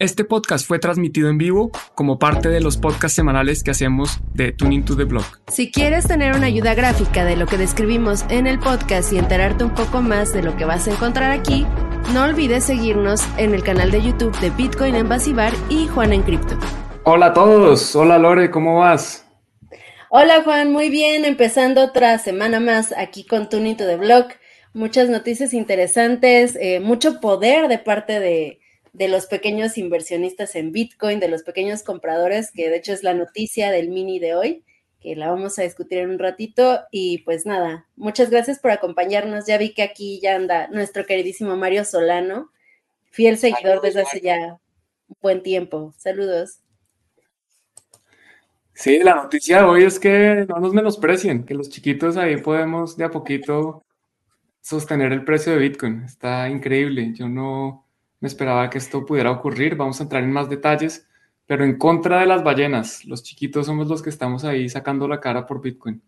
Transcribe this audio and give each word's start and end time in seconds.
Este 0.00 0.22
podcast 0.22 0.64
fue 0.64 0.78
transmitido 0.78 1.28
en 1.28 1.38
vivo 1.38 1.72
como 1.96 2.20
parte 2.20 2.50
de 2.50 2.60
los 2.60 2.76
podcasts 2.76 3.16
semanales 3.16 3.64
que 3.64 3.72
hacemos 3.72 4.20
de 4.32 4.52
Tuning 4.52 4.84
to 4.84 4.96
the 4.96 5.02
Blog. 5.02 5.24
Si 5.48 5.72
quieres 5.72 6.06
tener 6.06 6.36
una 6.36 6.46
ayuda 6.46 6.76
gráfica 6.76 7.24
de 7.24 7.34
lo 7.34 7.46
que 7.46 7.58
describimos 7.58 8.24
en 8.28 8.46
el 8.46 8.60
podcast 8.60 9.12
y 9.12 9.18
enterarte 9.18 9.64
un 9.64 9.74
poco 9.74 10.00
más 10.00 10.32
de 10.32 10.44
lo 10.44 10.56
que 10.56 10.64
vas 10.64 10.86
a 10.86 10.92
encontrar 10.92 11.32
aquí, 11.32 11.66
no 12.14 12.22
olvides 12.22 12.62
seguirnos 12.62 13.22
en 13.38 13.54
el 13.54 13.64
canal 13.64 13.90
de 13.90 14.00
YouTube 14.00 14.38
de 14.38 14.50
Bitcoin 14.50 14.94
en 14.94 15.08
Basibar 15.08 15.52
y 15.68 15.88
Juan 15.88 16.12
en 16.12 16.22
Cripto. 16.22 16.56
Hola 17.02 17.26
a 17.26 17.34
todos, 17.34 17.96
hola 17.96 18.18
Lore, 18.18 18.52
¿cómo 18.52 18.78
vas? 18.78 19.26
Hola 20.10 20.44
Juan, 20.44 20.70
muy 20.70 20.90
bien, 20.90 21.24
empezando 21.24 21.82
otra 21.82 22.16
semana 22.18 22.60
más 22.60 22.94
aquí 22.96 23.26
con 23.26 23.48
Tuning 23.48 23.76
to 23.76 23.84
the 23.84 23.96
Blog. 23.96 24.26
Muchas 24.74 25.08
noticias 25.08 25.52
interesantes, 25.52 26.56
eh, 26.60 26.78
mucho 26.78 27.18
poder 27.18 27.66
de 27.66 27.78
parte 27.78 28.20
de 28.20 28.60
de 28.98 29.06
los 29.06 29.26
pequeños 29.26 29.78
inversionistas 29.78 30.56
en 30.56 30.72
Bitcoin, 30.72 31.20
de 31.20 31.28
los 31.28 31.44
pequeños 31.44 31.84
compradores, 31.84 32.50
que 32.50 32.68
de 32.68 32.76
hecho 32.76 32.92
es 32.92 33.04
la 33.04 33.14
noticia 33.14 33.70
del 33.70 33.90
mini 33.90 34.18
de 34.18 34.34
hoy, 34.34 34.64
que 35.00 35.14
la 35.14 35.30
vamos 35.30 35.56
a 35.58 35.62
discutir 35.62 35.98
en 35.98 36.10
un 36.10 36.18
ratito. 36.18 36.80
Y 36.90 37.18
pues 37.18 37.46
nada, 37.46 37.86
muchas 37.94 38.28
gracias 38.28 38.58
por 38.58 38.72
acompañarnos. 38.72 39.46
Ya 39.46 39.56
vi 39.56 39.72
que 39.72 39.82
aquí 39.82 40.18
ya 40.20 40.34
anda 40.34 40.66
nuestro 40.68 41.06
queridísimo 41.06 41.56
Mario 41.56 41.84
Solano, 41.84 42.50
fiel 43.10 43.38
seguidor 43.38 43.80
desde 43.80 44.02
hace 44.02 44.20
ya 44.20 44.58
un 45.06 45.16
buen 45.22 45.42
tiempo. 45.44 45.94
Saludos. 45.96 46.58
Sí, 48.74 48.98
la 48.98 49.14
noticia 49.14 49.58
de 49.58 49.64
hoy 49.64 49.84
es 49.84 50.00
que 50.00 50.44
no 50.48 50.58
nos 50.58 50.74
menosprecien, 50.74 51.44
que 51.44 51.54
los 51.54 51.68
chiquitos 51.68 52.16
ahí 52.16 52.36
podemos 52.36 52.96
de 52.96 53.04
a 53.04 53.10
poquito 53.10 53.84
sostener 54.60 55.12
el 55.12 55.24
precio 55.24 55.52
de 55.52 55.58
Bitcoin. 55.58 56.02
Está 56.02 56.48
increíble. 56.48 57.12
Yo 57.14 57.28
no, 57.28 57.87
me 58.20 58.28
esperaba 58.28 58.68
que 58.70 58.78
esto 58.78 59.04
pudiera 59.06 59.30
ocurrir. 59.30 59.76
Vamos 59.76 60.00
a 60.00 60.04
entrar 60.04 60.22
en 60.22 60.32
más 60.32 60.48
detalles, 60.48 61.06
pero 61.46 61.64
en 61.64 61.78
contra 61.78 62.20
de 62.20 62.26
las 62.26 62.42
ballenas. 62.42 63.04
Los 63.04 63.22
chiquitos 63.22 63.66
somos 63.66 63.88
los 63.88 64.02
que 64.02 64.10
estamos 64.10 64.44
ahí 64.44 64.68
sacando 64.68 65.06
la 65.06 65.20
cara 65.20 65.46
por 65.46 65.60
Bitcoin. 65.60 66.02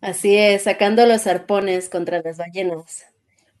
Así 0.00 0.36
es, 0.36 0.64
sacando 0.64 1.06
los 1.06 1.26
arpones 1.26 1.88
contra 1.88 2.20
las 2.22 2.36
ballenas 2.38 3.06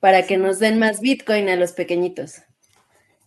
para 0.04 0.26
que 0.26 0.36
nos 0.36 0.58
den 0.58 0.78
más 0.78 1.00
Bitcoin 1.00 1.48
a 1.48 1.56
los 1.56 1.72
pequeñitos. 1.72 2.42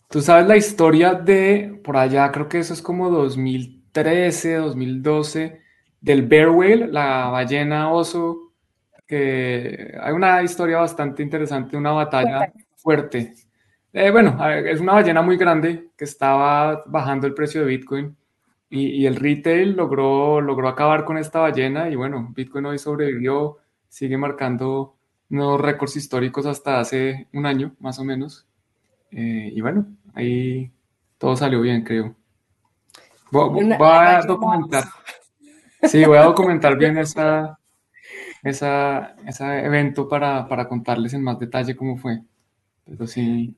Tú 0.10 0.22
sabes 0.22 0.46
la 0.46 0.58
historia 0.58 1.16
de, 1.16 1.82
por 1.84 1.98
allá, 1.98 2.32
creo 2.32 2.48
que 2.48 2.60
eso 2.60 2.72
es 2.72 2.84
como 2.84 3.10
2013, 3.10 4.54
2012, 4.58 5.60
del 6.00 6.28
bear 6.28 6.50
whale, 6.50 6.86
la 6.86 7.30
ballena 7.30 7.92
oso, 7.92 8.54
que 9.08 9.98
hay 10.00 10.14
una 10.14 10.44
historia 10.44 10.78
bastante 10.78 11.24
interesante, 11.24 11.76
una 11.76 11.94
batalla 11.94 12.54
fuerte 12.76 13.34
eh, 13.98 14.12
bueno, 14.12 14.38
es 14.50 14.80
una 14.80 14.94
ballena 14.94 15.22
muy 15.22 15.38
grande 15.38 15.90
que 15.98 16.06
estaba 16.06 16.84
bajando 16.86 17.26
el 17.26 17.34
precio 17.34 17.62
de 17.62 17.68
Bitcoin 17.68 18.16
y, 18.70 19.06
el 19.06 19.16
retail 19.16 19.76
logró, 19.76 20.40
logró 20.42 20.68
acabar 20.68 21.04
con 21.04 21.18
esta 21.18 21.40
ballena 21.40 21.90
y 21.90 21.96
bueno, 21.96 22.32
Bitcoin 22.36 22.66
hoy 22.66 22.78
sobrevivió, 22.78 23.58
sigue 23.88 24.18
marcando 24.18 24.96
nuevos 25.30 25.60
récords 25.62 25.96
históricos 25.96 26.46
hasta 26.46 26.80
hace 26.80 27.28
un 27.34 27.46
año 27.46 27.76
más 27.80 27.98
o 27.98 28.04
menos. 28.04 28.46
Eh, 29.12 29.52
y 29.56 29.62
bueno, 29.62 29.88
ahí 30.14 30.72
todo 31.18 31.36
salió 31.36 31.62
bien, 31.62 31.84
creo. 31.84 32.16
Voy, 33.32 33.74
a 33.80 34.22
documentar. 34.28 34.84
Sí, 35.84 36.06
voy 36.06 36.18
a 36.18 36.24
documentar 36.24 36.78
bien 36.78 36.98
esa, 36.98 37.60
esa, 38.44 39.16
ese 39.26 39.66
evento 39.66 40.08
para, 40.08 40.48
para 40.48 40.68
contarles 40.68 41.14
en 41.14 41.24
más 41.24 41.40
detalle 41.40 41.76
cómo 41.76 41.98
fue. 41.98 42.22
Pero 42.88 43.06
sí, 43.06 43.58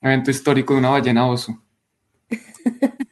evento 0.00 0.30
histórico 0.30 0.72
de 0.72 0.80
una 0.80 0.90
ballena 0.90 1.26
oso. 1.26 1.62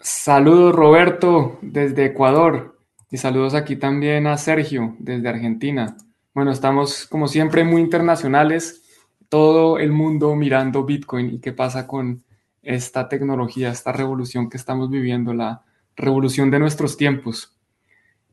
saludos 0.00 0.74
Roberto 0.74 1.58
desde 1.62 2.06
Ecuador 2.06 2.78
y 3.10 3.18
saludos 3.18 3.54
aquí 3.54 3.76
también 3.76 4.26
a 4.26 4.38
Sergio 4.38 4.96
desde 4.98 5.28
Argentina. 5.28 5.96
Bueno, 6.32 6.50
estamos 6.50 7.06
como 7.06 7.28
siempre 7.28 7.64
muy 7.64 7.82
internacionales, 7.82 8.82
todo 9.28 9.78
el 9.78 9.92
mundo 9.92 10.34
mirando 10.34 10.84
Bitcoin 10.84 11.34
y 11.34 11.40
qué 11.40 11.52
pasa 11.52 11.86
con 11.86 12.24
esta 12.62 13.08
tecnología, 13.08 13.70
esta 13.70 13.92
revolución 13.92 14.48
que 14.48 14.56
estamos 14.56 14.90
viviendo, 14.90 15.34
la 15.34 15.62
revolución 15.94 16.50
de 16.50 16.58
nuestros 16.58 16.96
tiempos. 16.96 17.56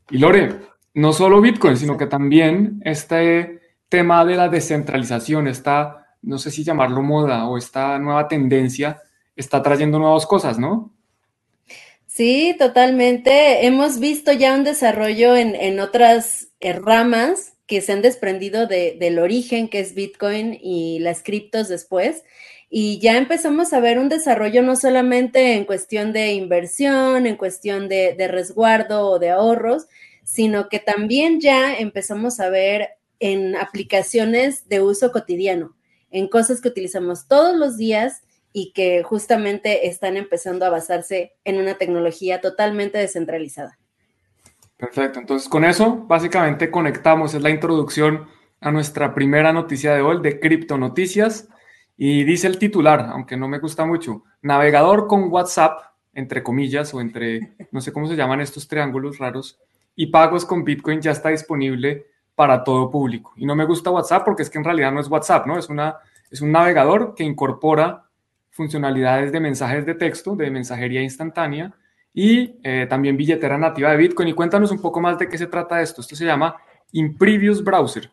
Y 0.10 0.18
Lore, 0.18 0.60
no 0.94 1.14
solo 1.14 1.42
Bitcoin, 1.42 1.78
sino 1.78 1.98
que 1.98 2.08
también 2.08 2.82
este 2.84 3.63
tema 3.94 4.26
de 4.26 4.36
la 4.36 4.50
descentralización, 4.50 5.48
esta, 5.48 6.08
no 6.24 6.40
sé 6.40 6.50
si 6.50 6.64
llamarlo 6.64 7.04
moda 7.04 7.48
o 7.48 7.60
esta 7.60 8.00
nueva 8.00 8.28
tendencia, 8.28 9.04
está 9.36 9.62
trayendo 9.62 10.00
nuevas 10.00 10.26
cosas, 10.26 10.58
¿no? 10.58 10.92
Sí, 12.08 12.56
totalmente. 12.58 13.68
Hemos 13.68 14.00
visto 14.00 14.32
ya 14.32 14.56
un 14.56 14.64
desarrollo 14.64 15.36
en, 15.36 15.80
otras 15.80 16.48
eh, 16.60 16.74
ramas 16.74 17.54
que 17.68 17.82
se 17.82 17.92
han 17.92 18.02
desprendido 18.02 18.66
del 18.66 19.20
origen 19.20 19.68
que 19.68 19.82
es 19.82 19.94
Bitcoin 19.94 20.58
y 20.60 20.98
las 20.98 21.22
criptos 21.22 21.68
después. 21.68 22.24
Y 22.72 22.98
ya 22.98 23.16
empezamos 23.16 23.74
a 23.74 23.80
ver 23.80 24.00
un 24.00 24.10
desarrollo 24.10 24.64
no 24.64 24.76
solamente 24.76 25.54
en 25.54 25.66
cuestión 25.66 26.14
de 26.14 26.34
inversión, 26.34 27.28
en 27.28 27.36
cuestión 27.36 27.88
de, 27.90 28.16
de 28.18 28.28
resguardo 28.28 29.08
o 29.08 29.20
de 29.20 29.30
ahorros, 29.30 29.86
sino 30.24 30.68
que 30.68 30.80
también 30.80 31.40
ya 31.40 31.76
empezamos 31.76 32.40
a 32.40 32.50
ver 32.50 32.90
en 33.24 33.56
aplicaciones 33.56 34.68
de 34.68 34.82
uso 34.82 35.14
cotidiano, 35.14 35.78
en 36.12 36.28
cosas 36.28 36.60
que 36.60 36.68
utilizamos 36.68 37.26
todos 37.26 37.56
los 37.56 37.78
días 37.78 38.22
y 38.52 38.74
que 38.74 39.02
justamente 39.02 39.88
están 39.88 40.18
empezando 40.18 40.66
a 40.66 40.70
basarse 40.70 41.32
en 41.46 41.58
una 41.58 41.76
tecnología 41.76 42.42
totalmente 42.42 42.98
descentralizada. 42.98 43.80
Perfecto, 44.76 45.20
entonces 45.22 45.48
con 45.48 45.64
eso 45.64 46.06
básicamente 46.06 46.70
conectamos, 46.70 47.34
es 47.34 47.42
la 47.42 47.50
introducción 47.50 48.28
a 48.60 48.74
nuestra 48.74 49.16
primera 49.16 49.54
noticia 49.54 49.96
de 49.96 50.02
hoy 50.02 50.22
de 50.22 50.42
Cripto 50.42 50.78
Noticias 50.78 51.48
y 51.96 52.26
dice 52.26 52.48
el 52.48 52.60
titular, 52.60 53.08
aunque 53.10 53.38
no 53.38 53.48
me 53.48 53.60
gusta 53.60 53.86
mucho, 53.86 54.26
navegador 54.42 55.08
con 55.08 55.32
WhatsApp, 55.32 55.80
entre 56.14 56.44
comillas, 56.44 56.94
o 56.94 57.00
entre, 57.00 57.54
no 57.72 57.80
sé 57.80 57.94
cómo 57.94 58.08
se 58.08 58.18
llaman 58.18 58.42
estos 58.42 58.68
triángulos 58.68 59.18
raros, 59.18 59.62
y 59.96 60.08
pagos 60.08 60.44
con 60.44 60.66
Bitcoin 60.66 61.00
ya 61.00 61.12
está 61.12 61.30
disponible 61.30 62.08
para 62.36 62.64
todo 62.64 62.90
público. 62.90 63.34
Y 63.36 63.46
no 63.46 63.56
me 63.56 63.66
gusta 63.66 63.92
WhatsApp 63.92 64.26
porque 64.26 64.44
es 64.44 64.50
que 64.50 64.58
en 64.58 64.64
realidad 64.64 64.92
no 64.92 65.00
es 65.00 65.08
WhatsApp, 65.08 65.46
¿no? 65.46 65.58
Es, 65.58 65.70
una, 65.70 65.98
es 66.30 66.42
un 66.42 66.52
navegador 66.52 67.14
que 67.16 67.24
incorpora 67.24 68.06
funcionalidades 68.50 69.32
de 69.32 69.40
mensajes 69.40 69.86
de 69.86 69.96
texto, 69.96 70.36
de 70.36 70.52
mensajería 70.52 71.02
instantánea 71.02 71.74
y 72.14 72.60
eh, 72.64 72.86
también 72.88 73.18
billetera 73.18 73.58
nativa 73.58 73.92
de 73.92 73.98
Bitcoin. 73.98 74.30
Y 74.30 74.34
cuéntanos 74.34 74.72
un 74.72 74.82
poco 74.82 75.02
más 75.02 75.18
de 75.18 75.28
qué 75.28 75.38
se 75.38 75.48
trata 75.48 75.82
esto. 75.82 76.02
Esto 76.02 76.16
se 76.16 76.26
llama 76.26 76.56
Imprevious 76.92 77.64
Browser. 77.64 78.10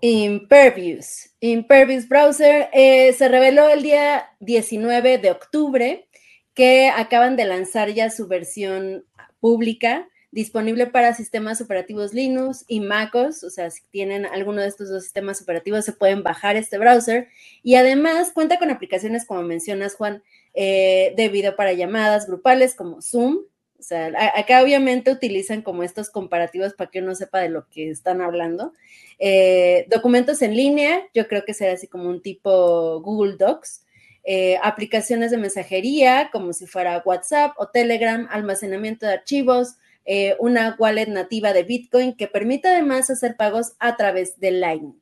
Impervious. 0.00 1.30
Impervious 1.40 2.08
Browser 2.08 2.70
eh, 2.72 3.12
se 3.12 3.28
reveló 3.28 3.68
el 3.68 3.82
día 3.82 4.30
19 4.40 5.18
de 5.18 5.30
octubre 5.30 6.08
que 6.54 6.88
acaban 6.88 7.36
de 7.36 7.44
lanzar 7.44 7.90
ya 7.90 8.10
su 8.10 8.26
versión 8.26 9.04
pública 9.40 10.08
disponible 10.32 10.86
para 10.86 11.14
sistemas 11.14 11.60
operativos 11.60 12.14
Linux 12.14 12.64
y 12.68 12.80
MacOS, 12.80 13.42
o 13.42 13.50
sea, 13.50 13.70
si 13.70 13.82
tienen 13.90 14.26
alguno 14.26 14.62
de 14.62 14.68
estos 14.68 14.88
dos 14.88 15.02
sistemas 15.02 15.42
operativos 15.42 15.84
se 15.84 15.92
pueden 15.92 16.22
bajar 16.22 16.56
este 16.56 16.78
browser 16.78 17.28
y 17.62 17.74
además 17.74 18.30
cuenta 18.32 18.58
con 18.58 18.70
aplicaciones 18.70 19.26
como 19.26 19.42
mencionas 19.42 19.94
Juan, 19.94 20.22
eh, 20.54 21.14
de 21.16 21.28
video 21.28 21.56
para 21.56 21.72
llamadas 21.72 22.26
grupales 22.26 22.74
como 22.74 23.02
Zoom, 23.02 23.38
o 23.80 23.82
sea, 23.82 24.12
acá 24.36 24.62
obviamente 24.62 25.10
utilizan 25.10 25.62
como 25.62 25.82
estos 25.82 26.10
comparativos 26.10 26.74
para 26.74 26.90
que 26.90 27.00
uno 27.00 27.14
sepa 27.14 27.40
de 27.40 27.48
lo 27.48 27.66
que 27.68 27.88
están 27.88 28.20
hablando. 28.20 28.74
Eh, 29.18 29.86
documentos 29.88 30.42
en 30.42 30.54
línea, 30.54 31.08
yo 31.14 31.26
creo 31.26 31.46
que 31.46 31.54
será 31.54 31.72
así 31.72 31.86
como 31.86 32.10
un 32.10 32.20
tipo 32.20 33.00
Google 33.00 33.36
Docs. 33.38 33.86
Eh, 34.22 34.58
aplicaciones 34.62 35.30
de 35.30 35.38
mensajería, 35.38 36.28
como 36.30 36.52
si 36.52 36.66
fuera 36.66 37.02
WhatsApp 37.06 37.54
o 37.56 37.68
Telegram, 37.68 38.28
almacenamiento 38.30 39.06
de 39.06 39.14
archivos, 39.14 39.76
eh, 40.04 40.36
una 40.38 40.76
wallet 40.78 41.06
nativa 41.06 41.52
de 41.52 41.62
Bitcoin 41.62 42.16
que 42.16 42.26
permite 42.26 42.68
además 42.68 43.10
hacer 43.10 43.36
pagos 43.36 43.72
a 43.78 43.96
través 43.96 44.38
de 44.40 44.50
Lightning. 44.50 45.00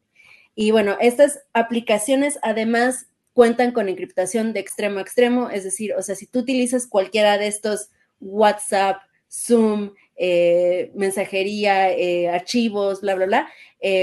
Y 0.54 0.70
bueno, 0.70 0.96
estas 1.00 1.40
aplicaciones 1.52 2.38
además 2.42 3.06
cuentan 3.32 3.72
con 3.72 3.88
encriptación 3.88 4.52
de 4.52 4.60
extremo 4.60 4.98
a 4.98 5.02
extremo, 5.02 5.50
es 5.50 5.62
decir, 5.62 5.94
o 5.94 6.02
sea, 6.02 6.16
si 6.16 6.26
tú 6.26 6.40
utilizas 6.40 6.86
cualquiera 6.86 7.38
de 7.38 7.46
estos 7.46 7.90
WhatsApp, 8.20 9.02
Zoom, 9.30 9.92
eh, 10.16 10.90
mensajería, 10.94 11.92
eh, 11.92 12.28
archivos, 12.28 13.00
bla, 13.00 13.14
bla, 13.14 13.26
bla, 13.26 13.48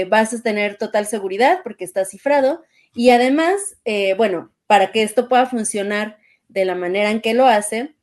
vas 0.08 0.32
a 0.32 0.42
tener 0.42 0.78
total 0.78 1.06
seguridad 1.06 1.60
porque 1.62 1.84
está 1.84 2.06
cifrado. 2.06 2.62
Y 2.94 3.10
además, 3.10 3.76
bueno, 4.16 4.50
para 4.66 4.90
que 4.90 5.02
esto 5.02 5.28
pueda 5.28 5.44
funcionar 5.44 6.16
de 6.48 6.64
la 6.64 6.74
manera 6.74 7.10
en 7.10 7.20
que 7.20 7.34
lo 7.34 7.46
hace, 7.46 7.95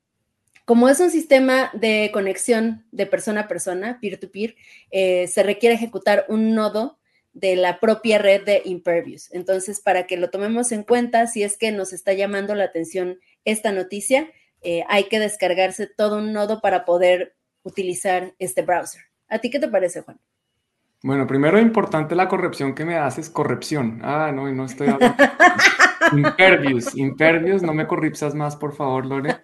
como 0.66 0.88
es 0.90 1.00
un 1.00 1.10
sistema 1.10 1.70
de 1.74 2.10
conexión 2.14 2.86
de 2.92 3.06
persona 3.06 3.42
a 3.42 3.48
persona, 3.48 4.00
peer-to-peer, 4.00 4.56
eh, 4.92 5.28
se 5.28 5.44
requiere 5.44 5.76
ejecutar 5.76 6.26
un 6.30 6.56
nodo 6.56 7.00
de 7.34 7.56
la 7.56 7.80
propia 7.80 8.20
red 8.20 8.44
de 8.44 8.62
Impervious. 8.64 9.32
Entonces, 9.34 9.82
para 9.82 10.08
que 10.08 10.18
lo 10.18 10.30
tomemos 10.30 10.72
en 10.72 10.84
cuenta, 10.84 11.28
si 11.28 11.44
es 11.44 11.58
que 11.58 11.72
nos 11.72 11.92
está 11.92 12.14
llamando 12.14 12.56
la 12.56 12.66
atención 12.66 13.20
esta 13.44 13.72
noticia, 13.72 14.32
eh, 14.62 14.84
hay 14.88 15.06
que 15.06 15.20
descargarse 15.20 15.88
todo 15.88 16.18
un 16.18 16.32
nodo 16.32 16.62
para 16.62 16.86
poder 16.86 17.36
utilizar 17.64 18.34
este 18.40 18.62
browser. 18.62 19.02
¿A 19.28 19.40
ti 19.40 19.50
qué 19.50 19.60
te 19.60 19.68
parece, 19.68 20.02
Juan? 20.02 20.20
Bueno, 21.04 21.28
primero 21.28 21.60
importante 21.60 22.16
la 22.16 22.30
corrección 22.30 22.74
que 22.74 22.86
me 22.86 22.96
haces, 22.96 23.30
corrección. 23.30 24.00
Ah, 24.04 24.32
no, 24.34 24.50
no 24.54 24.64
estoy 24.64 24.88
hablando. 24.88 25.18
impervious, 26.14 26.96
impervious, 26.96 27.62
no 27.62 27.74
me 27.74 27.86
corripsas 27.86 28.34
más, 28.34 28.56
por 28.56 28.74
favor, 28.74 29.06
Lore. 29.06 29.36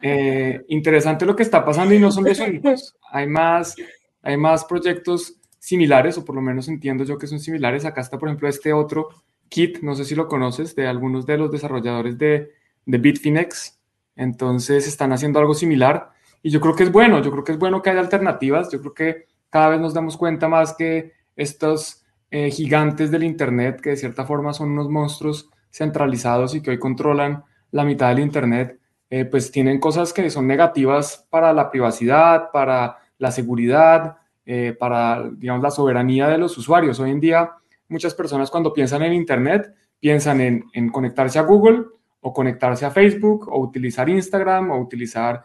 Eh, 0.00 0.64
interesante 0.68 1.26
lo 1.26 1.36
que 1.36 1.42
está 1.42 1.62
pasando 1.62 1.92
y 1.92 1.98
no 1.98 2.10
son 2.10 2.24
los 2.24 2.40
únicos. 2.40 2.96
Hay 3.10 3.26
más, 3.26 3.76
hay 4.22 4.38
más 4.38 4.64
proyectos 4.64 5.34
similares, 5.58 6.16
o 6.16 6.24
por 6.24 6.36
lo 6.36 6.40
menos 6.40 6.68
entiendo 6.68 7.04
yo 7.04 7.18
que 7.18 7.26
son 7.26 7.38
similares. 7.38 7.84
Acá 7.84 8.00
está, 8.00 8.18
por 8.18 8.30
ejemplo, 8.30 8.48
este 8.48 8.72
otro 8.72 9.08
kit, 9.50 9.80
no 9.82 9.94
sé 9.94 10.06
si 10.06 10.14
lo 10.14 10.26
conoces, 10.26 10.74
de 10.74 10.86
algunos 10.86 11.26
de 11.26 11.36
los 11.36 11.50
desarrolladores 11.50 12.16
de, 12.16 12.50
de 12.86 12.98
Bitfinex. 12.98 13.78
Entonces 14.16 14.88
están 14.88 15.12
haciendo 15.12 15.38
algo 15.38 15.52
similar 15.52 16.12
y 16.42 16.48
yo 16.48 16.62
creo 16.62 16.74
que 16.74 16.84
es 16.84 16.92
bueno, 16.92 17.20
yo 17.20 17.30
creo 17.30 17.44
que 17.44 17.52
es 17.52 17.58
bueno 17.58 17.82
que 17.82 17.90
haya 17.90 18.00
alternativas, 18.00 18.70
yo 18.72 18.80
creo 18.80 18.94
que 18.94 19.33
cada 19.54 19.68
vez 19.68 19.80
nos 19.80 19.94
damos 19.94 20.16
cuenta 20.16 20.48
más 20.48 20.74
que 20.74 21.12
estos 21.36 22.04
eh, 22.32 22.50
gigantes 22.50 23.12
del 23.12 23.22
Internet, 23.22 23.80
que 23.80 23.90
de 23.90 23.96
cierta 23.96 24.26
forma 24.26 24.52
son 24.52 24.72
unos 24.72 24.90
monstruos 24.90 25.48
centralizados 25.70 26.56
y 26.56 26.60
que 26.60 26.72
hoy 26.72 26.80
controlan 26.80 27.44
la 27.70 27.84
mitad 27.84 28.08
del 28.08 28.18
Internet, 28.18 28.80
eh, 29.10 29.24
pues 29.24 29.52
tienen 29.52 29.78
cosas 29.78 30.12
que 30.12 30.28
son 30.28 30.48
negativas 30.48 31.28
para 31.30 31.52
la 31.52 31.70
privacidad, 31.70 32.50
para 32.52 32.98
la 33.18 33.30
seguridad, 33.30 34.16
eh, 34.44 34.76
para, 34.76 35.30
digamos, 35.30 35.62
la 35.62 35.70
soberanía 35.70 36.26
de 36.26 36.38
los 36.38 36.58
usuarios. 36.58 36.98
Hoy 36.98 37.12
en 37.12 37.20
día, 37.20 37.52
muchas 37.88 38.12
personas 38.12 38.50
cuando 38.50 38.72
piensan 38.72 39.04
en 39.04 39.12
Internet, 39.12 39.72
piensan 40.00 40.40
en, 40.40 40.64
en 40.72 40.88
conectarse 40.88 41.38
a 41.38 41.42
Google 41.42 41.84
o 42.22 42.32
conectarse 42.32 42.86
a 42.86 42.90
Facebook 42.90 43.46
o 43.48 43.60
utilizar 43.60 44.08
Instagram 44.08 44.72
o 44.72 44.80
utilizar 44.80 45.44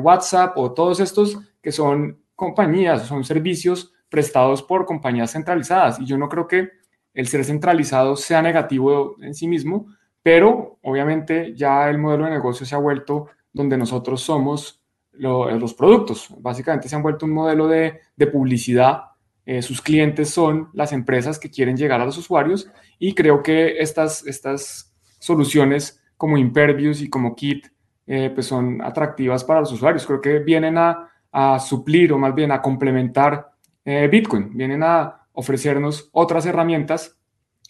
WhatsApp 0.00 0.56
o 0.56 0.72
todos 0.72 1.00
estos 1.00 1.38
que 1.60 1.72
son 1.72 2.16
compañías, 2.38 3.02
son 3.08 3.24
servicios 3.24 3.92
prestados 4.08 4.62
por 4.62 4.86
compañías 4.86 5.32
centralizadas. 5.32 5.98
Y 5.98 6.06
yo 6.06 6.16
no 6.16 6.28
creo 6.28 6.46
que 6.46 6.70
el 7.12 7.26
ser 7.26 7.44
centralizado 7.44 8.14
sea 8.14 8.40
negativo 8.42 9.16
en 9.20 9.34
sí 9.34 9.48
mismo, 9.48 9.88
pero 10.22 10.78
obviamente 10.82 11.52
ya 11.56 11.90
el 11.90 11.98
modelo 11.98 12.26
de 12.26 12.30
negocio 12.30 12.64
se 12.64 12.76
ha 12.76 12.78
vuelto 12.78 13.26
donde 13.52 13.76
nosotros 13.76 14.22
somos 14.22 14.84
los 15.10 15.74
productos. 15.74 16.28
Básicamente 16.38 16.88
se 16.88 16.94
han 16.94 17.02
vuelto 17.02 17.26
un 17.26 17.32
modelo 17.32 17.66
de, 17.66 18.02
publicidad. 18.32 19.00
Eh, 19.44 19.60
sus 19.60 19.82
clientes 19.82 20.30
son 20.30 20.68
las 20.74 20.92
empresas 20.92 21.40
que 21.40 21.50
quieren 21.50 21.76
llegar 21.76 22.00
a 22.00 22.04
los 22.04 22.18
usuarios 22.18 22.70
y 23.00 23.16
creo 23.16 23.42
que 23.42 23.80
estas, 23.80 24.24
estas 24.28 24.94
soluciones 25.18 26.00
como 26.16 26.38
Impervious 26.38 27.02
y 27.02 27.10
como 27.10 27.34
Kit 27.34 27.66
eh, 28.06 28.30
pues 28.32 28.46
son 28.46 28.80
atractivas 28.80 29.42
para 29.42 29.58
los 29.58 29.72
usuarios. 29.72 30.06
Creo 30.06 30.20
que 30.20 30.38
vienen 30.38 30.78
a, 30.78 31.08
a 31.40 31.60
suplir 31.60 32.12
o 32.12 32.18
más 32.18 32.34
bien 32.34 32.50
a 32.50 32.60
complementar 32.60 33.52
eh, 33.84 34.08
Bitcoin, 34.10 34.56
vienen 34.56 34.82
a 34.82 35.28
ofrecernos 35.32 36.08
otras 36.10 36.44
herramientas 36.46 37.16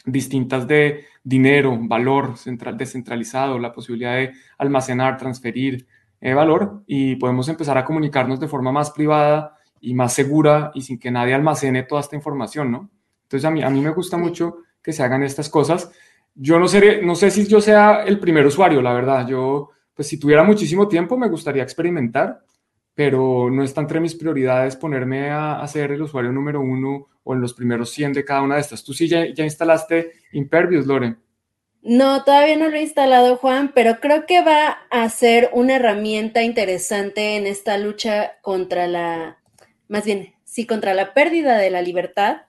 distintas 0.06 0.66
de 0.66 1.04
dinero, 1.22 1.76
valor 1.78 2.38
central, 2.38 2.78
descentralizado, 2.78 3.58
la 3.58 3.70
posibilidad 3.70 4.14
de 4.14 4.32
almacenar, 4.56 5.18
transferir 5.18 5.86
eh, 6.18 6.32
valor 6.32 6.82
y 6.86 7.16
podemos 7.16 7.46
empezar 7.50 7.76
a 7.76 7.84
comunicarnos 7.84 8.40
de 8.40 8.48
forma 8.48 8.72
más 8.72 8.90
privada 8.90 9.58
y 9.82 9.92
más 9.92 10.14
segura 10.14 10.70
y 10.72 10.80
sin 10.80 10.98
que 10.98 11.10
nadie 11.10 11.34
almacene 11.34 11.82
toda 11.82 12.00
esta 12.00 12.16
información, 12.16 12.72
¿no? 12.72 12.90
Entonces 13.24 13.44
a 13.44 13.50
mí, 13.50 13.62
a 13.62 13.68
mí 13.68 13.82
me 13.82 13.90
gusta 13.90 14.16
mucho 14.16 14.60
que 14.82 14.94
se 14.94 15.02
hagan 15.02 15.22
estas 15.22 15.50
cosas. 15.50 15.92
Yo 16.34 16.58
no 16.58 16.68
sé, 16.68 17.02
no 17.02 17.14
sé 17.14 17.30
si 17.30 17.46
yo 17.46 17.60
sea 17.60 18.02
el 18.04 18.18
primer 18.18 18.46
usuario, 18.46 18.80
la 18.80 18.94
verdad. 18.94 19.28
Yo, 19.28 19.72
pues 19.92 20.08
si 20.08 20.18
tuviera 20.18 20.42
muchísimo 20.42 20.88
tiempo, 20.88 21.18
me 21.18 21.28
gustaría 21.28 21.62
experimentar 21.62 22.47
pero 22.98 23.48
no 23.48 23.62
está 23.62 23.80
entre 23.80 24.00
mis 24.00 24.16
prioridades 24.16 24.74
ponerme 24.74 25.30
a, 25.30 25.64
ser 25.68 25.92
el 25.92 26.02
usuario 26.02 26.32
número 26.32 26.60
uno 26.60 27.06
o 27.22 27.32
en 27.32 27.40
los 27.40 27.54
primeros 27.54 27.90
100 27.90 28.12
de 28.12 28.24
cada 28.24 28.42
una 28.42 28.56
de 28.56 28.62
estas. 28.62 28.82
¿Tú 28.82 28.92
sí 28.92 29.06
ya, 29.06 29.24
instalaste 29.24 30.14
Impervious, 30.32 30.84
Lore? 30.84 31.14
No, 31.80 32.24
todavía 32.24 32.56
no 32.56 32.68
lo 32.68 32.76
he 32.76 32.82
instalado, 32.82 33.36
Juan, 33.36 33.70
pero 33.72 34.00
creo 34.00 34.26
que 34.26 34.42
va 34.42 34.78
a 34.90 35.08
ser 35.10 35.48
una 35.52 35.76
herramienta 35.76 36.42
interesante 36.42 37.36
en 37.36 37.46
esta 37.46 37.78
lucha 37.78 38.32
contra 38.42 38.88
la, 38.88 39.38
más 39.86 40.04
bien, 40.04 40.34
sí, 40.42 40.66
contra 40.66 40.92
la 40.92 41.14
pérdida 41.14 41.56
de 41.56 41.70
la 41.70 41.82
libertad. 41.82 42.46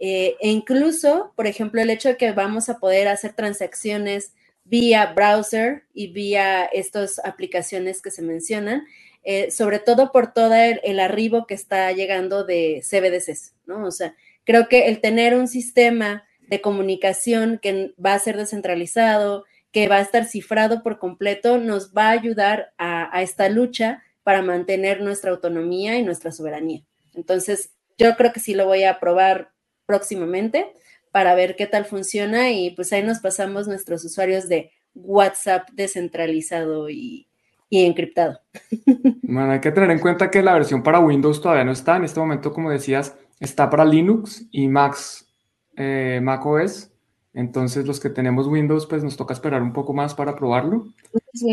Eh, 0.00 0.34
e 0.40 0.48
incluso, 0.48 1.32
por 1.36 1.46
ejemplo, 1.46 1.80
el 1.80 1.90
hecho 1.90 2.08
de 2.08 2.16
que 2.16 2.32
vamos 2.32 2.68
a 2.68 2.80
poder 2.80 3.06
hacer 3.06 3.34
transacciones 3.34 4.32
vía 4.64 5.12
browser 5.14 5.84
y 5.94 6.08
vía 6.08 6.64
estas 6.64 7.20
aplicaciones 7.24 8.02
que 8.02 8.10
se 8.10 8.22
mencionan, 8.22 8.84
eh, 9.24 9.50
sobre 9.50 9.78
todo 9.78 10.10
por 10.10 10.32
todo 10.32 10.54
el, 10.54 11.00
arribo 11.00 11.46
que 11.46 11.54
está 11.54 11.92
llegando 11.92 12.44
de 12.44 12.82
CBDCs, 12.82 13.54
¿no? 13.66 13.86
O 13.86 13.90
sea, 13.90 14.16
creo 14.44 14.68
que 14.68 14.88
el 14.88 15.00
tener 15.00 15.36
un 15.36 15.46
sistema 15.46 16.24
de 16.40 16.60
comunicación 16.60 17.58
que 17.62 17.94
va 18.04 18.14
a 18.14 18.18
ser 18.18 18.36
descentralizado, 18.36 19.44
que 19.70 19.88
va 19.88 19.96
a 19.96 20.02
estar 20.02 20.24
cifrado 20.24 20.82
por 20.82 20.98
completo, 20.98 21.58
nos 21.58 21.92
va 21.92 22.08
a 22.08 22.12
ayudar 22.12 22.72
a, 22.78 23.16
a 23.16 23.22
esta 23.22 23.48
lucha 23.48 24.02
para 24.24 24.42
mantener 24.42 25.00
nuestra 25.00 25.30
autonomía 25.30 25.96
y 25.96 26.02
nuestra 26.02 26.32
soberanía. 26.32 26.82
Entonces, 27.14 27.70
yo 27.96 28.16
creo 28.16 28.32
que 28.32 28.40
sí 28.40 28.54
lo 28.54 28.66
voy 28.66 28.84
a 28.84 28.98
probar 28.98 29.52
próximamente 29.86 30.72
para 31.12 31.34
ver 31.34 31.54
qué 31.54 31.66
tal 31.66 31.84
funciona 31.84 32.50
y 32.50 32.70
pues 32.70 32.92
ahí 32.92 33.02
nos 33.02 33.20
pasamos 33.20 33.68
nuestros 33.68 34.04
usuarios 34.04 34.48
de 34.48 34.72
WhatsApp 34.94 35.68
descentralizado 35.72 36.90
y, 36.90 37.28
y 37.72 37.86
encriptado. 37.86 38.38
Bueno, 39.22 39.52
hay 39.52 39.60
que 39.60 39.72
tener 39.72 39.90
en 39.90 39.98
cuenta 39.98 40.30
que 40.30 40.42
la 40.42 40.52
versión 40.52 40.82
para 40.82 41.00
Windows 41.00 41.40
todavía 41.40 41.64
no 41.64 41.72
está. 41.72 41.96
En 41.96 42.04
este 42.04 42.20
momento, 42.20 42.52
como 42.52 42.70
decías, 42.70 43.16
está 43.40 43.70
para 43.70 43.82
Linux 43.82 44.46
y 44.50 44.68
Max, 44.68 45.26
eh, 45.74 46.20
Mac 46.22 46.44
OS. 46.44 46.92
Entonces, 47.32 47.86
los 47.86 47.98
que 47.98 48.10
tenemos 48.10 48.46
Windows, 48.46 48.86
pues 48.86 49.02
nos 49.02 49.16
toca 49.16 49.32
esperar 49.32 49.62
un 49.62 49.72
poco 49.72 49.94
más 49.94 50.14
para 50.14 50.36
probarlo. 50.36 50.84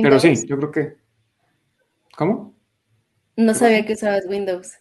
Pero 0.02 0.20
sí, 0.20 0.34
yo 0.46 0.58
creo 0.58 0.72
que. 0.72 0.98
¿Cómo? 2.18 2.54
No 3.38 3.54
sabía 3.54 3.86
que 3.86 3.94
usabas 3.94 4.26
Windows. 4.28 4.74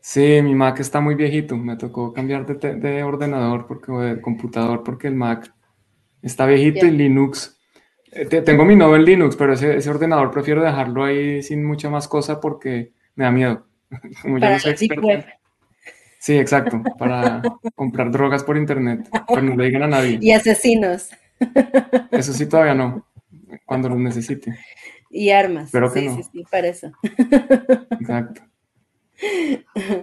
Sí, 0.00 0.40
mi 0.42 0.54
Mac 0.54 0.80
está 0.80 1.02
muy 1.02 1.16
viejito. 1.16 1.54
Me 1.58 1.76
tocó 1.76 2.14
cambiar 2.14 2.46
de, 2.46 3.02
ordenador 3.02 3.66
porque, 3.66 3.92
o 3.92 4.00
de 4.00 4.22
computador 4.22 4.82
porque 4.82 5.08
el 5.08 5.16
Mac 5.16 5.52
está 6.22 6.46
viejito 6.46 6.86
y 6.86 6.92
Linux 6.92 7.55
tengo 8.44 8.64
mi 8.64 8.76
nodo 8.76 8.96
en 8.96 9.04
Linux, 9.04 9.36
pero 9.36 9.54
ese, 9.54 9.90
ordenador 9.90 10.30
prefiero 10.30 10.62
dejarlo 10.62 11.04
ahí 11.04 11.42
sin 11.42 11.64
mucha 11.64 11.90
más 11.90 12.08
cosa 12.08 12.40
porque 12.40 12.92
me 13.14 13.24
da 13.24 13.30
miedo. 13.30 13.66
Como 14.22 14.38
yo 14.38 14.50
no 14.50 14.58
soy 14.58 14.72
experto. 14.72 15.26
Sí, 16.18 16.36
exacto, 16.38 16.82
para 16.98 17.40
comprar 17.74 18.10
drogas 18.10 18.42
por 18.42 18.56
internet, 18.56 19.08
pero 19.28 19.42
no 19.42 19.56
le 19.56 19.66
digan 19.66 19.84
a 19.84 19.88
nadie. 19.88 20.18
Y 20.20 20.32
asesinos. 20.32 21.10
Eso 22.10 22.32
sí, 22.32 22.46
todavía 22.46 22.74
no, 22.74 23.06
cuando 23.64 23.88
los 23.88 23.98
necesite. 23.98 24.58
Y 25.10 25.30
armas. 25.30 25.70
Pero 25.70 25.88
sí, 25.90 26.08
sí, 26.08 26.22
sí, 26.32 26.44
para 26.50 26.66
eso. 26.66 26.90
Exacto. 28.00 28.42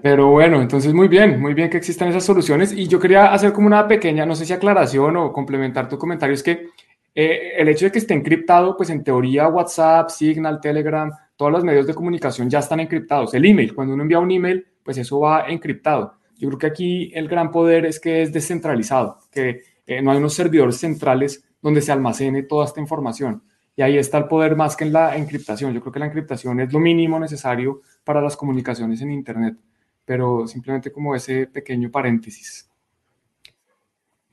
Pero 0.02 0.32
bueno, 0.32 0.62
entonces 0.62 0.94
muy 0.94 1.08
bien, 1.08 1.40
muy 1.40 1.54
bien 1.54 1.70
que 1.70 1.78
existan 1.78 2.08
esas 2.10 2.24
soluciones. 2.24 2.72
Y 2.72 2.88
yo 2.88 3.00
quería 3.00 3.34
hacer 3.34 3.54
como 3.54 3.68
una 3.68 3.88
pequeña, 3.88 4.26
no 4.26 4.36
sé 4.36 4.46
si 4.46 4.54
aclaración 4.54 5.18
o 5.18 5.34
complementar 5.34 5.90
tu 5.90 5.98
comentario, 5.98 6.34
es 6.34 6.42
que 6.42 6.68
eh, 7.16 7.54
el 7.58 7.68
hecho 7.70 7.86
de 7.86 7.92
que 7.92 8.00
esté 8.00 8.14
encriptado, 8.14 8.76
pues 8.76 8.90
en 8.90 9.04
teoría 9.04 9.48
WhatsApp, 9.48 10.10
Signal, 10.10 10.60
Telegram, 10.60 11.12
todos 11.36 11.52
los 11.52 11.64
medios 11.64 11.86
de 11.86 11.94
comunicación 11.94 12.50
ya 12.50 12.60
están 12.60 12.80
encriptados. 12.80 13.34
El 13.34 13.46
email, 13.46 13.74
cuando 13.76 13.94
uno 13.94 14.04
envía 14.04 14.20
un 14.20 14.32
email, 14.32 14.66
pues 14.84 14.98
eso 14.98 15.20
va 15.20 15.48
encriptado. 15.48 16.16
Yo 16.38 16.50
creo 16.50 16.60
que 16.60 16.68
aquí 16.68 17.12
el 17.14 17.28
gran 17.28 17.52
poder 17.52 17.86
es 17.86 18.00
que 18.00 18.24
es 18.24 18.34
descentralizado, 18.34 19.20
que 19.32 19.62
eh, 19.86 20.02
no 20.02 20.12
hay 20.12 20.18
unos 20.18 20.34
servidores 20.34 20.78
centrales 20.78 21.44
donde 21.62 21.82
se 21.82 21.92
almacene 21.92 22.44
toda 22.44 22.66
esta 22.66 22.82
información. 22.82 23.44
Y 23.76 23.82
ahí 23.82 23.98
está 23.98 24.18
el 24.18 24.28
poder 24.28 24.56
más 24.56 24.76
que 24.76 24.84
en 24.84 24.94
la 24.94 25.16
encriptación. 25.16 25.74
Yo 25.74 25.82
creo 25.82 25.94
que 25.94 26.00
la 26.00 26.06
encriptación 26.08 26.60
es 26.60 26.72
lo 26.74 26.80
mínimo 26.80 27.20
necesario 27.20 27.82
para 28.04 28.22
las 28.22 28.36
comunicaciones 28.38 29.02
en 29.02 29.12
Internet, 29.12 29.58
pero 30.06 30.48
simplemente 30.48 30.92
como 30.92 31.16
ese 31.16 31.48
pequeño 31.48 31.90
paréntesis. 31.90 32.70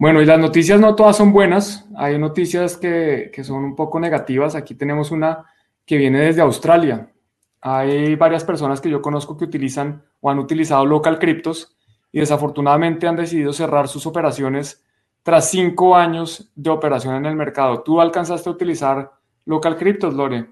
Bueno, 0.00 0.22
y 0.22 0.24
las 0.24 0.38
noticias 0.38 0.80
no 0.80 0.94
todas 0.94 1.18
son 1.18 1.30
buenas. 1.30 1.84
Hay 1.94 2.18
noticias 2.18 2.78
que, 2.78 3.30
son 3.44 3.64
un 3.64 3.76
poco 3.76 4.00
negativas. 4.00 4.54
Aquí 4.54 4.74
tenemos 4.74 5.10
una 5.10 5.44
que 5.84 5.98
viene 5.98 6.20
desde 6.20 6.40
Australia. 6.40 7.12
Hay 7.60 8.14
varias 8.14 8.42
personas 8.42 8.80
que 8.80 8.88
yo 8.88 9.02
conozco 9.02 9.36
que 9.36 9.44
utilizan 9.44 10.02
o 10.22 10.30
han 10.30 10.38
utilizado 10.38 10.86
local 10.86 11.18
cryptos 11.18 11.76
y 12.12 12.20
desafortunadamente 12.20 13.06
han 13.06 13.16
decidido 13.16 13.52
cerrar 13.52 13.88
sus 13.88 14.06
operaciones 14.06 14.82
tras 15.22 15.50
cinco 15.50 15.94
años 15.94 16.50
de 16.54 16.70
operación 16.70 17.16
en 17.16 17.26
el 17.26 17.36
mercado. 17.36 17.82
¿Tú 17.82 18.00
alcanzaste 18.00 18.48
a 18.48 18.52
utilizar 18.52 19.10
local 19.44 19.76
cryptos, 19.76 20.14
Lore? 20.14 20.46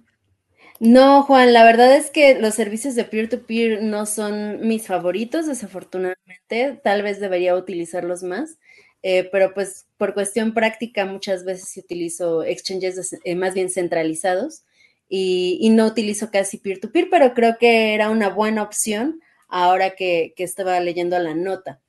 No, 0.78 1.23
Juan, 1.23 1.55
la 1.55 1.64
verdad 1.64 1.97
es 1.97 2.11
que 2.11 2.38
los 2.38 2.55
servicios 2.55 2.95
de 2.95 3.05
peer-to-peer 3.05 3.83
no 3.83 4.05
son 4.05 4.61
mis 4.69 4.87
favoritos, 4.87 5.47
desafortunadamente. 5.47 6.81
Tal 6.85 7.02
vez 7.02 7.19
debería 7.19 7.57
utilizarlos 7.57 8.23
más, 8.23 8.59
eh, 9.02 9.28
pero 9.31 9.55
pues 9.55 9.87
por 9.97 10.14
cuestión 10.14 10.55
práctica 10.55 11.05
muchas 11.05 11.45
veces 11.45 11.76
utilizo 11.76 12.43
exchanges 12.43 13.17
eh, 13.25 13.35
más 13.35 13.55
bien 13.55 13.71
centralizados 13.71 14.64
y, 15.09 15.69
no 15.71 15.87
utilizo 15.87 16.31
casi 16.31 16.59
peer-to-peer, 16.59 17.09
pero 17.11 17.33
creo 17.33 17.57
que 17.59 17.95
era 17.95 18.11
una 18.11 18.28
buena 18.28 18.62
opción 18.62 19.21
ahora 19.49 19.95
que, 19.97 20.35
que 20.37 20.45
estaba 20.45 20.78
leyendo 20.81 21.19
la 21.19 21.35
nota. 21.35 21.81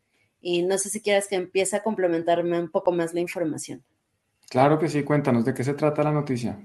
Y 0.42 0.62
no 0.62 0.78
sé 0.78 0.90
si 0.90 1.02
quieras 1.02 1.28
que 1.28 1.36
empiece 1.36 1.76
a 1.76 1.84
complementarme 1.84 2.58
un 2.60 2.72
poco 2.72 2.94
más 2.94 3.14
la 3.14 3.20
información. 3.20 3.84
Claro 4.50 4.80
que 4.80 4.88
sí, 4.88 5.04
cuéntanos 5.04 5.44
de 5.44 5.54
qué 5.54 5.64
se 5.64 5.74
trata 5.74 6.02
la 6.04 6.12
noticia. 6.12 6.58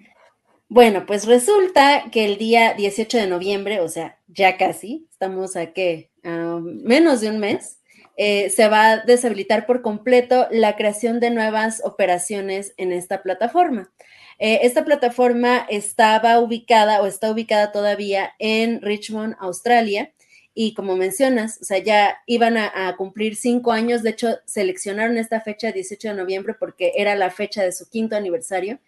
Bueno, 0.68 1.04
pues 1.06 1.26
resulta 1.26 2.10
que 2.10 2.24
el 2.24 2.38
día 2.38 2.74
18 2.74 3.18
de 3.18 3.26
noviembre, 3.26 3.80
o 3.80 3.88
sea, 3.88 4.18
ya 4.28 4.56
casi, 4.56 5.06
estamos 5.10 5.56
a 5.56 5.72
qué, 5.72 6.10
menos 6.22 7.20
de 7.20 7.30
un 7.30 7.38
mes, 7.38 7.78
eh, 8.16 8.50
se 8.50 8.68
va 8.68 8.92
a 8.92 8.98
deshabilitar 8.98 9.66
por 9.66 9.82
completo 9.82 10.46
la 10.50 10.76
creación 10.76 11.18
de 11.20 11.30
nuevas 11.30 11.82
operaciones 11.84 12.72
en 12.76 12.92
esta 12.92 13.22
plataforma. 13.22 13.90
Eh, 14.38 14.60
esta 14.62 14.84
plataforma 14.84 15.66
estaba 15.68 16.38
ubicada 16.40 17.02
o 17.02 17.06
está 17.06 17.30
ubicada 17.30 17.72
todavía 17.72 18.32
en 18.38 18.80
Richmond, 18.82 19.36
Australia. 19.38 20.12
Y 20.56 20.74
como 20.74 20.94
mencionas, 20.94 21.58
o 21.60 21.64
sea, 21.64 21.78
ya 21.78 22.18
iban 22.26 22.56
a, 22.56 22.94
cumplir 22.96 23.34
cinco 23.34 23.72
años. 23.72 24.04
De 24.04 24.10
hecho, 24.10 24.38
seleccionaron 24.44 25.18
esta 25.18 25.40
fecha, 25.40 25.72
18 25.72 26.08
de 26.08 26.14
noviembre, 26.14 26.54
porque 26.54 26.92
era 26.96 27.16
la 27.16 27.30
fecha 27.30 27.64
de 27.64 27.72
su 27.72 27.88
quinto 27.88 28.14
aniversario. 28.14 28.78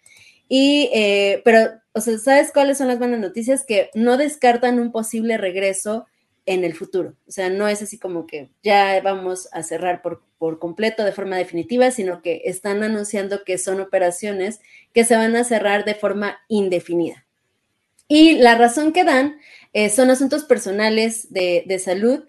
Y, 0.47 0.89
eh, 0.93 1.41
pero, 1.43 1.71
o 1.91 1.99
sea, 1.99 2.17
¿sabes 2.19 2.51
cuáles 2.53 2.77
son 2.77 2.87
las 2.87 2.99
buenas 2.99 3.19
noticias? 3.19 3.65
Que 3.65 3.89
no 3.93 4.15
descartan 4.15 4.79
un 4.79 4.93
posible 4.93 5.37
regreso 5.37 6.05
en 6.47 6.63
el 6.63 6.73
futuro. 6.73 7.13
O 7.27 7.31
sea, 7.31 7.49
no 7.51 7.67
es 7.67 7.83
así 7.83 7.99
como 7.99 8.25
que 8.25 8.49
ya 8.63 8.99
vamos 9.01 9.47
a 9.51 9.61
cerrar 9.61 10.01
por, 10.01 10.23
por 10.39 10.57
completo 10.57 11.03
de 11.03 11.11
forma 11.11 11.37
definitiva, 11.37 11.91
sino 11.91 12.23
que 12.23 12.41
están 12.45 12.81
anunciando 12.81 13.43
que 13.43 13.59
son 13.59 13.79
operaciones 13.79 14.61
que 14.93 15.03
se 15.03 15.15
van 15.15 15.35
a 15.35 15.43
cerrar 15.43 15.85
de 15.85 15.93
forma 15.93 16.39
indefinida. 16.47 17.25
Y 18.07 18.37
la 18.37 18.55
razón 18.55 18.93
que 18.93 19.03
dan 19.03 19.37
eh, 19.73 19.89
son 19.89 20.09
asuntos 20.09 20.45
personales 20.45 21.31
de, 21.31 21.63
de 21.67 21.77
salud 21.77 22.23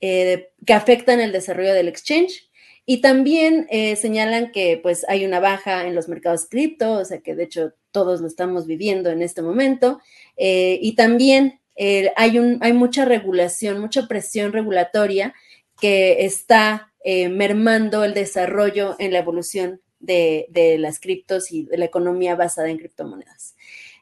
eh, 0.00 0.50
que 0.66 0.74
afectan 0.74 1.20
el 1.20 1.32
desarrollo 1.32 1.72
del 1.72 1.88
exchange 1.88 2.50
y 2.84 3.00
también 3.00 3.66
eh, 3.70 3.96
señalan 3.96 4.50
que 4.50 4.78
pues 4.82 5.06
hay 5.08 5.24
una 5.24 5.40
baja 5.40 5.86
en 5.86 5.94
los 5.94 6.08
mercados 6.08 6.46
cripto, 6.46 6.94
o 6.94 7.04
sea 7.04 7.20
que 7.20 7.34
de 7.34 7.44
hecho 7.44 7.72
todos 7.92 8.20
lo 8.20 8.26
estamos 8.26 8.66
viviendo 8.66 9.10
en 9.10 9.22
este 9.22 9.40
momento. 9.40 10.00
Eh, 10.36 10.78
y 10.82 10.94
también 10.96 11.60
eh, 11.84 12.12
hay, 12.16 12.72
mucha 12.72 13.04
regulación, 13.04 13.80
mucha 13.80 14.06
presión 14.06 14.52
regulatoria 14.52 15.34
que 15.80 16.24
está 16.24 16.92
mermando 17.04 18.04
el 18.04 18.14
desarrollo 18.14 18.94
en 19.00 19.12
la 19.12 19.18
evolución 19.18 19.80
de, 19.98 20.76
las 20.78 21.00
criptos 21.00 21.50
y 21.50 21.64
de 21.64 21.76
la 21.78 21.86
economía 21.86 22.36
basada 22.36 22.70
en 22.70 22.78
criptomonedas. 22.78 23.56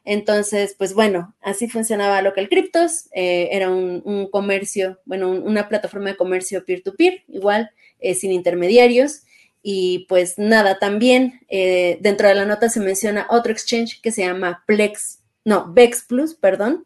Entonces, 0.05 0.75
pues 0.77 0.93
bueno, 0.93 1.33
así 1.41 1.67
funcionaba 1.67 2.21
Local 2.21 2.49
Cryptos, 2.49 3.09
era 3.11 3.71
un, 3.71 4.29
comercio, 4.29 4.99
bueno, 5.05 5.31
una 5.31 5.67
plataforma 5.67 6.09
de 6.11 6.17
comercio 6.17 6.63
peer-to-peer, 6.63 7.13
-peer, 7.13 7.23
igual 7.29 7.71
eh, 8.01 8.15
sin 8.15 8.31
intermediarios. 8.31 9.23
Y 9.63 10.07
pues 10.09 10.39
nada, 10.39 10.79
también 10.79 11.39
eh, 11.47 11.99
dentro 12.01 12.27
de 12.27 12.33
la 12.33 12.45
nota 12.45 12.67
se 12.67 12.79
menciona 12.79 13.27
otro 13.29 13.51
exchange 13.51 14.01
que 14.01 14.11
se 14.11 14.23
llama 14.23 14.63
Plex, 14.65 15.19
no, 15.45 15.71
Vex 15.71 16.03
Plus, 16.07 16.33
perdón, 16.33 16.85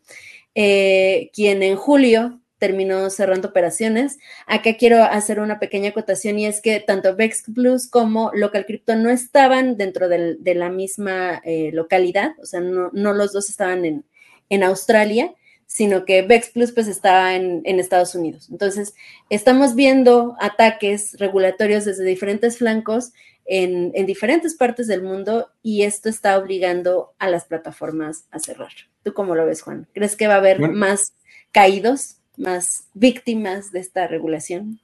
eh, 0.55 1.29
quien 1.33 1.61
en 1.61 1.75
julio 1.75 2.41
terminó 2.57 3.09
cerrando 3.09 3.49
operaciones. 3.49 4.17
Acá 4.47 4.75
quiero 4.77 5.03
hacer 5.03 5.39
una 5.39 5.59
pequeña 5.59 5.89
acotación 5.89 6.39
y 6.39 6.47
es 6.47 6.61
que 6.61 6.79
tanto 6.79 7.15
Vex 7.15 7.43
Plus 7.53 7.87
como 7.87 8.31
Local 8.33 8.65
Crypto 8.65 8.95
no 8.95 9.09
estaban 9.09 9.77
dentro 9.77 10.07
de 10.09 10.55
la 10.55 10.69
misma 10.69 11.41
localidad, 11.73 12.31
o 12.41 12.45
sea, 12.45 12.61
no, 12.61 12.89
los 12.91 13.33
dos 13.33 13.49
estaban 13.49 13.85
en, 13.85 14.05
en 14.49 14.63
Australia 14.63 15.31
sino 15.67 16.05
que 16.05 16.21
VEX 16.21 16.49
Plus 16.49 16.71
pues 16.71 16.87
está 16.87 17.35
en, 17.35 17.63
Estados 17.65 18.15
Unidos. 18.15 18.49
Entonces, 18.51 18.93
estamos 19.29 19.75
viendo 19.75 20.35
ataques 20.39 21.17
regulatorios 21.19 21.85
desde 21.85 22.03
diferentes 22.03 22.57
flancos 22.57 23.13
en, 23.45 24.05
diferentes 24.05 24.55
partes 24.55 24.87
del 24.87 25.03
mundo 25.03 25.49
y 25.61 25.83
esto 25.83 26.09
está 26.09 26.37
obligando 26.37 27.13
a 27.19 27.29
las 27.29 27.45
plataformas 27.45 28.25
a 28.31 28.39
cerrar. 28.39 28.71
¿Tú 29.03 29.13
cómo 29.13 29.35
lo 29.35 29.45
ves, 29.45 29.61
Juan? 29.61 29.87
¿Crees 29.93 30.15
que 30.15 30.27
va 30.27 30.35
a 30.35 30.37
haber 30.37 30.59
más 30.71 31.13
caídos, 31.51 32.17
más 32.37 32.87
víctimas 32.93 33.71
de 33.71 33.79
esta 33.79 34.07
regulación? 34.07 34.79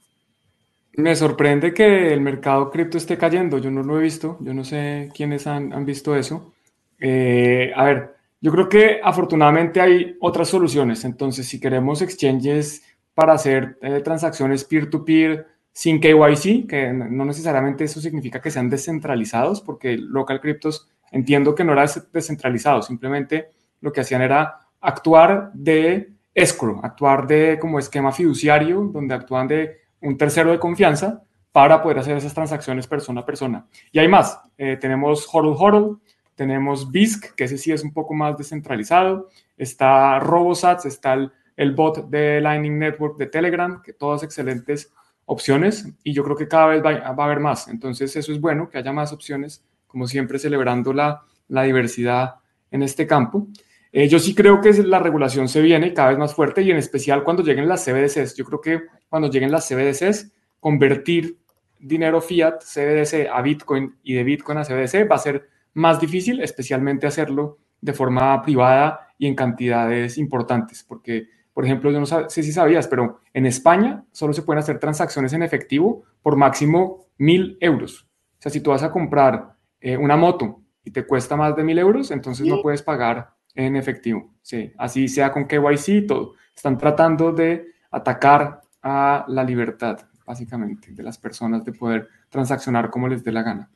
Me 0.94 1.16
sorprende 1.16 1.74
que 1.74 2.14
el 2.14 2.22
mercado 2.22 2.70
cripto 2.70 2.98
esté 2.98 3.18
cayendo. 3.18 3.58
Yo 3.58 3.72
no 3.72 3.82
lo 3.82 4.00
he 4.00 4.04
visto. 4.04 4.38
Yo 4.42 4.54
no 4.54 4.64
sé 4.64 5.10
quiénes 5.16 5.48
han, 5.48 5.86
visto 5.86 6.16
eso. 6.16 6.54
Eh, 7.00 7.72
a 7.76 7.86
ver, 7.86 8.16
yo 8.42 8.52
creo 8.52 8.70
que 8.70 9.00
afortunadamente 9.02 9.80
hay 9.80 10.18
otras 10.20 10.50
soluciones. 10.50 11.06
Entonces, 11.06 11.48
si 11.48 11.60
queremos 11.60 12.02
exchanges 12.02 12.84
para 13.14 13.34
hacer 13.34 13.78
eh, 13.82 14.02
transacciones 14.02 14.66
peer-to-peer 14.66 15.48
sin 15.74 16.00
KYC, 16.00 16.68
que 16.68 16.92
no 16.94 17.26
necesariamente 17.26 17.86
eso 17.86 18.02
significa 18.02 18.42
que 18.42 18.52
sean 18.52 18.70
descentralizados, 18.70 19.62
porque 19.62 19.98
local 19.98 20.42
cryptos 20.42 20.90
entiendo 21.12 21.56
que 21.56 21.64
no 21.64 21.74
era 21.74 21.86
descentralizado, 22.12 22.82
simplemente 22.82 23.50
lo 23.82 23.92
que 23.92 24.02
hacían 24.02 24.22
era 24.22 24.60
actuar 24.80 25.52
de 25.54 26.12
escrow, 26.34 26.80
actuar 26.84 27.28
de 27.28 27.58
como 27.60 27.80
esquema 27.80 28.12
fiduciario, 28.12 28.82
donde 28.94 29.16
actúan 29.16 29.48
de 29.48 29.82
un 30.02 30.18
tercero 30.18 30.52
de 30.52 30.60
confianza 30.60 31.24
para 31.52 31.82
poder 31.82 32.00
hacer 32.00 32.18
esas 32.18 32.34
transacciones 32.34 32.88
persona 32.88 33.22
a 33.22 33.26
persona. 33.26 33.66
Y 33.92 34.00
hay 34.00 34.08
más, 34.08 34.40
eh, 34.58 34.78
tenemos 34.80 35.28
HODL 35.32 35.56
HODL, 35.58 36.00
tenemos 36.36 36.92
BISC, 36.92 37.36
que 37.36 37.44
ese 37.44 37.58
sí 37.58 37.72
es 37.72 37.84
un 37.84 37.94
poco 37.94 38.14
más 38.14 38.38
descentralizado. 38.38 39.30
Está 39.58 40.20
RoboSats, 40.20 40.86
está 40.86 41.14
el, 41.56 41.76
bot 41.76 42.10
de 42.10 42.42
Lightning 42.42 42.80
Network 42.80 43.18
de 43.18 43.28
Telegram, 43.28 43.82
que 43.82 43.94
todas 43.94 44.24
excelentes 44.24 44.92
opciones. 45.32 45.88
Y 46.04 46.14
yo 46.14 46.24
creo 46.24 46.36
que 46.36 46.48
cada 46.48 46.68
vez 46.68 46.84
va, 46.84 46.92
a 46.92 47.26
haber 47.26 47.40
más. 47.40 47.70
Entonces 47.70 48.16
eso 48.16 48.34
es 48.34 48.42
bueno, 48.42 48.70
que 48.70 48.78
haya 48.78 48.92
más 48.92 49.14
opciones, 49.14 49.64
como 49.88 50.06
siempre 50.06 50.38
celebrando 50.38 50.94
la, 50.94 51.24
diversidad 51.48 52.36
en 52.70 52.84
este 52.84 53.08
campo. 53.08 53.48
Eh, 53.94 54.08
yo 54.08 54.20
sí 54.20 54.36
creo 54.36 54.62
que 54.62 54.72
la 54.84 55.00
regulación 55.00 55.48
se 55.48 55.62
viene 55.62 55.94
cada 55.94 56.10
vez 56.10 56.18
más 56.18 56.34
fuerte 56.34 56.62
y 56.62 56.72
en 56.72 56.78
especial 56.78 57.24
cuando 57.24 57.44
lleguen 57.44 57.68
las 57.68 57.86
CBDCs. 57.86 58.36
Yo 58.36 58.46
creo 58.46 58.62
que 58.62 58.82
cuando 59.10 59.30
lleguen 59.30 59.52
las 59.52 59.68
CBDCs, 59.68 60.32
convertir 60.60 61.38
dinero 61.80 62.22
fiat, 62.22 62.62
CBDC 62.62 63.28
a 63.32 63.42
Bitcoin 63.42 63.96
y 64.04 64.14
de 64.14 64.24
Bitcoin 64.24 64.58
a 64.58 64.66
CBDC 64.66 65.10
va 65.10 65.16
a 65.16 65.20
ser 65.20 65.48
más 65.74 66.00
difícil, 66.00 66.42
especialmente 66.42 67.08
hacerlo 67.08 67.58
de 67.80 67.94
forma 67.94 68.42
privada 68.42 69.08
y 69.18 69.28
en 69.28 69.36
cantidades 69.36 70.18
importantes, 70.18 70.84
porque, 70.88 71.28
por 71.54 71.66
ejemplo, 71.66 71.92
yo 71.92 72.00
no 72.00 72.06
sé 72.06 72.44
si 72.44 72.52
sabías, 72.52 72.88
pero 72.88 73.20
en 73.34 73.46
España 73.46 74.04
solo 74.12 74.34
se 74.34 74.44
pueden 74.44 74.60
hacer 74.60 74.80
transacciones 74.80 75.34
en 75.34 75.44
efectivo 75.44 76.04
por 76.22 76.36
máximo 76.36 77.08
mil 77.18 77.58
euros. 77.60 78.08
O 78.40 78.42
sea, 78.42 78.52
si 78.52 78.62
tú 78.62 78.72
vas 78.72 78.84
a 78.84 78.92
comprar 78.92 79.56
eh, 79.80 79.98
una 79.98 80.16
moto 80.16 80.62
y 80.84 80.92
te 80.92 81.06
cuesta 81.06 81.36
más 81.36 81.56
de 81.56 81.64
mil 81.64 81.78
euros, 81.78 82.12
entonces 82.12 82.48
no 82.48 82.62
puedes 82.62 82.82
pagar 82.82 83.34
en 83.54 83.76
efectivo. 83.76 84.34
Sí, 84.42 84.72
así 84.78 85.08
sea 85.08 85.32
con 85.32 85.46
KYC 85.46 85.88
y 85.90 86.08
todo. 86.08 86.34
Están 86.56 86.78
tratando 86.78 87.32
de 87.32 87.68
atacar 87.92 88.62
a 88.82 89.26
la 89.28 89.44
libertad, 89.44 90.00
básicamente, 90.26 90.92
de 90.92 91.04
las 91.04 91.18
personas 91.18 91.64
de 91.66 91.74
poder 91.74 92.08
transaccionar 92.30 92.90
como 92.90 93.08
les 93.08 93.24
dé 93.24 93.32
la 93.32 93.44
gana. 93.44 93.70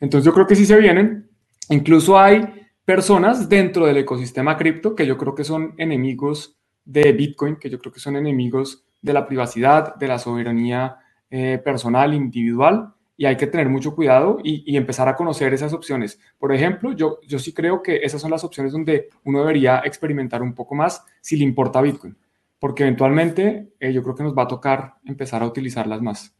Entonces 0.00 0.24
yo 0.24 0.32
creo 0.32 0.46
que 0.46 0.56
sí 0.56 0.64
se 0.64 0.78
vienen, 0.78 1.28
Incluso 1.70 2.18
hay 2.18 2.66
personas 2.84 3.48
dentro 3.48 3.86
del 3.86 3.98
ecosistema 3.98 4.56
cripto 4.56 4.94
que 4.94 5.06
yo 5.06 5.18
creo 5.18 5.34
que 5.34 5.44
son 5.44 5.74
enemigos 5.76 6.57
de 6.88 7.12
Bitcoin, 7.12 7.56
que 7.56 7.68
yo 7.68 7.78
creo 7.78 7.92
que 7.92 8.00
son 8.00 8.16
enemigos 8.16 8.82
de 9.02 9.12
la 9.12 9.26
privacidad, 9.26 9.94
de 9.96 10.08
la 10.08 10.18
soberanía 10.18 10.96
eh, 11.30 11.60
personal, 11.62 12.14
individual, 12.14 12.94
y 13.14 13.26
hay 13.26 13.36
que 13.36 13.46
tener 13.46 13.68
mucho 13.68 13.94
cuidado 13.94 14.38
y, 14.42 14.74
empezar 14.76 15.06
a 15.08 15.16
conocer 15.16 15.52
esas 15.52 15.74
opciones. 15.74 16.18
Por 16.38 16.54
ejemplo, 16.54 16.92
yo, 16.92 17.18
yo 17.26 17.38
sí 17.38 17.52
creo 17.52 17.82
que 17.82 17.96
esas 17.96 18.22
son 18.22 18.30
las 18.30 18.42
opciones 18.42 18.72
donde 18.72 19.08
uno 19.24 19.40
debería 19.40 19.82
experimentar 19.84 20.40
un 20.40 20.54
poco 20.54 20.74
más 20.74 21.04
si 21.20 21.36
le 21.36 21.44
importa 21.44 21.82
Bitcoin, 21.82 22.16
porque 22.58 22.84
eventualmente 22.84 23.68
eh, 23.78 23.92
yo 23.92 24.02
creo 24.02 24.14
que 24.14 24.22
nos 24.22 24.38
va 24.38 24.44
a 24.44 24.48
tocar 24.48 24.94
empezar 25.04 25.42
a 25.42 25.46
utilizarlas 25.46 26.00
más. 26.00 26.32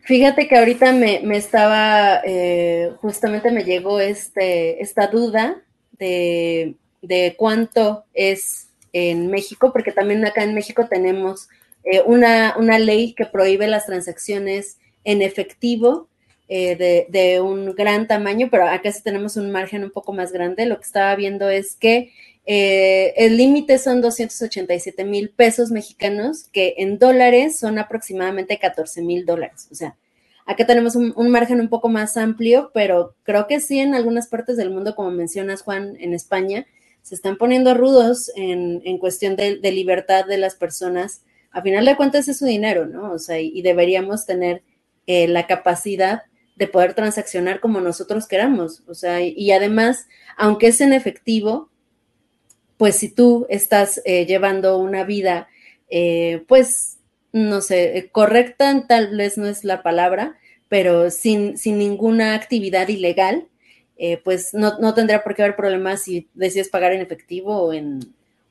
Fíjate 0.00 0.48
que 0.48 0.56
ahorita 0.56 0.92
me, 0.92 1.36
estaba, 1.36 2.22
eh, 2.24 2.92
justamente 3.00 3.52
me 3.52 3.62
llegó 3.62 4.00
este, 4.00 4.82
esta 4.82 5.06
duda 5.06 5.62
de, 5.98 6.76
cuánto 7.36 8.04
es 8.14 8.65
en 8.96 9.28
México, 9.28 9.72
porque 9.72 9.92
también 9.92 10.24
acá 10.24 10.42
en 10.42 10.54
México 10.54 10.86
tenemos 10.88 11.48
eh, 11.84 12.02
una, 12.06 12.54
una, 12.58 12.78
ley 12.78 13.12
que 13.12 13.26
prohíbe 13.26 13.68
las 13.68 13.86
transacciones 13.86 14.78
en 15.04 15.22
efectivo 15.22 16.08
eh, 16.48 16.76
de, 16.76 17.06
de, 17.08 17.40
un 17.40 17.74
gran 17.74 18.06
tamaño, 18.06 18.48
pero 18.50 18.66
acá 18.68 18.90
sí 18.92 19.02
tenemos 19.02 19.36
un 19.36 19.50
margen 19.50 19.84
un 19.84 19.90
poco 19.90 20.12
más 20.12 20.32
grande. 20.32 20.66
Lo 20.66 20.76
que 20.76 20.86
estaba 20.86 21.14
viendo 21.16 21.48
es 21.48 21.76
que 21.76 22.12
eh, 22.46 23.12
el 23.16 23.36
límite 23.36 23.76
son 23.78 24.00
287 24.00 25.04
mil 25.04 25.30
pesos 25.30 25.72
mexicanos, 25.72 26.44
que 26.52 26.74
en 26.78 26.98
dólares 26.98 27.58
son 27.58 27.78
aproximadamente 27.78 28.58
14 28.58 29.02
mil 29.02 29.26
dólares. 29.26 29.68
O 29.72 29.74
sea, 29.74 29.96
acá 30.46 30.64
tenemos 30.64 30.94
un, 30.94 31.30
margen 31.30 31.60
un 31.60 31.68
poco 31.68 31.88
más 31.88 32.16
amplio, 32.16 32.70
pero 32.72 33.14
creo 33.24 33.48
que 33.48 33.58
sí 33.58 33.80
en 33.80 33.96
algunas 33.96 34.28
partes 34.28 34.56
del 34.56 34.70
mundo, 34.70 34.94
como 34.94 35.10
mencionas 35.10 35.62
Juan, 35.62 35.96
en 35.98 36.14
España, 36.14 36.66
se 37.06 37.14
están 37.14 37.36
poniendo 37.36 37.72
rudos 37.72 38.32
en, 38.34 38.98
cuestión 38.98 39.36
de, 39.36 39.60
libertad 39.62 40.26
de 40.26 40.38
las 40.38 40.56
personas. 40.56 41.22
A 41.52 41.62
final 41.62 41.84
de 41.84 41.94
cuentas 41.94 42.26
es 42.26 42.38
su 42.38 42.46
dinero, 42.46 42.86
¿no? 42.86 43.12
O 43.12 43.20
sea, 43.20 43.40
y, 43.40 43.62
deberíamos 43.62 44.26
tener 44.26 44.64
eh, 45.06 45.28
la 45.28 45.46
capacidad 45.46 46.22
de 46.56 46.66
poder 46.66 46.94
transaccionar 46.94 47.60
como 47.60 47.80
nosotros 47.80 48.26
queramos. 48.26 48.82
O 48.88 48.94
sea, 48.94 49.20
y 49.20 49.52
además, 49.52 50.08
aunque 50.36 50.66
es 50.66 50.80
en 50.80 50.92
efectivo, 50.92 51.70
pues 52.76 52.96
si 52.96 53.08
tú 53.08 53.46
estás 53.50 54.02
eh, 54.04 54.26
llevando 54.26 54.76
una 54.76 55.04
vida, 55.04 55.46
eh, 55.88 56.42
pues, 56.48 56.98
no 57.30 57.60
sé, 57.60 58.08
correcta 58.10 58.84
tal 58.88 59.16
vez 59.16 59.38
no 59.38 59.46
es 59.46 59.62
la 59.62 59.84
palabra, 59.84 60.38
pero 60.68 61.10
sin, 61.10 61.56
sin 61.56 61.78
ninguna 61.78 62.34
actividad 62.34 62.88
ilegal, 62.88 63.46
eh, 63.96 64.20
pues 64.22 64.52
no, 64.52 64.78
no, 64.78 64.92
tendría 64.94 65.22
por 65.22 65.34
qué 65.34 65.42
haber 65.42 65.56
problemas 65.56 66.02
si 66.02 66.28
decides 66.34 66.68
pagar 66.68 66.92
en 66.92 67.00
efectivo 67.00 67.56
o 67.56 67.72
en, 67.72 68.00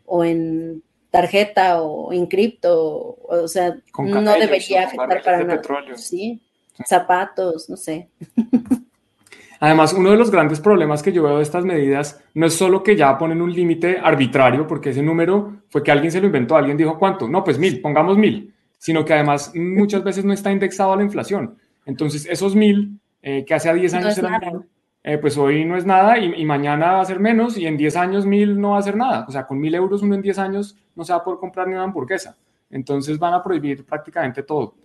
o 0.05 0.23
en 0.23 0.81
tarjeta 1.11 1.81
o 1.81 2.11
en 2.11 2.25
cripto, 2.25 3.17
o, 3.21 3.47
sea, 3.47 3.77
no 3.97 4.33
debería 4.33 4.85
afectar 4.85 5.23
para 5.23 5.43
nada. 5.43 5.61
Sí, 5.95 6.41
zapatos, 6.85 7.69
no 7.69 7.77
sé. 7.77 8.09
Además, 9.59 9.93
uno 9.93 10.11
de 10.11 10.17
los 10.17 10.29
grandes 10.29 10.59
problemas 10.59 11.01
que 11.01 11.13
yo 11.13 11.23
veo 11.23 11.37
de 11.37 11.43
estas 11.43 11.63
medidas 11.63 12.21
no 12.33 12.45
es 12.45 12.53
solo 12.53 12.83
que 12.83 12.95
ya 12.95 13.17
ponen 13.17 13.41
un 13.41 13.53
límite 13.53 13.97
arbitrario, 14.03 14.67
porque 14.67 14.89
ese 14.89 15.01
número 15.01 15.61
fue 15.69 15.81
que 15.81 15.91
alguien 15.91 16.11
se 16.11 16.19
lo 16.19 16.25
inventó, 16.25 16.57
alguien 16.57 16.75
dijo 16.75 16.99
cuánto, 16.99 17.27
no, 17.27 17.43
pues 17.43 17.57
mil, 17.57 17.79
pongamos 17.79 18.17
mil, 18.17 18.53
sino 18.77 19.05
que 19.05 19.13
además 19.13 19.53
muchas 19.55 20.03
veces 20.03 20.25
no 20.25 20.33
está 20.33 20.51
indexado 20.51 20.91
a 20.93 20.97
la 20.97 21.03
inflación. 21.03 21.57
Entonces, 21.85 22.27
esos 22.29 22.55
mil 22.55 22.99
eh, 23.21 23.45
que 23.45 23.53
hace 23.53 23.73
10 23.73 23.93
años 23.93 24.17
eran 24.17 24.41
mil, 24.41 24.65
eh, 25.07 25.17
pues 25.19 25.37
hoy 25.37 25.65
no 25.65 25.77
es 25.77 25.85
nada 25.85 26.17
y, 26.17 26.43
mañana 26.45 26.93
va 26.93 27.01
a 27.01 27.05
ser 27.05 27.19
menos 27.19 27.57
y 27.57 27.67
en 27.67 27.77
10 27.77 27.95
años 27.95 28.25
mil 28.25 28.59
no 28.59 28.71
va 28.71 28.79
a 28.79 28.81
ser 28.81 28.97
nada. 28.97 29.25
O 29.27 29.31
sea, 29.31 29.45
con 29.45 29.59
mil 29.59 29.75
euros 29.75 30.01
uno 30.01 30.15
en 30.15 30.21
10 30.21 30.39
años 30.39 30.77
no 30.95 31.03
se 31.03 31.13
va 31.13 31.19
a 31.19 31.23
poder 31.23 31.39
comprar 31.39 31.67
ni 31.67 31.73
una 31.73 31.83
hamburguesa. 31.83 32.35
Entonces 32.69 33.19
van 33.19 33.33
a 33.33 33.43
prohibir 33.43 33.85
prácticamente 33.85 34.43
todo. 34.43 34.75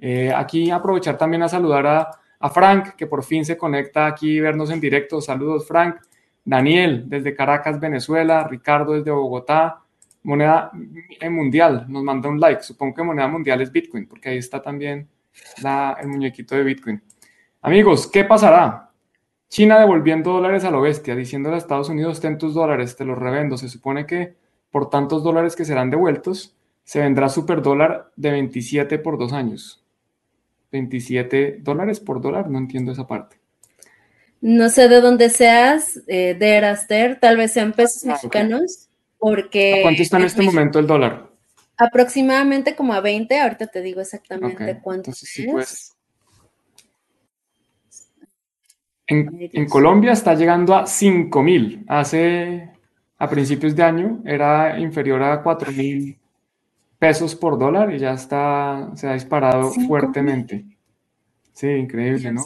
Eh, 0.00 0.32
aquí 0.34 0.70
aprovechar 0.70 1.16
también 1.16 1.42
a 1.42 1.48
saludar 1.48 1.86
a 1.86 2.10
a 2.40 2.50
Frank, 2.50 2.94
que 2.94 3.06
por 3.06 3.24
fin 3.24 3.44
se 3.44 3.56
conecta 3.56 4.06
aquí 4.06 4.40
vernos 4.40 4.70
en 4.70 4.80
directo. 4.80 5.20
Saludos, 5.20 5.66
Frank. 5.66 5.96
Daniel, 6.44 7.04
desde 7.06 7.34
Caracas, 7.34 7.80
Venezuela. 7.80 8.46
Ricardo, 8.48 8.94
desde 8.94 9.10
Bogotá. 9.10 9.82
Moneda 10.22 10.70
mundial, 11.30 11.86
nos 11.88 12.02
manda 12.02 12.28
un 12.28 12.40
like. 12.40 12.62
Supongo 12.62 12.94
que 12.94 13.02
moneda 13.02 13.28
mundial 13.28 13.60
es 13.60 13.72
Bitcoin, 13.72 14.06
porque 14.06 14.30
ahí 14.30 14.38
está 14.38 14.60
también 14.60 15.08
el 16.00 16.08
muñequito 16.08 16.54
de 16.54 16.64
Bitcoin. 16.64 17.02
Amigos, 17.62 18.08
¿qué 18.08 18.24
pasará? 18.24 18.87
China 19.48 19.78
devolviendo 19.78 20.32
dólares 20.32 20.64
a 20.64 20.70
lo 20.70 20.80
bestia, 20.80 21.14
diciendo 21.16 21.50
a 21.50 21.56
Estados 21.56 21.88
Unidos, 21.88 22.20
ten 22.20 22.38
tus 22.38 22.54
dólares, 22.54 22.96
te 22.96 23.04
los 23.04 23.18
revendo. 23.18 23.56
Se 23.56 23.68
supone 23.68 24.06
que 24.06 24.36
por 24.70 24.90
tantos 24.90 25.22
dólares 25.22 25.56
que 25.56 25.64
serán 25.64 25.90
devueltos, 25.90 26.54
se 26.84 27.00
vendrá 27.00 27.28
super 27.28 27.62
dólar 27.62 28.10
de 28.16 28.30
27 28.30 28.98
por 28.98 29.18
dos 29.18 29.32
años. 29.32 29.82
27 30.72 31.58
dólares 31.60 32.00
por 32.00 32.20
dólar, 32.20 32.50
no 32.50 32.58
entiendo 32.58 32.92
esa 32.92 33.06
parte. 33.06 33.36
No 34.40 34.68
sé 34.68 34.88
de 34.88 35.00
dónde 35.00 35.30
seas, 35.30 36.00
eh, 36.06 36.36
de 36.38 36.56
Eraster, 36.56 37.18
tal 37.18 37.36
vez 37.36 37.52
sean 37.52 37.72
pesos 37.72 38.04
ah, 38.04 38.12
mexicanos, 38.12 38.88
porque... 39.18 39.80
¿A 39.80 39.82
cuánto 39.82 40.02
está 40.02 40.18
en 40.18 40.24
este 40.24 40.42
momento 40.42 40.78
el 40.78 40.86
dólar? 40.86 41.28
Aproximadamente 41.76 42.76
como 42.76 42.92
a 42.92 43.00
20, 43.00 43.38
ahorita 43.38 43.66
te 43.66 43.82
digo 43.82 44.00
exactamente 44.00 44.78
cuánto 44.82 45.10
es. 45.10 45.46
Pues. 45.50 45.97
En, 49.08 49.50
en, 49.52 49.68
Colombia 49.68 50.12
está 50.12 50.34
llegando 50.34 50.74
a 50.74 50.86
5 50.86 51.42
mil. 51.42 51.84
Hace, 51.88 52.70
a 53.18 53.28
principios 53.28 53.74
de 53.74 53.82
año, 53.82 54.22
era 54.24 54.78
inferior 54.78 55.22
a 55.22 55.42
4 55.42 55.72
mil 55.72 56.18
pesos 56.98 57.34
por 57.34 57.58
dólar 57.58 57.94
y 57.94 57.98
ya 57.98 58.12
está, 58.12 58.90
se 58.94 59.08
ha 59.08 59.14
disparado 59.14 59.70
fuertemente. 59.86 60.64
Sí, 61.52 61.68
increíble, 61.68 62.32
¿no? 62.32 62.44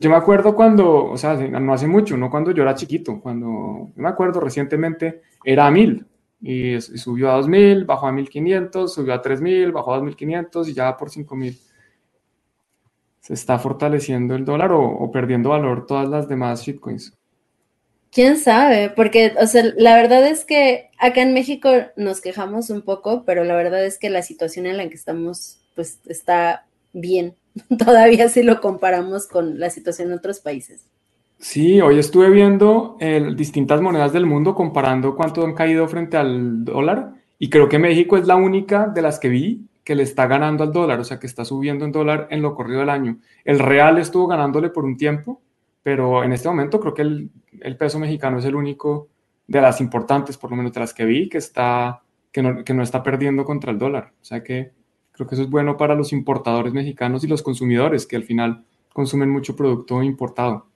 Yo 0.00 0.10
me 0.10 0.16
acuerdo 0.16 0.54
cuando, 0.54 1.06
o 1.06 1.16
sea, 1.16 1.34
no 1.34 1.72
hace 1.72 1.86
mucho, 1.86 2.16
no 2.16 2.30
cuando 2.30 2.52
yo 2.52 2.62
era 2.62 2.74
chiquito, 2.74 3.20
cuando, 3.20 3.90
me 3.96 4.08
acuerdo 4.08 4.40
recientemente, 4.40 5.22
era 5.44 5.66
a 5.66 5.70
mil 5.70 6.06
y, 6.40 6.80
subió 6.80 7.30
a 7.30 7.36
dos 7.36 7.48
mil, 7.48 7.84
bajó 7.84 8.06
a 8.06 8.12
mil 8.12 8.28
quinientos, 8.28 8.94
subió 8.94 9.14
a 9.14 9.22
tres 9.22 9.40
mil, 9.40 9.72
bajó 9.72 9.92
a 9.92 9.96
dos 9.96 10.04
mil 10.04 10.16
quinientos 10.16 10.68
y 10.68 10.74
ya 10.74 10.96
por 10.96 11.10
cinco 11.10 11.34
mil. 11.34 11.58
Se 13.28 13.34
está 13.34 13.58
fortaleciendo 13.58 14.34
el 14.34 14.46
dólar 14.46 14.72
o, 14.72 14.82
o 14.82 15.12
perdiendo 15.12 15.50
valor 15.50 15.84
todas 15.86 16.08
las 16.08 16.28
demás 16.28 16.62
shitcoins. 16.62 17.12
¿Quién 18.10 18.38
sabe? 18.38 18.88
Porque, 18.88 19.34
o 19.38 19.46
sea, 19.46 19.64
la 19.76 19.94
verdad 19.94 20.26
es 20.26 20.46
que 20.46 20.88
acá 20.98 21.20
en 21.20 21.34
México 21.34 21.68
nos 21.96 22.22
quejamos 22.22 22.70
un 22.70 22.80
poco, 22.80 23.24
pero 23.26 23.44
la 23.44 23.54
verdad 23.54 23.84
es 23.84 23.98
que 23.98 24.08
la 24.08 24.22
situación 24.22 24.64
en 24.64 24.78
la 24.78 24.88
que 24.88 24.94
estamos, 24.94 25.60
pues, 25.74 26.00
está 26.06 26.66
bien. 26.94 27.34
Todavía 27.78 28.30
si 28.30 28.42
lo 28.42 28.62
comparamos 28.62 29.26
con 29.26 29.60
la 29.60 29.68
situación 29.68 30.08
en 30.08 30.14
otros 30.14 30.40
países. 30.40 30.86
Sí, 31.38 31.82
hoy 31.82 31.98
estuve 31.98 32.30
viendo 32.30 32.96
eh, 32.98 33.34
distintas 33.36 33.82
monedas 33.82 34.12
del 34.14 34.24
mundo 34.24 34.54
comparando 34.54 35.14
cuánto 35.14 35.44
han 35.44 35.54
caído 35.54 35.86
frente 35.86 36.16
al 36.16 36.64
dólar 36.64 37.12
y 37.38 37.50
creo 37.50 37.68
que 37.68 37.78
México 37.78 38.16
es 38.16 38.26
la 38.26 38.36
única 38.36 38.88
de 38.88 39.02
las 39.02 39.20
que 39.20 39.28
vi 39.28 39.67
que 39.88 39.94
le 39.94 40.02
está 40.02 40.26
ganando 40.26 40.64
al 40.64 40.70
dólar, 40.70 41.00
o 41.00 41.04
sea, 41.04 41.18
que 41.18 41.26
está 41.26 41.46
subiendo 41.46 41.86
en 41.86 41.92
dólar 41.92 42.28
en 42.30 42.42
lo 42.42 42.54
corrido 42.54 42.80
del 42.80 42.90
año. 42.90 43.20
El 43.42 43.58
real 43.58 43.96
estuvo 43.96 44.26
ganándole 44.26 44.68
por 44.68 44.84
un 44.84 44.98
tiempo, 44.98 45.40
pero 45.82 46.22
en 46.22 46.34
este 46.34 46.46
momento 46.46 46.78
creo 46.78 46.92
que 46.92 47.00
el, 47.00 47.76
peso 47.78 47.98
mexicano 47.98 48.38
es 48.38 48.44
el 48.44 48.54
único 48.54 49.08
de 49.46 49.62
las 49.62 49.80
importantes, 49.80 50.36
por 50.36 50.50
lo 50.50 50.58
menos 50.58 50.74
de 50.74 50.80
las 50.80 50.92
que 50.92 51.06
vi, 51.06 51.30
que, 51.30 51.38
está, 51.38 52.02
que, 52.30 52.42
no, 52.42 52.62
que 52.64 52.74
no 52.74 52.82
está 52.82 53.02
perdiendo 53.02 53.46
contra 53.46 53.72
el 53.72 53.78
dólar. 53.78 54.12
O 54.20 54.24
sea 54.26 54.44
que 54.44 54.72
creo 55.10 55.26
que 55.26 55.36
eso 55.36 55.44
es 55.44 55.48
bueno 55.48 55.78
para 55.78 55.94
los 55.94 56.12
importadores 56.12 56.74
mexicanos 56.74 57.24
y 57.24 57.26
los 57.26 57.42
consumidores, 57.42 58.06
que 58.06 58.16
al 58.16 58.24
final 58.24 58.66
consumen 58.92 59.30
mucho 59.30 59.56
producto 59.56 60.02
importado. 60.02 60.66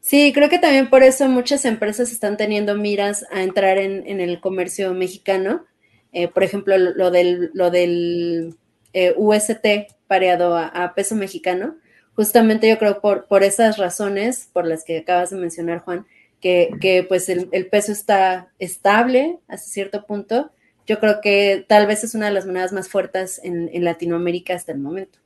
Sí, 0.00 0.32
creo 0.34 0.48
que 0.48 0.58
también 0.58 0.90
por 0.90 1.04
eso 1.04 1.28
muchas 1.28 1.64
empresas 1.64 2.10
están 2.10 2.36
teniendo 2.36 2.74
miras 2.74 3.24
a 3.30 3.44
entrar 3.44 3.78
en, 3.78 4.20
el 4.20 4.40
comercio 4.40 4.92
mexicano. 4.92 5.66
Eh, 6.12 6.28
por 6.28 6.42
ejemplo, 6.42 6.76
lo 6.76 7.10
del, 7.10 7.50
lo 7.54 7.70
del 7.70 8.56
eh, 8.92 9.14
UST 9.16 9.66
pareado 10.06 10.56
a, 10.56 10.94
peso 10.94 11.14
mexicano 11.14 11.76
justamente 12.18 12.68
yo 12.68 12.78
creo 12.78 13.00
por, 13.00 13.26
por 13.26 13.44
esas 13.44 13.76
razones 13.76 14.50
por 14.52 14.66
las 14.66 14.82
que 14.82 14.98
acabas 14.98 15.30
de 15.30 15.36
mencionar, 15.36 15.78
Juan, 15.78 16.04
que, 16.40 17.06
pues 17.08 17.28
el, 17.28 17.66
peso 17.70 17.92
está 17.92 18.48
estable 18.58 19.38
hasta 19.46 19.70
cierto 19.70 20.04
punto. 20.04 20.50
Yo 20.84 20.98
creo 20.98 21.20
que 21.22 21.64
tal 21.68 21.86
vez 21.86 22.02
es 22.02 22.16
una 22.16 22.26
de 22.26 22.32
las 22.32 22.44
monedas 22.44 22.72
más 22.72 22.88
fuertes 22.88 23.40
en, 23.44 23.84
Latinoamérica 23.84 24.54
hasta 24.54 24.72
el 24.72 24.80
momento. 24.80 25.20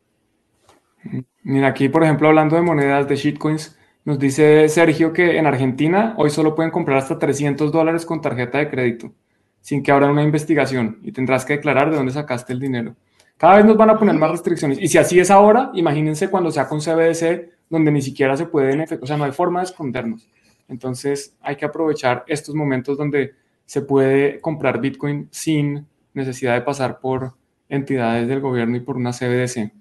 Mira, 1.42 1.68
aquí, 1.68 1.88
por 1.88 2.04
ejemplo, 2.04 2.28
hablando 2.28 2.56
de 2.56 2.62
monedas 2.62 3.08
de 3.08 3.16
shitcoins, 3.16 3.78
nos 4.04 4.18
dice 4.18 4.68
Sergio 4.68 5.14
que 5.14 5.38
en 5.38 5.46
Argentina 5.46 6.14
hoy 6.18 6.28
solo 6.28 6.54
pueden 6.54 6.72
comprar 6.72 6.98
hasta 6.98 7.18
300 7.18 7.72
dólares 7.72 8.04
con 8.04 8.20
tarjeta 8.20 8.58
de 8.58 8.68
crédito, 8.68 9.14
sin 9.62 9.82
que 9.82 9.90
abran 9.90 10.10
una 10.10 10.22
investigación 10.22 10.98
y 11.02 11.12
tendrás 11.12 11.46
que 11.46 11.54
declarar 11.54 11.90
de 11.90 11.96
dónde 11.96 12.12
sacaste 12.12 12.52
el 12.52 12.60
dinero. 12.60 12.94
Cada 13.38 13.56
vez 13.56 13.64
nos 13.64 13.76
van 13.76 13.90
a 13.90 13.98
poner 13.98 14.14
más 14.16 14.30
restricciones. 14.30 14.78
Y 14.80 14.88
si 14.88 14.98
así 14.98 15.18
es 15.18 15.30
ahora, 15.30 15.70
imagínense 15.74 16.28
cuando 16.28 16.50
sea 16.50 16.68
con 16.68 16.80
CBDC, 16.80 17.48
donde 17.70 17.90
ni 17.90 18.02
siquiera 18.02 18.36
se 18.36 18.46
puede, 18.46 18.86
o 19.00 19.06
sea, 19.06 19.16
no 19.16 19.24
hay 19.24 19.32
forma 19.32 19.60
de 19.60 19.66
escondernos. 19.66 20.28
Entonces 20.68 21.36
hay 21.40 21.56
que 21.56 21.64
aprovechar 21.64 22.24
estos 22.26 22.54
momentos 22.54 22.98
donde 22.98 23.32
se 23.64 23.82
puede 23.82 24.40
comprar 24.40 24.80
Bitcoin 24.80 25.28
sin 25.30 25.86
necesidad 26.14 26.54
de 26.54 26.60
pasar 26.60 27.00
por 27.00 27.34
entidades 27.68 28.28
del 28.28 28.40
gobierno 28.40 28.76
y 28.76 28.80
por 28.80 28.96
una 28.96 29.12
CBDC. 29.12 29.72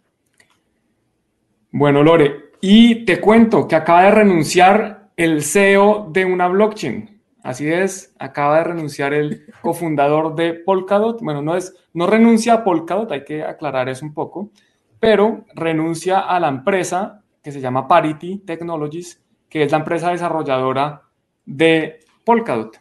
Bueno, 1.72 2.04
Lore, 2.04 2.52
y 2.62 3.06
te 3.06 3.20
cuento 3.20 3.67
que 3.67 3.76
acaba 3.76 4.04
de 4.04 4.12
renunciar 4.12 5.10
el 5.17 5.44
CEO 5.44 6.10
de 6.12 6.26
una 6.26 6.48
blockchain. 6.48 7.11
Así 7.43 7.67
es, 7.71 8.13
acaba 8.19 8.58
de 8.58 8.63
renunciar 8.65 9.13
el 9.13 9.45
cofundador 9.62 10.36
de 10.36 10.54
Polkadot. 10.54 11.21
Bueno, 11.21 11.41
no 11.41 11.56
es, 11.56 11.75
no 11.93 12.08
renuncia 12.08 12.54
a 12.54 12.63
Polkadot, 12.63 13.12
hay 13.12 13.23
que 13.23 13.43
aclarar 13.43 13.89
eso 13.89 14.06
un 14.06 14.13
poco, 14.13 14.51
pero 14.99 15.45
renuncia 15.56 16.19
a 16.19 16.39
la 16.39 16.49
empresa 16.49 17.23
que 17.43 17.51
se 17.51 17.60
llama 17.60 17.88
Parity 17.88 18.39
Technologies, 18.39 19.23
que 19.49 19.63
es 19.63 19.71
la 19.71 19.80
empresa 19.80 20.12
desarrolladora 20.12 21.01
de 21.45 21.99
Polkadot. 22.23 22.80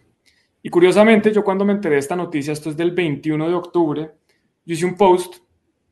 Y 0.63 0.69
curiosamente, 0.69 1.33
yo 1.33 1.43
cuando 1.43 1.65
me 1.65 1.73
enteré 1.73 1.95
de 1.95 2.01
esta 2.01 2.17
noticia, 2.17 2.53
esto 2.53 2.69
es 2.69 2.77
del 2.77 2.91
21 2.91 3.49
de 3.49 3.55
octubre, 3.55 4.11
yo 4.67 4.75
hice 4.75 4.85
un 4.85 4.95
post 4.95 5.37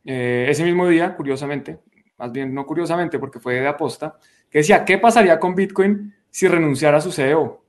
eh, 0.05 0.47
ese 0.49 0.65
mismo 0.65 0.87
día, 0.87 1.17
curiosamente, 1.17 1.79
más 2.19 2.31
bien 2.31 2.53
no 2.53 2.67
curiosamente 2.67 3.19
porque 3.19 3.41
fue 3.41 3.55
de 3.55 3.67
aposta, 3.67 4.19
que 4.51 4.59
decía, 4.59 4.85
¿qué 4.85 4.99
pasaría 4.99 5.41
con 5.41 5.55
Bitcoin 5.55 6.15
si 6.31 6.49
renunciara 6.49 6.99
a 6.99 7.01
su 7.01 7.13
CEO? 7.13 7.63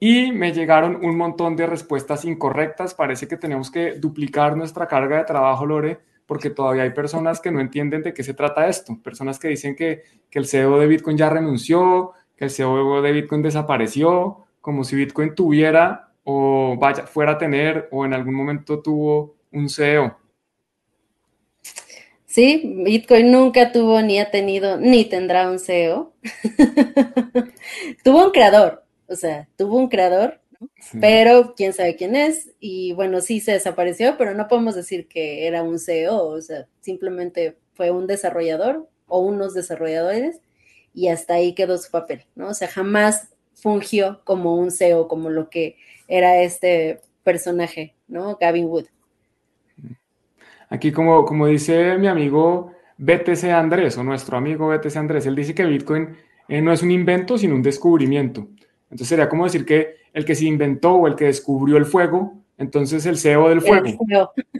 Y 0.00 0.32
me 0.32 0.52
llegaron 0.52 1.04
un 1.04 1.16
montón 1.16 1.56
de 1.56 1.66
respuestas 1.66 2.24
incorrectas. 2.24 2.94
Parece 2.94 3.26
que 3.26 3.36
tenemos 3.36 3.70
que 3.70 3.94
duplicar 3.94 4.56
nuestra 4.56 4.86
carga 4.86 5.18
de 5.18 5.24
trabajo, 5.24 5.66
Lore, 5.66 5.98
porque 6.26 6.50
todavía 6.50 6.84
hay 6.84 6.90
personas 6.90 7.40
que 7.40 7.50
no 7.50 7.60
entienden 7.60 8.02
de 8.02 8.14
qué 8.14 8.22
se 8.22 8.34
trata 8.34 8.68
esto. 8.68 8.98
Personas 9.02 9.38
que 9.38 9.48
dicen 9.48 9.74
que, 9.74 10.02
que 10.30 10.38
el 10.38 10.46
CEO 10.46 10.78
de 10.78 10.86
Bitcoin 10.86 11.16
ya 11.16 11.30
renunció, 11.30 12.12
que 12.36 12.44
el 12.44 12.50
CEO 12.50 13.02
de 13.02 13.12
Bitcoin 13.12 13.42
desapareció, 13.42 14.46
como 14.60 14.84
si 14.84 14.96
Bitcoin 14.96 15.34
tuviera 15.34 16.12
o 16.24 16.76
vaya, 16.78 17.06
fuera 17.06 17.32
a 17.32 17.38
tener 17.38 17.88
o 17.90 18.04
en 18.04 18.12
algún 18.12 18.34
momento 18.34 18.80
tuvo 18.80 19.36
un 19.50 19.68
CEO. 19.68 20.16
Sí, 22.26 22.62
Bitcoin 22.84 23.32
nunca 23.32 23.72
tuvo 23.72 24.02
ni 24.02 24.20
ha 24.20 24.30
tenido 24.30 24.76
ni 24.78 25.06
tendrá 25.06 25.50
un 25.50 25.58
CEO. 25.58 26.12
tuvo 28.04 28.26
un 28.26 28.30
creador, 28.30 28.84
o 29.08 29.16
sea, 29.16 29.48
tuvo 29.56 29.76
un 29.76 29.88
creador, 29.88 30.40
pero 31.00 31.54
quién 31.56 31.72
sabe 31.72 31.96
quién 31.96 32.14
es. 32.14 32.50
Y 32.60 32.92
bueno, 32.92 33.20
sí 33.20 33.40
se 33.40 33.52
desapareció, 33.52 34.16
pero 34.18 34.34
no 34.34 34.48
podemos 34.48 34.74
decir 34.74 35.08
que 35.08 35.46
era 35.46 35.62
un 35.62 35.78
CEO, 35.78 36.26
o 36.26 36.40
sea, 36.40 36.66
simplemente 36.80 37.56
fue 37.74 37.90
un 37.90 38.06
desarrollador 38.06 38.88
o 39.06 39.20
unos 39.20 39.54
desarrolladores 39.54 40.40
y 40.92 41.08
hasta 41.08 41.34
ahí 41.34 41.54
quedó 41.54 41.78
su 41.78 41.90
papel, 41.90 42.24
¿no? 42.34 42.48
O 42.48 42.54
sea, 42.54 42.68
jamás 42.68 43.28
fungió 43.54 44.20
como 44.24 44.56
un 44.56 44.70
CEO, 44.70 45.08
como 45.08 45.30
lo 45.30 45.48
que 45.48 45.76
era 46.06 46.42
este 46.42 47.00
personaje, 47.22 47.94
¿no? 48.06 48.36
Gavin 48.40 48.66
Wood. 48.66 48.86
Aquí, 50.70 50.92
como, 50.92 51.24
como 51.24 51.46
dice 51.46 51.96
mi 51.98 52.08
amigo 52.08 52.72
BTC 52.98 53.44
Andrés, 53.44 53.96
o 53.96 54.04
nuestro 54.04 54.36
amigo 54.36 54.68
BTC 54.68 54.96
Andrés, 54.96 55.26
él 55.26 55.34
dice 55.34 55.54
que 55.54 55.64
Bitcoin 55.64 56.16
eh, 56.48 56.60
no 56.60 56.72
es 56.72 56.82
un 56.82 56.90
invento, 56.90 57.38
sino 57.38 57.54
un 57.54 57.62
descubrimiento. 57.62 58.48
Entonces 58.90 59.08
sería 59.08 59.28
como 59.28 59.44
decir 59.44 59.64
que 59.64 59.96
el 60.12 60.24
que 60.24 60.34
se 60.34 60.46
inventó 60.46 60.94
o 60.94 61.06
el 61.06 61.14
que 61.14 61.26
descubrió 61.26 61.76
el 61.76 61.86
fuego, 61.86 62.38
entonces 62.56 63.06
el 63.06 63.18
CEO 63.18 63.48
del 63.48 63.60
fuego. 63.60 63.98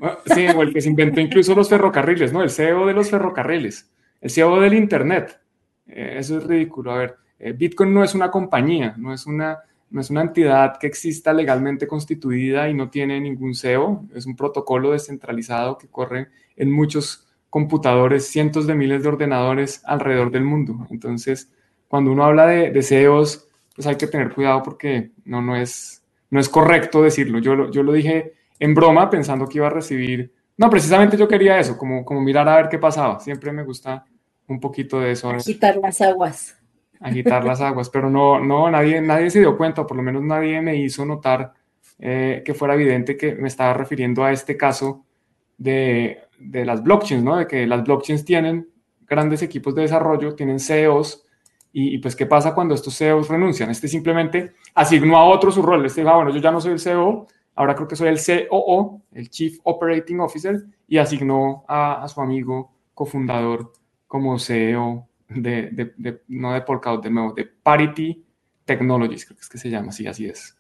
Ah, 0.01 0.19
sí, 0.35 0.47
o 0.47 0.63
el 0.63 0.73
que 0.73 0.81
se 0.81 0.89
inventó 0.89 1.21
incluso 1.21 1.55
los 1.55 1.69
ferrocarriles, 1.69 2.33
¿no? 2.33 2.43
El 2.43 2.51
CEO 2.51 2.87
de 2.87 2.95
los 2.95 3.11
ferrocarriles, 3.11 3.91
el 4.21 4.31
CEO 4.31 4.61
del 4.61 4.75
Internet. 4.75 5.41
Eh, 5.89 6.17
eso 6.19 6.39
es 6.39 6.45
ridículo. 6.45 6.93
A 6.93 6.99
ver, 6.99 7.17
eh, 7.39 7.53
Bitcoin 7.53 7.93
no 7.93 8.05
es 8.05 8.15
una 8.15 8.31
compañía, 8.31 8.95
no 8.97 9.13
es 9.13 9.27
una, 9.27 9.59
no 9.91 10.01
es 10.01 10.11
una 10.11 10.23
entidad 10.23 10.79
que 10.79 10.87
exista 10.87 11.33
legalmente 11.33 11.89
constituida 11.89 12.69
y 12.69 12.75
no 12.75 12.91
tiene 12.91 13.21
ningún 13.21 13.55
CEO, 13.55 14.05
es 14.15 14.27
un 14.27 14.37
protocolo 14.37 14.93
descentralizado 14.93 15.79
que 15.79 15.89
corre 15.89 16.29
en 16.57 16.71
muchos 16.71 17.27
computadores, 17.51 18.29
cientos 18.29 18.67
de 18.67 18.75
miles 18.75 19.03
de 19.03 19.09
ordenadores 19.09 19.83
alrededor 19.85 20.31
del 20.31 20.45
mundo. 20.45 20.87
Entonces, 20.91 21.51
cuando 21.89 22.13
uno 22.13 22.25
habla 22.25 22.47
de, 22.47 22.71
de 22.71 22.83
CEOs, 22.83 23.48
pues 23.79 23.87
hay 23.87 23.95
que 23.95 24.09
tener 24.09 24.35
cuidado 24.35 24.61
porque 24.61 25.13
no, 25.25 25.41
no, 25.41 25.55
es, 25.55 26.03
no 26.31 26.41
es 26.41 26.49
correcto 26.49 27.01
decirlo. 27.01 27.39
Yo 27.39 27.55
lo, 27.55 27.71
yo 27.71 27.85
lo 27.85 27.93
dije 27.93 28.33
en 28.59 28.75
broma 28.75 29.09
pensando 29.09 29.47
que 29.47 29.59
iba 29.59 29.69
a 29.69 29.71
recibir... 29.71 30.35
No, 30.57 30.69
precisamente 30.69 31.17
yo 31.17 31.29
quería 31.29 31.61
eso, 31.61 31.79
como, 31.79 32.05
como 32.05 32.21
mirar 32.21 32.49
a 32.49 32.57
ver 32.57 32.69
qué 32.69 32.81
pasaba. 32.81 33.21
Siempre 33.21 33.53
me 33.53 33.63
gusta 33.63 34.05
un 34.49 34.59
poquito 34.59 34.99
de 34.99 35.13
eso. 35.13 35.31
Agitar 35.31 35.77
las 35.77 36.01
aguas 36.01 36.57
agitar 36.99 37.45
las 37.45 37.61
aguas, 37.61 37.89
pero 37.89 38.11
no, 38.11 38.41
no, 38.41 38.69
nadie, 38.69 39.01
nadie 39.01 39.31
se 39.31 39.39
dio 39.39 39.57
cuenta, 39.57 39.87
por 39.87 39.97
lo 39.97 40.03
menos 40.03 40.21
nadie 40.21 40.61
me 40.61 40.75
hizo 40.75 41.05
notar 41.05 41.53
eh, 42.01 42.43
que 42.45 42.55
fuera 42.55 42.75
evidente 42.75 43.17
que 43.17 43.37
me 43.37 43.47
estaba 43.47 43.73
refiriendo 43.73 44.25
a 44.25 44.33
este 44.33 44.57
caso 44.57 45.05
de, 45.57 46.19
de, 46.41 46.65
las 46.65 46.83
blockchains, 46.83 47.23
¿no? 47.23 47.37
De 47.37 47.47
que 47.47 47.69
las 47.69 47.85
blockchains 47.85 48.25
tienen 48.25 48.69
grandes 49.07 49.43
equipos 49.43 49.77
de 49.77 49.83
desarrollo, 49.83 50.35
tienen 50.35 50.59
CEOs, 50.59 51.25
y, 51.73 51.99
pues 51.99 52.17
qué 52.17 52.27
pasa 52.27 52.55
cuando 52.55 52.75
estos 52.75 52.97
CEOs 52.97 53.29
renuncian. 53.29 53.71
Este 53.71 53.89
simplemente 53.89 54.55
asignó 54.75 55.17
a 55.17 55.25
otro 55.25 55.51
su 55.51 55.63
rol, 55.63 55.85
este 55.85 56.01
dijo, 56.01 56.13
ah, 56.13 56.17
bueno, 56.17 56.31
yo 56.31 56.41
ya 56.41 56.51
no 56.51 56.61
soy 56.61 56.73
el 56.73 56.81
CEO, 56.81 57.27
ahora 57.55 57.75
creo 57.75 57.89
que 57.89 57.97
soy 57.97 58.09
el 58.09 58.19
COO, 58.49 59.03
el 59.13 59.31
Chief 59.31 59.59
Operating 59.63 60.21
Officer, 60.21 60.65
y 60.87 60.99
asignó 60.99 61.65
a, 61.69 62.07
su 62.09 62.21
amigo 62.21 62.73
cofundador 62.95 63.73
como 64.07 64.39
CEO 64.39 65.07
de, 65.29 65.93
de, 65.97 66.23
no 66.29 66.53
de 66.53 66.63
Polkadot, 66.63 67.03
de 67.03 67.11
nuevo, 67.11 67.33
de 67.33 67.45
Parity 67.45 68.25
Technologies, 68.65 69.27
creo 69.27 69.37
que 69.37 69.43
es 69.43 69.49
que 69.49 69.59
se 69.59 69.71
llama, 69.71 69.93
sí, 69.93 70.07
así 70.07 70.27
es. 70.27 70.59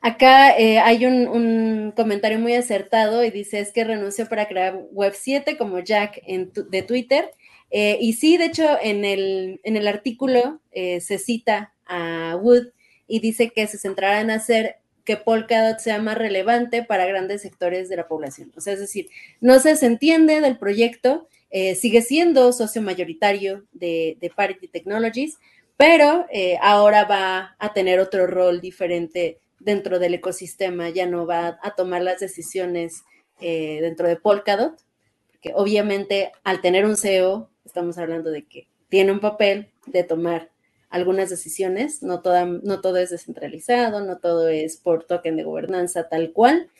Acá 0.00 0.56
eh, 0.56 0.78
hay 0.78 1.06
un, 1.06 1.92
comentario 1.96 2.38
muy 2.38 2.54
acertado 2.54 3.24
y 3.24 3.30
dice 3.30 3.58
es 3.58 3.72
que 3.72 3.82
renunció 3.82 4.28
para 4.28 4.46
crear 4.46 4.76
Web 4.92 5.14
7 5.16 5.56
como 5.56 5.80
Jack 5.80 6.20
en 6.26 6.52
de 6.54 6.82
Twitter. 6.82 7.30
Eh, 7.70 7.98
y 8.00 8.14
sí, 8.14 8.36
de 8.36 8.46
hecho, 8.46 8.66
en 8.80 9.04
el, 9.04 9.60
en 9.62 9.76
el 9.76 9.88
artículo 9.88 10.60
eh, 10.72 11.00
se 11.00 11.18
cita 11.18 11.74
a 11.86 12.36
Wood 12.40 12.68
y 13.06 13.20
dice 13.20 13.50
que 13.50 13.66
se 13.66 13.78
centrará 13.78 14.20
en 14.20 14.30
hacer 14.30 14.76
que 15.04 15.16
Polkadot 15.16 15.78
sea 15.78 16.00
más 16.00 16.18
relevante 16.18 16.82
para 16.82 17.06
grandes 17.06 17.42
sectores 17.42 17.88
de 17.88 17.96
la 17.96 18.08
población. 18.08 18.52
O 18.56 18.60
sea, 18.60 18.74
es 18.74 18.80
decir, 18.80 19.08
no 19.40 19.58
se 19.58 19.70
entiende 19.84 20.40
del 20.40 20.58
proyecto 20.58 21.28
eh, 21.50 21.74
sigue 21.74 22.02
siendo 22.02 22.52
socio 22.52 22.82
mayoritario 22.82 23.64
de, 23.72 24.18
Parity 24.36 24.68
Technologies, 24.68 25.38
pero 25.76 26.26
eh, 26.30 26.58
ahora 26.60 27.04
va 27.04 27.56
a 27.58 27.72
tener 27.72 28.00
otro 28.00 28.26
rol 28.26 28.60
diferente 28.60 29.38
dentro 29.58 29.98
del 29.98 30.14
ecosistema, 30.14 30.90
ya 30.90 31.06
no 31.06 31.26
va 31.26 31.58
a 31.62 31.74
tomar 31.74 32.02
las 32.02 32.20
decisiones 32.20 33.02
dentro 33.40 34.08
de 34.08 34.16
Polkadot, 34.16 34.84
porque 35.30 35.52
obviamente 35.54 36.32
al 36.42 36.60
tener 36.60 36.84
un 36.84 36.96
CEO, 36.96 37.50
estamos 37.68 37.98
hablando 37.98 38.30
de 38.30 38.44
que 38.44 38.66
tiene 38.88 39.12
un 39.12 39.20
papel 39.20 39.70
de 39.86 40.02
tomar 40.02 40.50
algunas 40.90 41.28
decisiones, 41.30 42.02
no, 42.02 42.20
toda, 42.20 42.46
no 42.46 42.80
todo 42.80 42.96
es 42.96 43.10
descentralizado, 43.10 44.04
no 44.04 44.18
todo 44.18 44.48
es 44.48 44.78
por 44.78 45.04
token 45.04 45.36
de 45.36 45.44
gobernanza 45.44 46.08
tal 46.08 46.32
cual, 46.32 46.70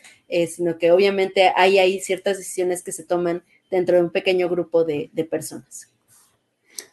sino 0.46 0.78
que 0.78 0.92
obviamente 0.92 1.52
hay 1.54 1.78
ahí 1.78 2.00
ciertas 2.00 2.38
decisiones 2.38 2.82
que 2.82 2.92
se 2.92 3.04
toman 3.04 3.42
dentro 3.70 3.96
de 3.96 4.02
un 4.02 4.10
pequeño 4.10 4.48
grupo 4.48 4.84
de, 4.84 5.10
personas. 5.30 5.92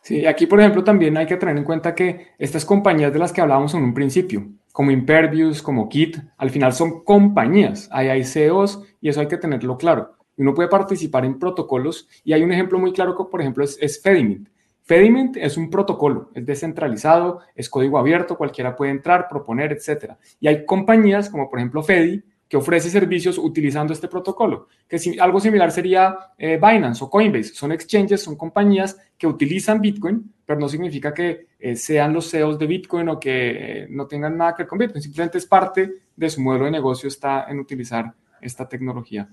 Sí, 0.01 0.25
aquí 0.25 0.45
por 0.45 0.59
ejemplo 0.59 0.83
también 0.83 1.15
hay 1.15 1.25
que 1.25 1.37
tener 1.37 1.57
en 1.57 1.63
cuenta 1.63 1.95
que 1.95 2.27
estas 2.37 2.65
compañías 2.65 3.13
de 3.13 3.19
las 3.19 3.31
que 3.31 3.41
hablábamos 3.41 3.73
en 3.73 3.83
un 3.83 3.93
principio, 3.93 4.49
como 4.71 4.91
Impervious, 4.91 5.61
como 5.61 5.87
Kit, 5.87 6.17
al 6.37 6.49
final 6.49 6.73
son 6.73 7.03
compañías, 7.05 7.87
ahí 7.91 8.09
hay 8.09 8.25
CEOs 8.25 8.81
y 8.99 9.09
eso 9.09 9.21
hay 9.21 9.27
que 9.27 9.37
tenerlo 9.37 9.77
claro. 9.77 10.15
Uno 10.37 10.53
puede 10.53 10.69
participar 10.69 11.25
en 11.25 11.39
protocolos 11.39 12.07
y 12.23 12.33
hay 12.33 12.43
un 12.43 12.51
ejemplo 12.51 12.79
muy 12.79 12.91
claro 12.91 13.15
que 13.15 13.23
por 13.25 13.41
ejemplo 13.41 13.63
es, 13.63 13.77
es 13.81 14.01
Fedimint. 14.01 14.49
Fedimint 14.83 15.37
es 15.37 15.57
un 15.57 15.69
protocolo, 15.69 16.29
es 16.35 16.45
descentralizado, 16.45 17.39
es 17.55 17.69
código 17.69 17.97
abierto, 17.97 18.37
cualquiera 18.37 18.75
puede 18.75 18.91
entrar, 18.91 19.27
proponer, 19.27 19.71
etc. 19.71 20.13
Y 20.39 20.47
hay 20.47 20.65
compañías 20.65 21.29
como 21.29 21.49
por 21.49 21.59
ejemplo 21.59 21.81
Fedi 21.81 22.23
que 22.47 22.57
ofrece 22.57 22.89
servicios 22.89 23.37
utilizando 23.37 23.93
este 23.93 24.07
protocolo. 24.07 24.67
Que 24.87 24.99
algo 25.19 25.39
similar 25.39 25.71
sería 25.71 26.15
eh, 26.37 26.57
Binance 26.57 27.03
o 27.03 27.09
Coinbase. 27.09 27.55
Son 27.55 27.71
exchanges, 27.71 28.21
son 28.21 28.35
compañías 28.35 28.97
que 29.17 29.25
utilizan 29.25 29.81
Bitcoin, 29.81 30.31
pero 30.45 30.59
no 30.59 30.69
significa 30.69 31.13
que 31.13 31.47
eh, 31.59 31.75
sean 31.75 32.13
los 32.13 32.29
CEOs 32.29 32.59
de 32.59 32.67
Bitcoin 32.67 33.09
o 33.09 33.19
que 33.19 33.83
eh, 33.83 33.87
no 33.89 34.05
tengan 34.05 34.37
nada 34.37 34.53
que 34.53 34.63
ver 34.63 34.67
con 34.67 34.77
Bitcoin. 34.77 35.01
Simplemente 35.01 35.39
es 35.39 35.45
parte 35.47 35.91
de 36.15 36.29
su 36.29 36.41
modelo 36.41 36.65
de 36.65 36.71
negocio 36.71 37.07
está 37.07 37.45
en 37.49 37.59
utilizar 37.59 38.13
esta 38.39 38.69
tecnología. 38.69 39.27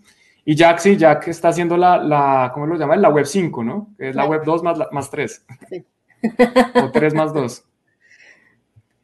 Y 0.44 0.56
Jack, 0.56 0.78
sí, 0.78 0.96
Jack 0.96 1.28
está 1.28 1.48
haciendo 1.48 1.76
la, 1.76 1.98
la 1.98 2.50
¿cómo 2.52 2.66
lo 2.66 2.76
llaman? 2.76 3.00
La 3.00 3.10
Web 3.10 3.26
5, 3.26 3.62
¿no? 3.62 3.94
Que 3.96 4.08
es 4.08 4.16
la 4.16 4.24
Web 4.24 4.42
2 4.44 4.62
más, 4.62 4.78
más 4.90 5.10
3. 5.10 5.46
Sí. 5.68 5.84
o 6.82 6.90
3 6.90 7.14
más 7.14 7.32
2. 7.32 7.64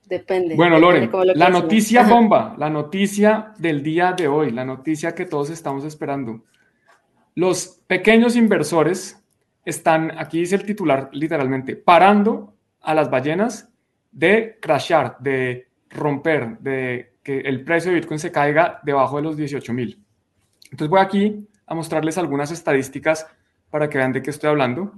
Depende. 0.06 0.54
Bueno, 0.56 0.78
Loren, 0.78 1.10
la 1.34 1.50
noticia 1.50 2.02
bomba, 2.02 2.54
la 2.56 2.70
noticia 2.70 3.52
del 3.58 3.82
día 3.82 4.12
de 4.12 4.26
hoy, 4.26 4.50
la 4.50 4.64
noticia 4.64 5.14
que 5.14 5.26
todos 5.26 5.50
estamos 5.50 5.84
esperando. 5.84 6.44
Los 7.34 7.82
pequeños 7.86 8.34
inversores 8.34 9.22
están, 9.66 10.18
aquí 10.18 10.40
dice 10.40 10.56
el 10.56 10.64
titular 10.64 11.10
literalmente, 11.12 11.76
parando 11.76 12.54
a 12.80 12.94
las 12.94 13.10
ballenas 13.10 13.70
de 14.10 14.58
crashar, 14.60 15.18
de 15.20 15.68
romper, 15.90 16.58
de 16.60 17.16
que 17.22 17.40
el 17.40 17.62
precio 17.62 17.90
de 17.90 17.96
Bitcoin 17.96 18.18
se 18.18 18.32
caiga 18.32 18.80
debajo 18.82 19.16
de 19.16 19.22
los 19.22 19.36
18 19.36 19.74
mil. 19.74 20.02
Entonces 20.70 20.88
voy 20.88 21.00
aquí 21.00 21.48
a 21.66 21.74
mostrarles 21.74 22.18
algunas 22.18 22.50
estadísticas 22.50 23.26
para 23.70 23.88
que 23.88 23.98
vean 23.98 24.12
de 24.12 24.22
qué 24.22 24.30
estoy 24.30 24.50
hablando. 24.50 24.92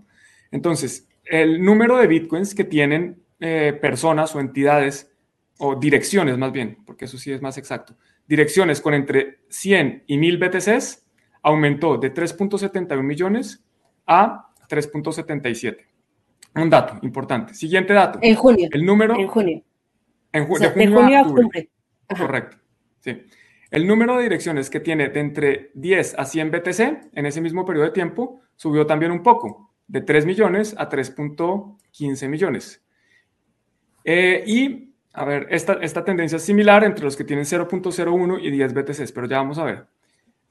Entonces, 0.50 1.08
el 1.24 1.62
número 1.62 1.96
de 1.98 2.06
Bitcoins 2.06 2.54
que 2.54 2.64
tienen 2.64 3.22
eh, 3.40 3.76
personas 3.80 4.34
o 4.34 4.40
entidades, 4.40 5.10
o 5.58 5.76
direcciones 5.76 6.38
más 6.38 6.52
bien, 6.52 6.78
porque 6.86 7.04
eso 7.04 7.18
sí 7.18 7.32
es 7.32 7.42
más 7.42 7.58
exacto, 7.58 7.94
direcciones 8.26 8.80
con 8.80 8.94
entre 8.94 9.40
100 9.48 10.04
y 10.06 10.18
1000 10.18 10.38
BTCs 10.38 11.06
aumentó 11.42 11.98
de 11.98 12.12
3.71 12.12 13.02
millones 13.02 13.64
a 14.06 14.50
3.77. 14.68 15.78
Un 16.54 16.70
dato 16.70 16.98
importante. 17.02 17.54
Siguiente 17.54 17.92
dato. 17.92 18.18
En 18.22 18.34
junio. 18.34 18.68
El 18.72 18.84
número. 18.84 19.18
En 19.18 19.28
junio. 19.28 19.62
En, 20.32 20.46
junio, 20.46 20.68
a 21.18 21.22
octubre. 21.22 21.70
Correcto. 22.16 22.56
Sí. 23.00 23.22
El 23.70 23.86
número 23.86 24.16
de 24.16 24.24
direcciones 24.24 24.68
que 24.68 24.80
tiene 24.80 25.08
de 25.08 25.20
entre 25.20 25.70
10 25.74 26.18
a 26.18 26.24
100 26.24 26.50
BTC 26.50 26.80
en 27.12 27.26
ese 27.26 27.40
mismo 27.40 27.64
periodo 27.64 27.86
de 27.86 27.92
tiempo 27.92 28.40
subió 28.56 28.86
también 28.86 29.12
un 29.12 29.22
poco, 29.22 29.72
de 29.86 30.00
3 30.00 30.26
millones 30.26 30.74
a 30.76 30.88
3.15 30.88 32.28
millones. 32.28 32.82
Eh, 34.04 34.42
y 34.46 34.86
A 35.12 35.24
ver, 35.24 35.48
esta, 35.50 35.74
esta 35.82 36.04
tendencia 36.04 36.36
es 36.36 36.42
similar 36.42 36.84
entre 36.84 37.04
los 37.04 37.16
que 37.16 37.24
tienen 37.24 37.44
0.01 37.44 38.38
y 38.40 38.50
10 38.50 38.74
BTCs, 38.74 39.12
pero 39.12 39.26
ya 39.26 39.38
vamos 39.38 39.58
a 39.58 39.64
ver. 39.64 39.86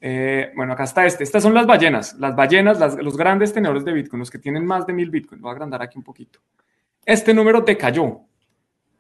Eh, 0.01 0.51
bueno, 0.55 0.73
acá 0.73 0.84
está 0.84 1.05
este. 1.05 1.23
Estas 1.23 1.43
son 1.43 1.53
las 1.53 1.65
ballenas. 1.65 2.15
Las 2.19 2.36
ballenas, 2.36 2.79
los 3.01 3.17
grandes 3.17 3.53
tenedores 3.53 3.86
de 3.86 3.93
Bitcoin, 3.93 4.19
los 4.19 4.32
que 4.32 4.39
tienen 4.39 4.65
más 4.65 4.86
de 4.86 4.93
1000 4.93 5.10
Bitcoin. 5.10 5.41
Voy 5.41 5.49
a 5.49 5.53
agrandar 5.53 5.82
aquí 5.82 5.97
un 5.97 6.03
poquito. 6.03 6.39
Este 7.05 7.34
número 7.34 7.62
decayó 7.62 8.21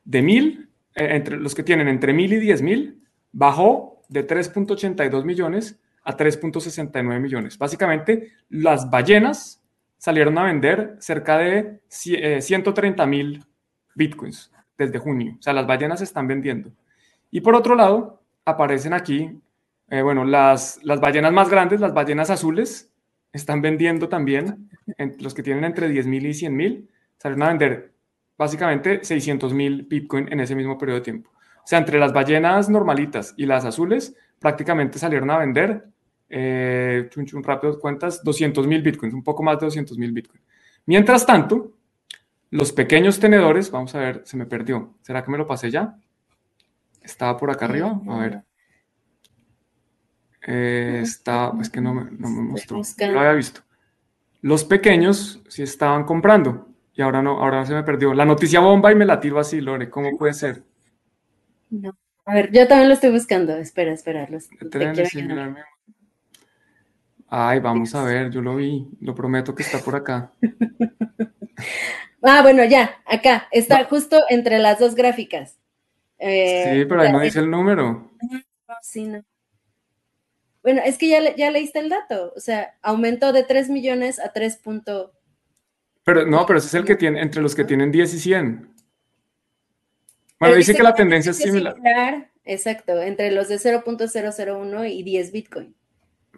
de 0.03 0.21
1000, 0.21 0.69
eh, 0.95 1.07
entre 1.11 1.37
los 1.37 1.53
que 1.53 1.63
tienen 1.63 1.87
entre 1.87 2.13
1000 2.13 2.33
y 2.33 2.39
10000, 2.39 3.03
bajó 3.31 3.98
de 4.09 4.27
3.82 4.27 5.23
millones 5.23 5.79
a 6.03 6.17
3.69 6.17 7.19
millones. 7.19 7.57
Básicamente, 7.57 8.33
las 8.49 8.89
ballenas 8.89 9.61
salieron 9.97 10.37
a 10.37 10.43
vender 10.43 10.97
cerca 10.99 11.37
de 11.37 11.79
130 11.87 13.03
eh, 13.03 13.07
mil 13.07 13.45
bitcoins 13.95 14.51
desde 14.77 14.99
junio. 14.99 15.35
O 15.39 15.41
sea, 15.41 15.53
las 15.53 15.67
ballenas 15.67 16.01
están 16.01 16.27
vendiendo. 16.27 16.71
Y 17.31 17.41
por 17.41 17.55
otro 17.55 17.75
lado, 17.75 18.21
aparecen 18.45 18.93
aquí, 18.93 19.39
eh, 19.89 20.01
bueno, 20.01 20.25
las, 20.25 20.79
las 20.83 20.99
ballenas 20.99 21.31
más 21.31 21.49
grandes, 21.49 21.79
las 21.79 21.93
ballenas 21.93 22.29
azules, 22.29 22.91
están 23.31 23.61
vendiendo 23.61 24.09
también, 24.09 24.69
los 25.19 25.35
que 25.35 25.43
tienen 25.43 25.63
entre 25.63 25.87
10 25.87 26.07
mil 26.07 26.25
y 26.25 26.33
100 26.33 26.55
mil, 26.55 26.89
salieron 27.17 27.43
a 27.43 27.49
vender 27.49 27.93
básicamente 28.37 29.03
600 29.03 29.53
mil 29.53 29.83
bitcoin 29.83 30.31
en 30.31 30.39
ese 30.39 30.55
mismo 30.55 30.77
periodo 30.77 30.99
de 30.99 31.03
tiempo. 31.03 31.29
O 31.63 31.67
sea, 31.67 31.79
entre 31.79 31.99
las 31.99 32.13
ballenas 32.13 32.69
normalitas 32.69 33.33
y 33.37 33.45
las 33.45 33.65
azules, 33.65 34.15
prácticamente 34.39 34.99
salieron 34.99 35.29
a 35.29 35.37
vender 35.37 35.89
eh, 36.29 37.07
chun, 37.09 37.25
chun, 37.25 37.43
rápido 37.43 37.79
cuentas, 37.79 38.23
200 38.23 38.67
mil 38.67 38.81
bitcoins, 38.81 39.13
un 39.13 39.23
poco 39.23 39.43
más 39.43 39.59
de 39.59 39.65
200 39.65 39.97
mil 39.97 40.11
bitcoins. 40.11 40.43
Mientras 40.85 41.25
tanto, 41.25 41.73
los 42.51 42.71
pequeños 42.71 43.19
tenedores, 43.19 43.71
vamos 43.71 43.93
a 43.95 43.99
ver, 43.99 44.21
se 44.25 44.37
me 44.37 44.45
perdió. 44.45 44.95
¿Será 45.01 45.23
que 45.23 45.31
me 45.31 45.37
lo 45.37 45.47
pasé 45.47 45.71
ya? 45.71 45.97
Estaba 47.01 47.37
por 47.37 47.49
acá 47.51 47.65
arriba, 47.65 47.99
a 48.07 48.17
ver. 48.17 48.43
Eh, 50.47 50.99
está, 51.01 51.51
es 51.59 51.69
que 51.69 51.81
no 51.81 51.93
me, 51.93 52.11
no 52.11 52.29
me 52.29 52.41
mostró, 52.41 52.77
no 52.77 53.11
lo 53.11 53.19
había 53.19 53.33
visto. 53.33 53.61
Los 54.41 54.63
pequeños 54.63 55.41
sí 55.49 55.63
estaban 55.63 56.05
comprando 56.05 56.69
y 56.93 57.01
ahora 57.01 57.21
no, 57.21 57.39
ahora 57.39 57.65
se 57.65 57.73
me 57.73 57.83
perdió. 57.83 58.13
La 58.13 58.25
noticia 58.25 58.59
bomba 58.59 58.91
y 58.91 58.95
me 58.95 59.05
la 59.05 59.19
tiro 59.19 59.39
así, 59.39 59.61
Lore, 59.61 59.89
¿cómo 59.89 60.17
puede 60.17 60.33
ser? 60.33 60.63
No. 61.69 61.97
A 62.25 62.33
ver, 62.35 62.51
yo 62.51 62.67
también 62.67 62.89
lo 62.89 62.93
estoy 62.93 63.11
buscando. 63.11 63.55
Espera, 63.57 63.91
espera. 63.91 64.27
Los, 64.29 64.49
Ay, 67.27 67.59
vamos 67.59 67.93
a 67.93 68.03
ver, 68.03 68.31
yo 68.31 68.41
lo 68.41 68.55
vi, 68.55 68.87
lo 69.01 69.13
prometo 69.13 69.53
que 69.53 69.61
está 69.61 69.79
por 69.79 69.95
acá. 69.95 70.31
ah, 72.23 72.41
bueno, 72.41 72.65
ya, 72.65 73.01
acá, 73.05 73.47
está 73.51 73.83
justo 73.85 74.17
entre 74.29 74.57
las 74.57 74.79
dos 74.79 74.95
gráficas. 74.95 75.59
Eh, 76.17 76.71
sí, 76.73 76.85
pero 76.85 77.01
ahí 77.01 77.11
no 77.11 77.19
dice 77.19 77.39
el 77.39 77.51
número. 77.51 78.11
sí, 78.81 79.05
no. 79.05 79.23
Bueno, 80.63 80.81
es 80.83 80.97
que 80.97 81.07
ya, 81.07 81.35
ya 81.35 81.51
leíste 81.51 81.79
el 81.79 81.89
dato, 81.89 82.33
o 82.35 82.39
sea, 82.39 82.75
aumentó 82.81 83.31
de 83.31 83.43
3 83.43 83.69
millones 83.69 84.19
a 84.19 84.33
3. 84.33 84.61
Pero 86.03 86.25
no, 86.25 86.45
pero 86.45 86.59
ese 86.59 86.67
es 86.67 86.73
el 86.73 86.85
que 86.85 86.95
tiene, 86.95 87.21
entre 87.21 87.41
los 87.41 87.55
que 87.55 87.63
tienen 87.63 87.91
10 87.91 88.13
y 88.13 88.19
100. 88.19 88.73
Bueno, 90.39 90.55
dice, 90.55 90.73
que 90.73 90.83
la 90.83 90.93
tendencia 90.93 91.31
es 91.31 91.37
similar. 91.37 91.75
similar. 91.75 92.29
Exacto, 92.45 93.01
entre 93.01 93.31
los 93.31 93.47
de 93.47 93.57
0.001 93.57 94.89
y 94.89 95.03
10 95.03 95.31
Bitcoin. 95.31 95.75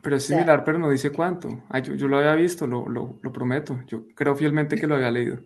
Pero 0.02 0.16
es 0.16 0.24
similar, 0.24 0.64
pero 0.64 0.80
no 0.80 0.90
dice 0.90 1.12
cuánto. 1.12 1.64
yo, 1.84 2.08
lo 2.08 2.18
había 2.18 2.36
visto, 2.36 2.66
lo, 2.66 3.20
prometo. 3.32 3.80
Yo 3.88 4.08
creo 4.16 4.36
fielmente 4.36 4.76
que 4.76 4.88
lo 4.88 4.96
había 4.96 5.12
leído. 5.12 5.40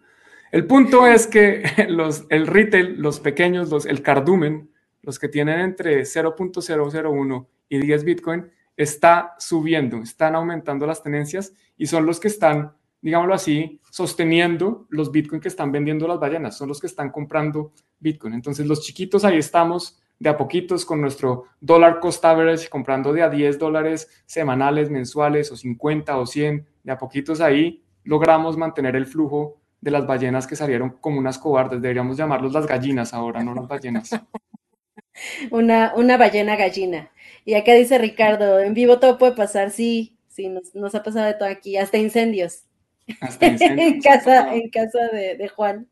El 0.52 0.66
punto 0.66 1.06
es 1.06 1.28
que 1.28 1.64
los, 1.90 2.26
el 2.30 2.48
retail, 2.48 3.02
los 3.02 3.20
pequeños, 3.20 3.70
los, 3.70 3.86
el 3.86 4.02
cardumen, 4.02 4.70
los 5.02 5.20
que 5.20 5.28
tienen 5.28 5.60
entre 5.60 6.02
0.001 6.02 7.48
y 7.70 7.78
10 7.80 8.04
Bitcoin, 8.04 8.50
está 8.78 9.36
subiendo, 9.40 9.98
están 9.98 10.36
aumentando 10.36 10.86
las 10.86 11.04
tenencias 11.04 11.54
y 11.78 11.88
son 11.88 12.06
los 12.06 12.20
que 12.20 12.28
están, 12.28 12.75
digámoslo 13.06 13.36
así, 13.36 13.80
sosteniendo 13.92 14.88
los 14.90 15.12
Bitcoin 15.12 15.40
que 15.40 15.48
están 15.48 15.72
vendiendo 15.72 16.08
las 16.08 16.20
ballenas, 16.20 16.58
son 16.58 16.70
los 16.70 16.82
que 16.82 16.88
están 16.88 17.12
comprando 17.12 17.72
Bitcoin. 18.00 18.34
Entonces 18.34 18.66
los 18.66 18.82
chiquitos 18.82 19.24
ahí 19.24 19.38
estamos 19.38 20.02
de 20.18 20.28
a 20.28 20.36
poquitos 20.36 20.86
con 20.86 21.02
nuestro 21.02 21.44
dólar 21.62 22.00
cost 22.00 22.26
average, 22.26 22.68
comprando 22.68 23.14
de 23.14 23.22
a 23.22 23.30
10 23.30 23.60
dólares 23.60 24.10
semanales, 24.26 24.90
mensuales 24.90 25.52
o 25.52 25.56
50 25.56 26.18
o 26.18 26.26
100, 26.26 26.66
de 26.84 26.92
a 26.92 26.98
poquitos 26.98 27.42
ahí 27.42 27.84
logramos 28.04 28.58
mantener 28.58 28.96
el 28.96 29.06
flujo 29.06 29.62
de 29.82 29.92
las 29.92 30.08
ballenas 30.08 30.48
que 30.48 30.56
salieron 30.56 30.98
como 31.00 31.20
unas 31.20 31.38
cobardes. 31.38 31.84
Deberíamos 31.84 32.18
llamarlos 32.18 32.54
las 32.54 32.66
gallinas 32.66 33.14
ahora, 33.14 33.44
no 33.44 33.54
las 33.54 33.68
ballenas. 33.68 34.10
una, 35.52 35.94
una 35.96 36.18
ballena 36.18 36.56
gallina. 36.56 37.12
Y 37.46 37.54
acá 37.54 37.74
dice 37.74 38.00
Ricardo, 38.00 38.60
en 38.62 38.74
vivo 38.74 38.98
todo 38.98 39.20
puede 39.20 39.34
pasar, 39.34 39.70
sí, 39.70 40.18
sí, 40.28 40.50
nos, 40.50 40.74
nos 40.74 40.96
ha 40.96 41.04
pasado 41.04 41.28
de 41.28 41.36
todo 41.36 41.50
aquí, 41.50 41.78
hasta 41.78 42.00
incendios. 42.00 42.66
en 43.40 44.02
casa, 44.02 44.56
en 44.56 44.70
casa 44.70 45.08
de, 45.10 45.48
Juan. 45.50 45.88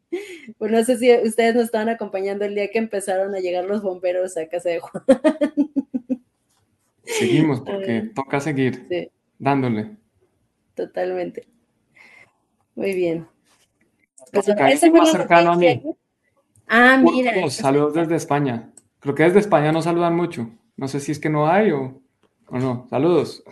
Pues 0.58 0.71
no 0.71 0.84
sé 0.84 0.97
si 0.97 1.13
ustedes 1.13 1.54
nos 1.56 1.65
estaban 1.65 1.89
acompañando 1.89 2.45
el 2.45 2.56
día 2.56 2.69
que 2.71 2.80
empezaron 2.80 3.36
a 3.36 3.39
llegar 3.39 3.65
los 3.65 3.82
bomberos 3.84 4.36
a 4.38 4.47
casa 4.47 4.69
de 4.69 4.80
Juan. 4.80 5.04
Seguimos, 7.06 7.62
porque 7.62 8.10
toca 8.15 8.39
seguir 8.39 9.12
dándole. 9.38 9.91
Totalmente. 10.73 11.47
Muy 12.76 12.93
bien. 12.93 13.28
Pues, 14.32 14.47
ese 14.47 14.89
más 14.89 15.12
cercano 15.12 15.52
a 15.52 15.56
mí. 15.58 15.84
Ah, 16.67 16.97
mira. 16.97 17.47
saludos 17.49 17.93
desde 17.93 18.15
España. 18.15 18.71
Creo 18.99 19.13
que 19.13 19.23
desde 19.23 19.39
España 19.39 19.71
no 19.71 19.82
saludan 19.82 20.15
mucho. 20.15 20.49
No 20.76 20.88
sé 20.88 20.99
si 20.99 21.12
es 21.12 21.19
que 21.19 21.30
no 21.30 21.47
hay 21.47 21.71
o, 21.71 22.02
o 22.47 22.58
no. 22.58 22.88
Saludos. 22.89 23.43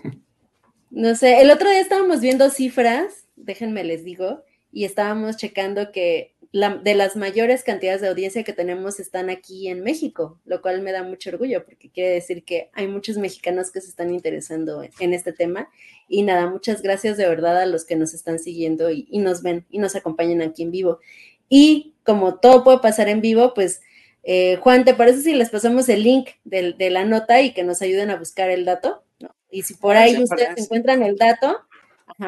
No 0.89 1.13
sé, 1.15 1.41
el 1.41 1.51
otro 1.51 1.69
día 1.69 1.81
estábamos 1.81 2.19
viendo 2.19 2.49
cifras 2.49 3.27
déjenme 3.35 3.83
les 3.83 4.03
digo, 4.03 4.43
y 4.71 4.85
estábamos 4.85 5.37
checando 5.37 5.91
que 5.91 6.35
la, 6.53 6.75
de 6.75 6.95
las 6.95 7.15
mayores 7.15 7.63
cantidades 7.63 8.01
de 8.01 8.09
audiencia 8.09 8.43
que 8.43 8.53
tenemos 8.53 8.99
están 8.99 9.29
aquí 9.29 9.69
en 9.69 9.83
México, 9.83 10.39
lo 10.45 10.61
cual 10.61 10.81
me 10.81 10.91
da 10.91 11.03
mucho 11.03 11.29
orgullo 11.29 11.63
porque 11.65 11.89
quiere 11.89 12.11
decir 12.11 12.43
que 12.43 12.69
hay 12.73 12.87
muchos 12.87 13.17
mexicanos 13.17 13.71
que 13.71 13.81
se 13.81 13.89
están 13.89 14.13
interesando 14.13 14.83
en, 14.99 15.13
este 15.13 15.31
tema. 15.31 15.69
Y 16.07 16.23
nada, 16.23 16.49
muchas 16.49 16.81
gracias 16.81 17.17
de 17.17 17.27
verdad 17.27 17.61
a 17.61 17.65
los 17.65 17.85
que 17.85 17.95
nos 17.95 18.13
están 18.13 18.39
siguiendo 18.39 18.89
y, 18.91 19.07
nos 19.19 19.43
ven 19.43 19.65
y 19.69 19.79
nos 19.79 19.95
acompañan 19.95 20.41
aquí 20.41 20.63
en 20.63 20.71
vivo. 20.71 20.99
Y 21.47 21.95
como 22.03 22.35
todo 22.39 22.63
puede 22.63 22.79
pasar 22.79 23.07
en 23.07 23.21
vivo, 23.21 23.53
pues 23.53 23.81
eh, 24.23 24.57
Juan, 24.57 24.83
¿te 24.83 24.93
parece 24.93 25.21
si 25.21 25.33
les 25.33 25.49
pasamos 25.49 25.87
el 25.89 26.03
link 26.03 26.29
de, 26.43 26.73
de, 26.73 26.89
la 26.89 27.05
nota 27.05 27.41
y 27.41 27.53
que 27.53 27.63
nos 27.63 27.81
ayuden 27.81 28.09
a 28.09 28.17
buscar 28.17 28.49
el 28.49 28.65
dato? 28.65 29.03
Y 29.49 29.63
si 29.63 29.73
por 29.73 29.97
ahí 29.97 30.21
ustedes 30.21 30.57
encuentran 30.57 31.03
el 31.03 31.17
dato, 31.17 31.59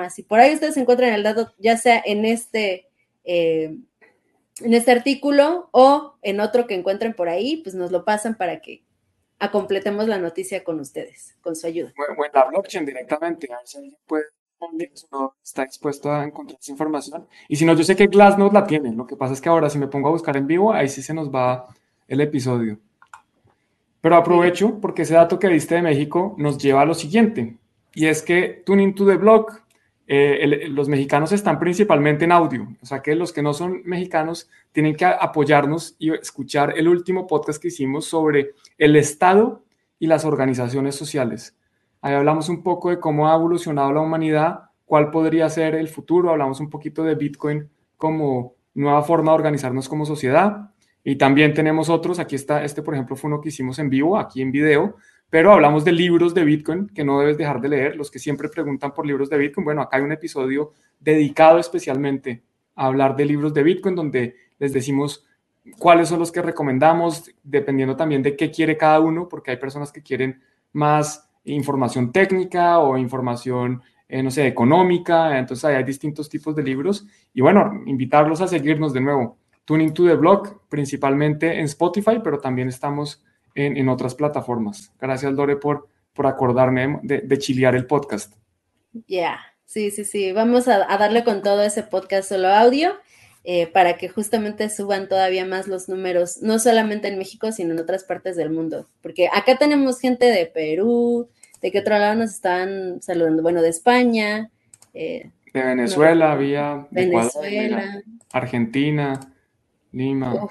si 0.10 0.24
por 0.24 0.40
ahí 0.40 0.54
ustedes 0.54 0.78
encuentran 0.78 1.14
el 1.14 1.24
dato, 1.24 1.54
ya 1.58 1.78
sea 1.78 2.02
en 2.06 2.26
este, 2.26 2.88
eh, 3.24 3.78
en 4.62 4.74
este 4.74 4.92
artículo 4.92 5.70
o 5.72 6.16
en 6.22 6.40
otro 6.40 6.68
que 6.68 6.76
encuentren 6.76 7.14
por 7.14 7.30
ahí, 7.30 7.58
pues 7.58 7.76
nos 7.76 7.92
lo 7.92 8.06
pasan 8.06 8.36
para 8.36 8.62
que 8.62 8.84
completemos 9.52 10.08
la 10.08 10.20
noticia 10.20 10.64
con 10.64 10.80
ustedes, 10.80 11.36
con 11.42 11.56
su 11.56 11.68
ayuda. 11.68 11.94
O 12.18 12.26
en 12.26 12.32
la 12.34 12.46
blockchain 12.46 12.86
directamente, 12.86 13.52
a 13.52 13.58
ver 13.58 13.68
si 13.68 13.78
alguien 13.78 13.98
puede 14.08 14.26
está 15.44 15.66
dispuesto 15.66 16.12
a 16.12 16.24
encontrar 16.24 16.60
esa 16.60 16.72
información. 16.72 17.28
Y 17.48 17.56
si 17.56 17.66
no, 17.66 17.74
yo 17.76 17.84
sé 17.84 17.96
que 17.96 18.08
Glassnode 18.08 18.54
la 18.54 18.66
tiene. 18.66 18.94
Lo 18.94 19.06
que 19.06 19.16
pasa 19.16 19.34
es 19.34 19.42
que 19.42 19.50
ahora 19.50 19.70
si 19.70 19.78
me 19.78 19.88
pongo 19.88 20.08
a 20.08 20.12
buscar 20.12 20.38
en 20.38 20.48
vivo, 20.48 20.74
ahí 20.74 20.88
sí 20.88 21.02
se 21.02 21.14
nos 21.14 21.34
va 21.34 21.68
el 22.08 22.22
episodio. 22.22 22.78
Pero 24.02 24.16
aprovecho 24.16 24.80
porque 24.80 25.04
ese 25.04 25.14
dato 25.16 25.40
que 25.40 25.48
viste 25.48 25.76
de 25.76 25.82
México 25.82 26.36
nos 26.38 26.58
lleva 26.58 26.82
a 26.82 26.86
lo 26.86 26.94
siguiente. 26.94 27.58
Y 27.94 28.08
es 28.08 28.22
que 28.22 28.64
Tuning 28.66 28.96
to 28.96 29.06
the 29.06 29.16
Block 29.16 29.63
eh, 30.06 30.68
los 30.70 30.90
mexicanos 30.90 31.32
están 31.32 31.60
principalmente 31.60 32.26
en 32.26 32.34
audio, 32.34 32.68
o 32.82 32.86
sea 32.86 33.02
que 33.02 33.16
los 33.16 33.32
que 33.32 33.42
no 33.42 33.54
son 33.54 33.82
mexicanos 33.86 34.50
tienen 34.74 34.96
que 34.96 35.06
apoyarnos 35.06 35.96
y 35.98 36.12
escuchar 36.14 36.74
el 36.78 36.90
último 36.90 37.26
podcast 37.26 37.62
que 37.62 37.70
hicimos 37.70 38.06
sobre 38.06 38.52
el 38.78 38.96
Estado 38.98 39.64
y 40.00 40.08
las 40.08 40.26
organizaciones 40.26 40.96
sociales. 40.96 41.56
Ahí 42.02 42.16
hablamos 42.16 42.50
un 42.50 42.64
poco 42.64 42.90
de 42.90 43.00
cómo 43.00 43.30
ha 43.30 43.36
evolucionado 43.36 43.94
la 43.94 44.02
humanidad, 44.02 44.70
cuál 44.86 45.10
podría 45.10 45.50
ser 45.50 45.76
el 45.76 45.88
futuro, 45.88 46.32
hablamos 46.32 46.60
un 46.60 46.70
poquito 46.70 47.04
de 47.04 47.16
Bitcoin 47.16 47.70
como 47.96 48.56
nueva 48.74 49.04
forma 49.04 49.32
de 49.32 49.36
organizarnos 49.36 49.88
como 49.88 50.06
sociedad. 50.06 50.70
Y 51.06 51.16
también 51.16 51.54
tenemos 51.54 51.90
otros, 51.90 52.20
aquí 52.20 52.36
está, 52.36 52.64
este 52.64 52.82
por 52.82 52.94
ejemplo 52.94 53.16
fue 53.16 53.30
uno 53.30 53.42
que 53.42 53.50
hicimos 53.50 53.80
en 53.80 53.90
vivo, 53.90 54.18
aquí 54.18 54.42
en 54.42 54.52
video, 54.52 54.96
pero 55.34 55.52
hablamos 55.52 55.84
de 55.84 55.92
libros 55.92 56.36
de 56.36 56.46
Bitcoin 56.46 56.90
que 56.90 57.04
no 57.04 57.20
debes 57.20 57.40
dejar 57.40 57.60
de 57.60 57.68
leer. 57.68 57.96
Los 57.96 58.12
que 58.12 58.20
siempre 58.20 58.50
preguntan 58.50 58.94
por 58.94 59.04
libros 59.04 59.32
de 59.32 59.40
Bitcoin, 59.40 59.66
bueno, 59.66 59.82
acá 59.82 59.98
hay 59.98 60.04
un 60.04 60.12
episodio 60.12 60.74
dedicado 61.00 61.58
especialmente 61.58 62.44
a 62.76 62.86
hablar 62.86 63.16
de 63.16 63.26
libros 63.26 63.52
de 63.52 63.64
Bitcoin 63.64 63.96
donde 63.96 64.36
les 64.60 64.72
decimos 64.74 65.26
cuáles 65.80 66.10
son 66.10 66.20
los 66.20 66.32
que 66.32 66.44
recomendamos, 66.44 67.32
dependiendo 67.42 67.96
también 67.96 68.22
de 68.22 68.36
qué 68.36 68.52
quiere 68.52 68.78
cada 68.78 69.00
uno, 69.00 69.28
porque 69.28 69.50
hay 69.50 69.58
personas 69.58 69.92
que 69.92 70.04
quieren 70.04 70.40
más 70.72 71.28
información 71.46 72.12
técnica 72.12 72.78
o 72.78 72.96
información, 72.96 73.82
eh, 74.08 74.22
no 74.22 74.30
sé, 74.30 74.46
económica. 74.46 75.40
Entonces 75.40 75.66
hay 75.66 75.84
distintos 75.84 76.30
tipos 76.30 76.56
de 76.56 76.62
libros. 76.62 77.08
Y 77.34 77.42
bueno, 77.42 77.82
invitarlos 77.88 78.40
a 78.42 78.48
seguirnos 78.48 78.94
de 78.94 79.02
nuevo. 79.02 79.40
Tuning 79.66 79.96
to 79.96 80.06
the 80.06 80.14
Blog, 80.14 80.70
principalmente 80.70 81.58
en 81.58 81.66
Spotify, 81.66 82.20
pero 82.24 82.38
también 82.38 82.68
estamos 82.68 83.24
en, 83.56 83.90
otras 83.90 84.16
plataformas. 84.16 84.92
Gracias, 85.00 85.34
Lore, 85.34 85.58
por, 85.58 85.88
por 86.14 86.28
acordarme 86.28 87.00
de, 87.04 87.22
de 87.22 87.38
chilear 87.38 87.76
el 87.76 87.86
podcast. 87.86 88.34
Ya, 89.08 89.40
sí, 89.66 89.92
sí, 89.92 90.06
sí. 90.06 90.32
Vamos 90.32 90.68
a, 90.68 90.80
darle 90.98 91.24
con 91.24 91.42
todo 91.42 91.64
ese 91.64 91.84
podcast 91.84 92.30
solo 92.30 92.50
audio. 92.50 92.94
Eh, 93.46 93.68
para 93.68 93.98
que 93.98 94.08
justamente 94.08 94.70
suban 94.70 95.10
todavía 95.10 95.46
más 95.46 95.68
los 95.68 95.90
números, 95.90 96.42
no 96.42 96.60
solamente 96.60 97.10
en 97.10 97.18
México, 97.18 97.52
sino 97.52 97.74
en 97.74 97.80
otras 97.82 98.06
partes 98.06 98.38
del 98.38 98.50
mundo. 98.50 98.88
Porque 99.02 99.28
acá 99.28 99.58
tenemos 99.58 100.00
gente 100.00 100.28
de 100.28 100.46
Perú, 100.46 101.28
de 101.62 101.70
qué 101.70 101.80
otro 101.80 102.00
lado 102.00 102.16
nos 102.16 102.30
están 102.30 103.02
saludando, 103.02 103.44
bueno, 103.44 103.62
de 103.62 103.68
España. 103.68 104.50
Eh, 104.94 105.30
de 105.54 105.62
Venezuela, 105.62 106.32
había 106.32 106.88
Venezuela, 106.90 108.02
Argentina, 108.32 109.20
Lima, 109.92 110.48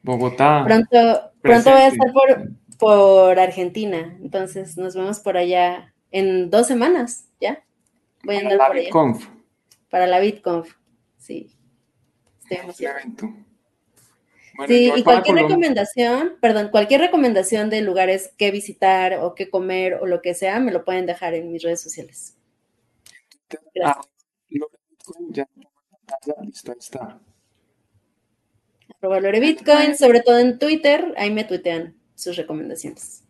Bogotá. 0.00 0.62
Pronto, 0.64 1.32
pronto 1.44 1.70
voy 1.70 1.80
a 1.80 1.88
estar 1.88 2.12
por, 2.12 2.48
por 2.78 3.38
Argentina, 3.38 4.16
entonces 4.22 4.76
nos 4.76 4.96
vemos 4.96 5.20
por 5.20 5.36
allá 5.36 5.94
en 6.10 6.50
dos 6.50 6.66
semanas, 6.66 7.28
¿ya? 7.40 7.62
Voy 8.24 8.36
a 8.36 8.40
andar 8.40 8.58
por 8.66 8.76
allá. 8.76 8.90
Para 9.90 10.06
la 10.06 10.18
BitConf, 10.20 10.74
sí. 11.18 11.54
sí, 14.66 14.92
y 14.96 15.02
cualquier 15.02 15.36
recomendación, 15.36 16.36
perdón, 16.40 16.68
cualquier 16.70 17.02
recomendación 17.02 17.68
de 17.68 17.82
lugares 17.82 18.32
que 18.38 18.50
visitar 18.50 19.18
o 19.20 19.34
que 19.34 19.50
comer 19.50 19.94
o 19.94 20.06
lo 20.06 20.22
que 20.22 20.34
sea, 20.34 20.60
me 20.60 20.72
lo 20.72 20.84
pueden 20.84 21.06
dejar 21.06 21.34
en 21.34 21.52
mis 21.52 21.62
redes 21.62 21.82
sociales. 21.82 22.36
Ah, 23.84 24.00
ya, 25.30 25.46
listo, 26.42 26.72
está. 26.72 27.20
Bitcoin, 29.40 29.96
sobre 29.96 30.20
todo 30.20 30.38
en 30.38 30.58
Twitter, 30.58 31.14
ahí 31.16 31.32
me 31.32 31.44
tuitean 31.44 31.94
sus 32.14 32.36
recomendaciones. 32.36 33.24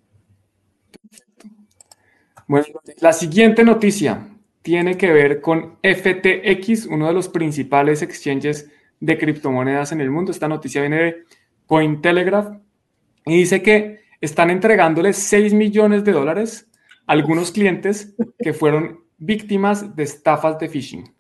Bueno, 2.47 2.67
la 3.01 3.13
siguiente 3.13 3.65
noticia 3.65 4.29
tiene 4.63 4.97
que 4.97 5.13
ver 5.13 5.41
con 5.41 5.79
FTX, 5.83 6.87
uno 6.87 7.07
de 7.07 7.13
los 7.13 7.29
principales 7.29 8.03
exchanges 8.03 8.71
de 9.01 9.19
criptomonedas 9.19 9.93
en 9.93 10.01
el 10.01 10.11
mundo. 10.11 10.31
Esta 10.31 10.49
noticia 10.49 10.81
viene 10.81 10.97
de 10.97 11.25
Cointelegraph 11.67 12.57
y 13.27 13.39
dice 13.39 13.63
que 13.63 14.01
están 14.21 14.51
entregándole 14.51 15.13
6 15.13 15.55
millones 15.55 16.05
de 16.05 16.13
dólares 16.13 16.71
a 17.07 17.13
algunos 17.13 17.51
clientes 17.51 18.15
que 18.39 18.53
fueron 18.53 19.01
víctimas 19.19 19.95
de 19.97 20.03
estafas 20.03 20.59
de 20.59 20.69
phishing. 20.69 21.13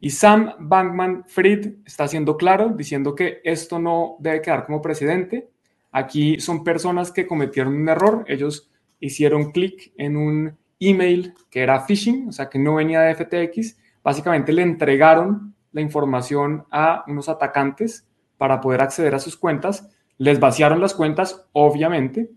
Y 0.00 0.10
Sam 0.10 0.54
Bankman 0.60 1.24
Fried 1.26 1.78
está 1.84 2.06
siendo 2.06 2.36
claro, 2.36 2.70
diciendo 2.70 3.14
que 3.14 3.40
esto 3.44 3.78
no 3.78 4.16
debe 4.20 4.42
quedar 4.42 4.66
como 4.66 4.80
precedente. 4.80 5.50
Aquí 5.90 6.38
son 6.40 6.62
personas 6.62 7.10
que 7.10 7.26
cometieron 7.26 7.74
un 7.74 7.88
error. 7.88 8.24
Ellos 8.28 8.70
hicieron 9.00 9.50
clic 9.50 9.92
en 9.96 10.16
un 10.16 10.56
email 10.78 11.34
que 11.50 11.62
era 11.62 11.80
phishing, 11.80 12.28
o 12.28 12.32
sea, 12.32 12.48
que 12.48 12.58
no 12.58 12.76
venía 12.76 13.00
de 13.00 13.14
FTX. 13.14 13.76
Básicamente 14.02 14.52
le 14.52 14.62
entregaron 14.62 15.54
la 15.72 15.80
información 15.80 16.64
a 16.70 17.04
unos 17.08 17.28
atacantes 17.28 18.06
para 18.36 18.60
poder 18.60 18.80
acceder 18.82 19.14
a 19.14 19.18
sus 19.18 19.36
cuentas. 19.36 19.88
Les 20.16 20.38
vaciaron 20.38 20.80
las 20.80 20.94
cuentas, 20.94 21.46
obviamente. 21.52 22.30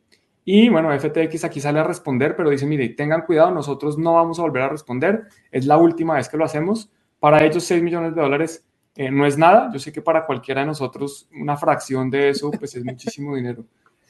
Y 0.44 0.70
bueno, 0.70 0.98
FTX 0.98 1.44
aquí 1.44 1.60
sale 1.60 1.80
a 1.80 1.84
responder, 1.84 2.36
pero 2.36 2.50
dice, 2.50 2.66
mire, 2.66 2.90
tengan 2.90 3.22
cuidado, 3.22 3.52
nosotros 3.52 4.00
no 4.00 4.14
vamos 4.14 4.40
a 4.40 4.42
volver 4.42 4.64
a 4.64 4.70
responder. 4.70 5.28
Es 5.52 5.66
la 5.66 5.78
última 5.78 6.16
vez 6.16 6.30
que 6.30 6.38
lo 6.38 6.46
hacemos. 6.46 6.92
Para 7.22 7.46
ellos 7.46 7.64
6 7.66 7.84
millones 7.84 8.16
de 8.16 8.22
dólares 8.22 8.66
eh, 8.96 9.12
no 9.12 9.28
es 9.28 9.38
nada. 9.38 9.70
Yo 9.72 9.78
sé 9.78 9.92
que 9.92 10.02
para 10.02 10.26
cualquiera 10.26 10.62
de 10.62 10.68
nosotros 10.68 11.30
una 11.40 11.56
fracción 11.56 12.10
de 12.10 12.30
eso 12.30 12.50
pues 12.50 12.76
es 12.76 12.84
muchísimo 12.84 13.36
dinero. 13.36 13.64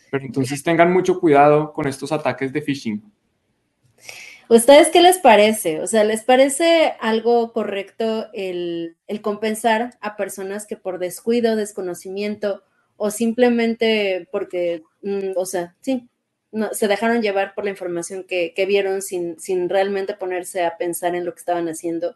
Pero 0.10 0.26
entonces 0.26 0.64
tengan 0.64 0.94
mucho 0.94 1.20
cuidado 1.20 1.74
con 1.74 1.88
estos 1.88 2.14
ataques 2.14 2.54
de 2.54 2.62
phishing. 2.62 3.04
¿Ustedes 4.48 4.88
qué 4.92 5.02
les 5.02 5.18
parece? 5.18 5.82
O 5.82 5.88
sea, 5.88 6.06
¿les 6.06 6.24
parece 6.24 6.94
algo 7.02 7.52
correcto 7.52 8.28
el, 8.32 8.96
compensar 9.22 9.98
a 10.00 10.16
personas 10.16 10.66
que 10.66 10.78
por 10.78 10.98
descuido, 10.98 11.58
desconocimiento 11.58 12.64
o 12.96 13.12
simplemente 13.12 14.30
porque, 14.32 14.84
mm, 15.02 15.32
o 15.36 15.46
sea, 15.46 15.76
sí, 15.82 16.08
se 16.72 16.88
dejaron 16.88 17.22
llevar 17.22 17.56
por 17.56 17.66
la 17.66 17.72
información 17.72 18.24
que, 18.26 18.54
vieron 18.66 19.02
sin, 19.02 19.38
sin, 19.38 19.68
realmente 19.68 20.14
ponerse 20.14 20.64
a 20.64 20.78
pensar 20.78 21.14
en 21.16 21.26
lo 21.26 21.34
que 21.34 21.40
estaban 21.40 21.68
haciendo? 21.68 22.16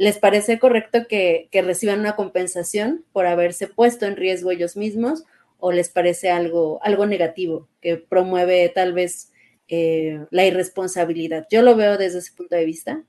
¿Les 0.00 0.16
parece 0.16 0.58
correcto 0.58 1.06
que, 1.06 1.48
que 1.50 1.60
reciban 1.60 2.00
una 2.00 2.16
compensación 2.16 3.04
por 3.12 3.26
haberse 3.26 3.66
puesto 3.66 4.06
en 4.06 4.16
riesgo 4.16 4.50
ellos 4.50 4.74
mismos? 4.74 5.24
¿O 5.58 5.72
les 5.72 5.90
parece 5.90 6.30
algo, 6.30 6.80
algo 6.82 7.04
negativo 7.04 7.68
que 7.82 7.98
promueve 7.98 8.70
tal 8.70 8.94
vez 8.94 9.30
eh, 9.72 10.26
la 10.32 10.44
irresponsabilidad. 10.46 11.46
Yo 11.48 11.62
lo 11.62 11.76
veo 11.76 11.96
desde 11.96 12.18
ese 12.18 12.32
punto 12.32 12.56
de 12.56 12.64
vista. 12.64 13.04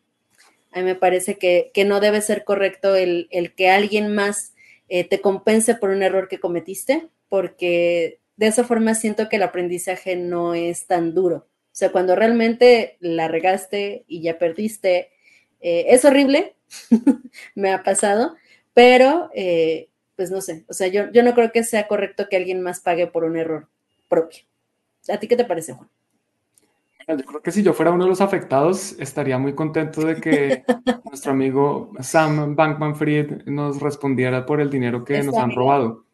A 0.72 0.80
mí 0.80 0.86
me 0.86 0.94
parece 0.94 1.40
que, 1.40 1.72
no 1.88 2.00
debe 2.00 2.22
ser 2.22 2.44
correcto 2.44 2.96
el, 2.96 3.28
que 3.58 3.70
alguien 3.70 4.14
más 4.14 4.54
eh, 4.88 5.04
te 5.04 5.22
compense 5.22 5.74
por 5.74 5.90
un 5.90 6.04
error 6.04 6.28
que 6.28 6.40
cometiste, 6.40 7.08
porque 7.30 8.20
de 8.36 8.46
esa 8.46 8.64
forma 8.64 8.94
siento 8.94 9.28
que 9.28 9.38
el 9.38 9.44
aprendizaje 9.44 10.16
no 10.16 10.54
es 10.54 10.86
tan 10.86 11.16
duro. 11.16 11.48
O 11.48 11.76
sea, 11.76 11.92
cuando 11.92 12.16
realmente 12.16 12.96
la 13.00 13.28
regaste 13.28 14.06
y 14.08 14.22
ya 14.22 14.38
perdiste, 14.38 15.10
eh, 15.62 15.86
es 15.88 16.06
horrible, 16.06 16.56
me 17.56 17.72
ha 17.72 17.84
pasado, 17.84 18.36
pero 18.74 19.30
pues 20.16 20.30
no 20.32 20.42
sé, 20.42 20.66
o 20.68 20.74
sea, 20.74 20.88
yo, 20.88 21.12
yo 21.12 21.24
no 21.24 21.34
creo 21.34 21.52
que 21.52 21.64
sea 21.64 21.88
correcto 21.88 22.28
que 22.30 22.38
alguien 22.38 22.62
más 22.62 22.80
pague 22.80 23.08
por 23.08 23.24
un 23.24 23.38
error 23.38 23.68
propio. 24.08 24.44
¿A 25.10 25.18
ti 25.18 25.28
qué 25.28 25.36
te 25.36 25.46
parece, 25.46 25.74
Juan? 25.74 25.90
Yo 27.08 27.26
creo 27.26 27.42
que 27.42 27.52
si 27.52 27.64
yo 27.64 27.74
fuera 27.74 27.92
uno 27.92 28.04
de 28.04 28.10
los 28.10 28.22
afectados, 28.22 28.96
estaría 29.00 29.38
muy 29.38 29.54
contento 29.54 30.06
de 30.06 30.22
que 30.22 30.64
nuestro 31.06 31.32
amigo 31.32 31.92
Sam 32.00 32.56
Bankman 32.56 32.96
Fried 32.96 33.46
nos 33.46 33.82
respondiera 33.82 34.46
por 34.46 34.62
el 34.62 34.70
dinero 34.70 35.04
que 35.04 35.22
nos 35.24 35.36
han 35.36 35.52
robado. 35.52 36.06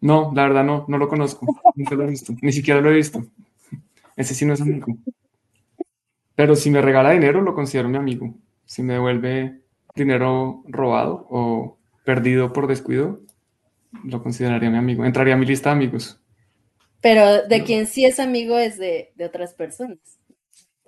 No, 0.00 0.32
la 0.34 0.44
verdad 0.44 0.64
no, 0.64 0.84
no 0.88 0.98
lo 0.98 1.08
conozco, 1.08 1.46
nunca 1.74 1.94
lo 1.94 2.04
he 2.04 2.10
visto, 2.10 2.34
ni 2.40 2.52
siquiera 2.52 2.80
lo 2.80 2.90
he 2.90 2.94
visto. 2.94 3.24
Ese 4.16 4.34
sí 4.34 4.44
no 4.44 4.54
es 4.54 4.60
amigo. 4.60 4.86
Pero 6.34 6.56
si 6.56 6.70
me 6.70 6.80
regala 6.80 7.10
dinero, 7.10 7.42
lo 7.42 7.54
considero 7.54 7.88
mi 7.88 7.96
amigo. 7.96 8.34
Si 8.64 8.82
me 8.82 8.94
devuelve 8.94 9.59
dinero 10.00 10.62
robado 10.66 11.26
o 11.30 11.78
perdido 12.04 12.52
por 12.52 12.66
descuido, 12.66 13.20
lo 14.04 14.22
consideraría 14.22 14.70
mi 14.70 14.78
amigo. 14.78 15.04
Entraría 15.04 15.34
a 15.34 15.36
mi 15.36 15.46
lista 15.46 15.70
de 15.70 15.76
amigos. 15.76 16.20
Pero 17.00 17.46
de 17.46 17.62
quien 17.64 17.86
sí 17.86 18.04
es 18.04 18.20
amigo 18.20 18.58
es 18.58 18.78
de, 18.78 19.12
otras 19.24 19.54
personas. 19.54 19.98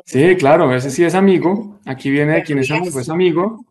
Sí, 0.05 0.37
claro, 0.37 0.75
ese 0.75 0.91
sí 0.91 1.05
es 1.05 1.15
amigo. 1.15 1.79
Aquí 1.87 2.11
viene 2.11 2.35
de 2.35 2.43
quien 2.43 2.59
es 2.59 2.71
amigo, 2.71 3.01
es 3.01 3.09
amigo 3.09 3.65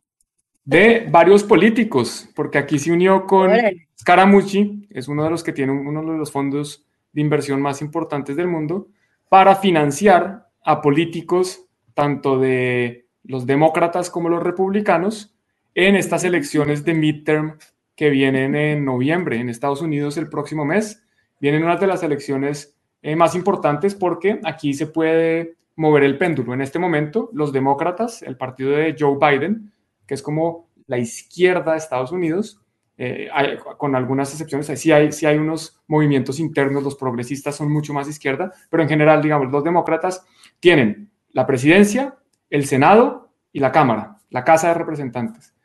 de 0.64 1.08
varios 1.10 1.44
políticos, 1.44 2.30
porque 2.36 2.58
aquí 2.58 2.78
se 2.78 2.92
unió 2.92 3.26
con 3.26 3.52
Scaramucci, 4.00 4.88
es 4.90 5.08
uno 5.08 5.24
de 5.24 5.30
los 5.30 5.44
que 5.44 5.54
tiene 5.54 5.72
uno 5.72 6.12
de 6.12 6.18
los 6.18 6.32
fondos 6.32 6.86
de 7.12 7.22
inversión 7.22 7.62
más 7.62 7.82
importantes 7.82 8.36
del 8.36 8.48
mundo, 8.48 8.88
para 9.28 9.56
financiar 9.56 10.48
a 10.64 10.82
políticos 10.82 11.66
tanto 11.94 12.40
de 12.40 13.08
los 13.24 13.46
demócratas 13.46 14.10
como 14.10 14.30
los 14.30 14.44
republicanos 14.44 15.36
en 15.76 15.96
estas 15.96 16.24
elecciones 16.24 16.84
de 16.84 16.94
midterm 16.94 17.58
que 17.96 18.10
vienen 18.10 18.56
en 18.56 18.84
noviembre 18.84 19.38
en 19.38 19.50
Estados 19.50 19.82
Unidos 19.82 20.18
el 20.18 20.30
próximo 20.30 20.66
mes 20.66 21.04
vienen 21.40 21.64
unas 21.64 21.80
de 21.80 21.88
las 21.88 22.04
elecciones 22.04 22.78
eh, 23.02 23.16
más 23.16 23.36
importantes 23.36 23.96
porque 23.96 24.40
aquí 24.44 24.74
se 24.74 24.88
puede 24.88 25.58
mover 25.76 26.04
el 26.04 26.18
péndulo. 26.18 26.54
En 26.54 26.62
este 26.62 26.80
momento, 26.80 27.30
los 27.34 27.52
demócratas, 27.52 28.22
el 28.22 28.38
partido 28.38 28.72
de 28.72 28.96
Joe 28.98 29.18
Biden, 29.20 29.74
que 30.06 30.14
es 30.14 30.22
como 30.22 30.70
la 30.86 31.00
izquierda 31.00 31.72
de 31.72 31.80
Estados 31.80 32.12
Unidos, 32.12 32.62
eh, 32.98 33.30
con 33.78 33.96
algunas 33.96 34.30
excepciones, 34.32 34.68
sí 34.80 34.92
hay, 34.92 35.12
sí 35.12 35.26
hay 35.26 35.38
unos 35.38 35.82
movimientos 35.88 36.40
internos, 36.40 36.84
los 36.84 36.96
progresistas 36.96 37.56
son 37.56 37.72
mucho 37.72 37.94
más 37.94 38.08
izquierda, 38.08 38.54
pero 38.70 38.84
en 38.84 38.90
general, 38.90 39.24
digamos, 39.24 39.52
los 39.52 39.64
demócratas 39.64 40.24
tienen 40.60 41.10
la 41.32 41.48
presidencia, 41.48 42.16
el 42.52 42.66
Senado 42.66 43.32
y 43.52 43.60
la 43.60 43.72
Cámara, 43.72 44.18
la 44.30 44.44
Casa 44.44 44.68
de 44.68 44.74
Representantes. 44.76 45.56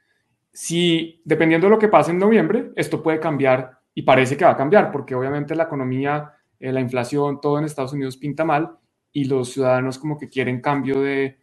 Si, 0.53 1.21
dependiendo 1.27 1.67
de 1.67 1.73
lo 1.73 1.79
que 1.79 1.89
pase 1.89 2.13
en 2.13 2.19
noviembre, 2.19 2.71
esto 2.77 3.03
puede 3.03 3.21
cambiar 3.21 3.81
y 3.93 4.03
parece 4.03 4.37
que 4.37 4.47
va 4.47 4.53
a 4.53 4.57
cambiar, 4.57 4.91
porque 4.91 5.15
obviamente 5.15 5.55
la 5.55 5.65
economía, 5.65 6.33
eh, 6.59 6.73
la 6.73 6.81
inflación, 6.81 7.41
todo 7.41 7.59
en 7.59 7.65
Estados 7.65 7.93
Unidos 7.93 8.17
pinta 8.17 8.45
mal 8.45 8.79
y 9.13 9.25
los 9.25 9.53
ciudadanos 9.53 9.99
como 9.99 10.17
que 10.17 10.29
quieren 10.29 10.61
cambio 10.61 11.01
de, 11.01 11.39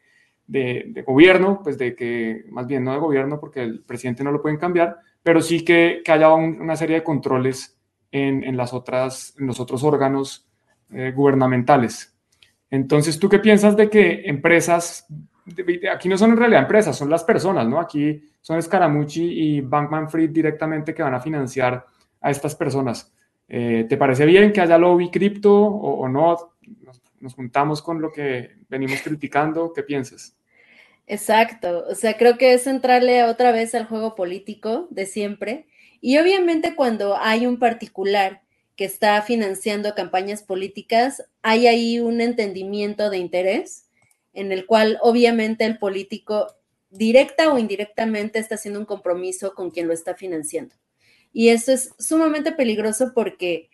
gobierno, 1.05 1.61
pues 1.63 1.77
de 1.77 1.95
que, 1.95 2.45
más 2.49 2.65
bien 2.65 2.83
no 2.83 2.93
de 2.93 2.99
gobierno, 2.99 3.39
porque 3.39 3.61
el 3.61 3.83
presidente 3.83 4.23
no 4.23 4.31
lo 4.31 4.41
pueden 4.41 4.57
cambiar, 4.57 4.97
pero 5.21 5.41
sí 5.41 5.63
que, 5.63 6.01
que 6.03 6.11
haya 6.11 6.33
una 6.33 6.75
serie 6.75 6.97
de 6.97 7.03
controles 7.03 7.79
en, 8.11 8.43
en, 8.43 8.55
las 8.57 8.73
otras, 8.73 9.35
en 9.39 9.47
los 9.47 9.59
otros 9.59 9.83
órganos 9.83 10.47
eh, 10.91 11.11
gubernamentales. 11.15 12.15
Entonces, 12.69 13.19
¿tú 13.19 13.29
qué 13.29 13.39
piensas 13.39 13.75
de 13.77 13.89
que 13.89 14.23
empresas 14.25 15.07
aquí 15.91 16.09
no 16.09 16.17
son 16.17 16.31
en 16.31 16.37
realidad 16.37 16.61
empresas, 16.61 16.97
son 16.97 17.09
las 17.09 17.23
personas, 17.23 17.67
¿no? 17.67 17.79
Aquí 17.79 18.21
son 18.41 18.61
Scaramucci 18.61 19.23
y 19.23 19.61
Bankman 19.61 20.09
Fried 20.09 20.29
directamente 20.29 20.93
que 20.93 21.03
van 21.03 21.13
a 21.13 21.19
financiar 21.19 21.85
a 22.21 22.31
estas 22.31 22.55
personas. 22.55 23.11
Eh, 23.47 23.85
¿Te 23.87 23.97
parece 23.97 24.25
bien 24.25 24.51
que 24.53 24.61
haya 24.61 24.77
lobby 24.77 25.11
cripto 25.11 25.53
o, 25.53 26.07
no? 26.07 26.53
Nos, 27.19 27.33
juntamos 27.35 27.81
con 27.81 28.01
lo 28.01 28.11
que 28.11 28.55
venimos 28.69 29.01
criticando. 29.01 29.71
¿Qué 29.73 29.83
piensas? 29.83 30.35
Exacto. 31.07 31.85
O 31.89 31.95
sea, 31.95 32.17
creo 32.17 32.37
que 32.37 32.53
es 32.53 32.67
entrarle 32.67 33.23
otra 33.23 33.51
vez 33.51 33.75
al 33.75 33.85
juego 33.85 34.15
político 34.15 34.87
de 34.89 35.05
siempre. 35.05 35.67
Y 36.01 36.17
obviamente 36.17 36.75
cuando 36.75 37.17
hay 37.17 37.45
un 37.45 37.59
particular 37.59 38.41
que 38.75 38.85
está 38.85 39.21
financiando 39.21 39.93
campañas 39.93 40.43
políticas, 40.43 41.23
hay 41.41 41.67
ahí 41.67 41.99
un 41.99 42.21
entendimiento 42.21 43.09
de 43.09 43.17
interés 43.17 43.82
en 44.33 44.51
el 44.51 44.65
cual 44.65 44.97
obviamente 45.01 45.65
el 45.65 45.77
político 45.77 46.55
directa 46.89 47.51
o 47.51 47.57
indirectamente 47.57 48.39
está 48.39 48.55
haciendo 48.55 48.79
un 48.79 48.85
compromiso 48.85 49.53
con 49.53 49.71
quien 49.71 49.87
lo 49.87 49.93
está 49.93 50.15
financiando. 50.15 50.75
Y 51.31 51.49
eso 51.49 51.71
es 51.71 51.93
sumamente 51.97 52.51
peligroso 52.51 53.11
porque, 53.15 53.69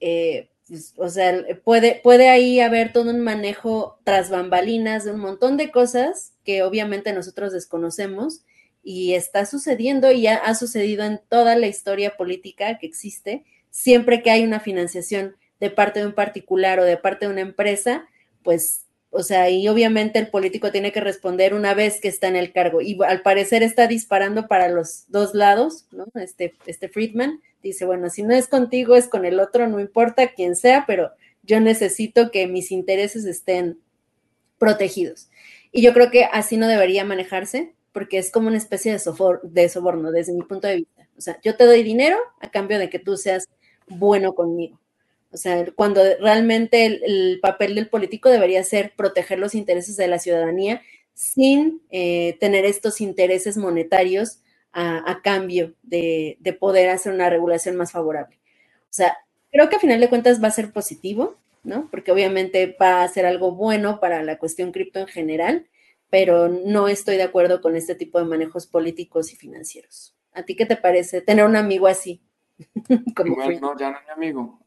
eh, 0.00 0.48
pues, 0.66 0.94
o 0.96 1.08
sea, 1.10 1.44
puede, 1.64 2.00
puede 2.02 2.30
ahí 2.30 2.60
haber 2.60 2.92
todo 2.92 3.10
un 3.10 3.20
manejo 3.20 4.00
tras 4.04 4.30
bambalinas 4.30 5.04
de 5.04 5.12
un 5.12 5.20
montón 5.20 5.58
de 5.58 5.70
cosas 5.70 6.32
que 6.44 6.62
obviamente 6.62 7.12
nosotros 7.12 7.52
desconocemos 7.52 8.42
y 8.82 9.14
está 9.14 9.44
sucediendo 9.44 10.10
y 10.10 10.22
ya 10.22 10.36
ha 10.36 10.54
sucedido 10.54 11.04
en 11.04 11.20
toda 11.28 11.56
la 11.56 11.66
historia 11.66 12.16
política 12.16 12.78
que 12.78 12.86
existe. 12.86 13.44
Siempre 13.70 14.22
que 14.22 14.30
hay 14.30 14.44
una 14.44 14.60
financiación 14.60 15.36
de 15.60 15.70
parte 15.70 16.00
de 16.00 16.06
un 16.06 16.14
particular 16.14 16.80
o 16.80 16.84
de 16.84 16.96
parte 16.96 17.26
de 17.26 17.32
una 17.32 17.42
empresa, 17.42 18.08
pues 18.42 18.86
o 19.14 19.22
sea, 19.22 19.50
y 19.50 19.68
obviamente 19.68 20.18
el 20.18 20.28
político 20.28 20.72
tiene 20.72 20.90
que 20.90 21.00
responder 21.00 21.52
una 21.52 21.74
vez 21.74 22.00
que 22.00 22.08
está 22.08 22.28
en 22.28 22.36
el 22.36 22.50
cargo. 22.50 22.80
Y 22.80 22.98
al 23.06 23.20
parecer 23.20 23.62
está 23.62 23.86
disparando 23.86 24.48
para 24.48 24.70
los 24.70 25.04
dos 25.08 25.34
lados, 25.34 25.86
¿no? 25.92 26.06
Este, 26.14 26.54
este 26.64 26.88
Friedman 26.88 27.42
dice, 27.62 27.84
bueno, 27.84 28.08
si 28.08 28.22
no 28.22 28.34
es 28.34 28.48
contigo, 28.48 28.96
es 28.96 29.08
con 29.08 29.26
el 29.26 29.38
otro, 29.38 29.68
no 29.68 29.80
importa 29.80 30.32
quién 30.32 30.56
sea, 30.56 30.84
pero 30.86 31.10
yo 31.42 31.60
necesito 31.60 32.30
que 32.30 32.46
mis 32.46 32.72
intereses 32.72 33.26
estén 33.26 33.78
protegidos. 34.56 35.28
Y 35.72 35.82
yo 35.82 35.92
creo 35.92 36.10
que 36.10 36.24
así 36.24 36.56
no 36.56 36.66
debería 36.66 37.04
manejarse, 37.04 37.74
porque 37.92 38.16
es 38.16 38.30
como 38.30 38.48
una 38.48 38.56
especie 38.56 38.92
de, 38.92 39.00
de 39.42 39.68
soborno 39.68 40.10
desde 40.10 40.32
mi 40.32 40.42
punto 40.42 40.68
de 40.68 40.76
vista. 40.76 41.08
O 41.18 41.20
sea, 41.20 41.38
yo 41.42 41.54
te 41.56 41.66
doy 41.66 41.82
dinero 41.82 42.16
a 42.40 42.50
cambio 42.50 42.78
de 42.78 42.88
que 42.88 42.98
tú 42.98 43.18
seas 43.18 43.46
bueno 43.88 44.34
conmigo. 44.34 44.81
O 45.32 45.36
sea, 45.36 45.64
cuando 45.74 46.02
realmente 46.20 46.84
el, 46.86 47.38
papel 47.40 47.74
del 47.74 47.88
político 47.88 48.28
debería 48.28 48.62
ser 48.64 48.92
proteger 48.94 49.38
los 49.38 49.54
intereses 49.54 49.96
de 49.96 50.06
la 50.06 50.18
ciudadanía 50.18 50.82
sin 51.14 51.82
eh, 51.90 52.36
tener 52.38 52.64
estos 52.64 53.00
intereses 53.00 53.56
monetarios 53.56 54.40
a, 54.72 55.20
cambio 55.22 55.74
de, 55.82 56.38
poder 56.58 56.88
hacer 56.88 57.12
una 57.12 57.28
regulación 57.28 57.76
más 57.76 57.92
favorable. 57.92 58.38
O 58.84 58.92
sea, 58.92 59.16
creo 59.50 59.68
que 59.68 59.76
a 59.76 59.80
final 59.80 60.00
de 60.00 60.08
cuentas 60.08 60.42
va 60.42 60.48
a 60.48 60.52
ser 60.52 60.72
positivo, 60.72 61.36
¿no? 61.62 61.88
Porque 61.90 62.10
obviamente 62.10 62.76
va 62.80 63.02
a 63.02 63.08
ser 63.08 63.26
algo 63.26 63.52
bueno 63.52 64.00
para 64.00 64.22
la 64.22 64.38
cuestión 64.38 64.72
cripto 64.72 65.00
en 65.00 65.06
general, 65.06 65.66
pero 66.08 66.48
no 66.48 66.88
estoy 66.88 67.16
de 67.16 67.22
acuerdo 67.22 67.60
con 67.60 67.76
este 67.76 67.94
tipo 67.94 68.18
de 68.18 68.24
manejos 68.24 68.66
políticos 68.66 69.32
y 69.32 69.36
financieros. 69.36 70.14
¿A 70.32 70.44
ti 70.44 70.56
qué 70.56 70.66
te 70.66 70.76
parece 70.76 71.20
tener 71.20 71.44
un 71.44 71.56
amigo 71.56 71.86
así? 71.86 72.22
no, 73.60 73.78
ya 73.78 73.90
no 73.90 73.96
es 73.98 74.04
mi 74.06 74.12
amigo. 74.14 74.60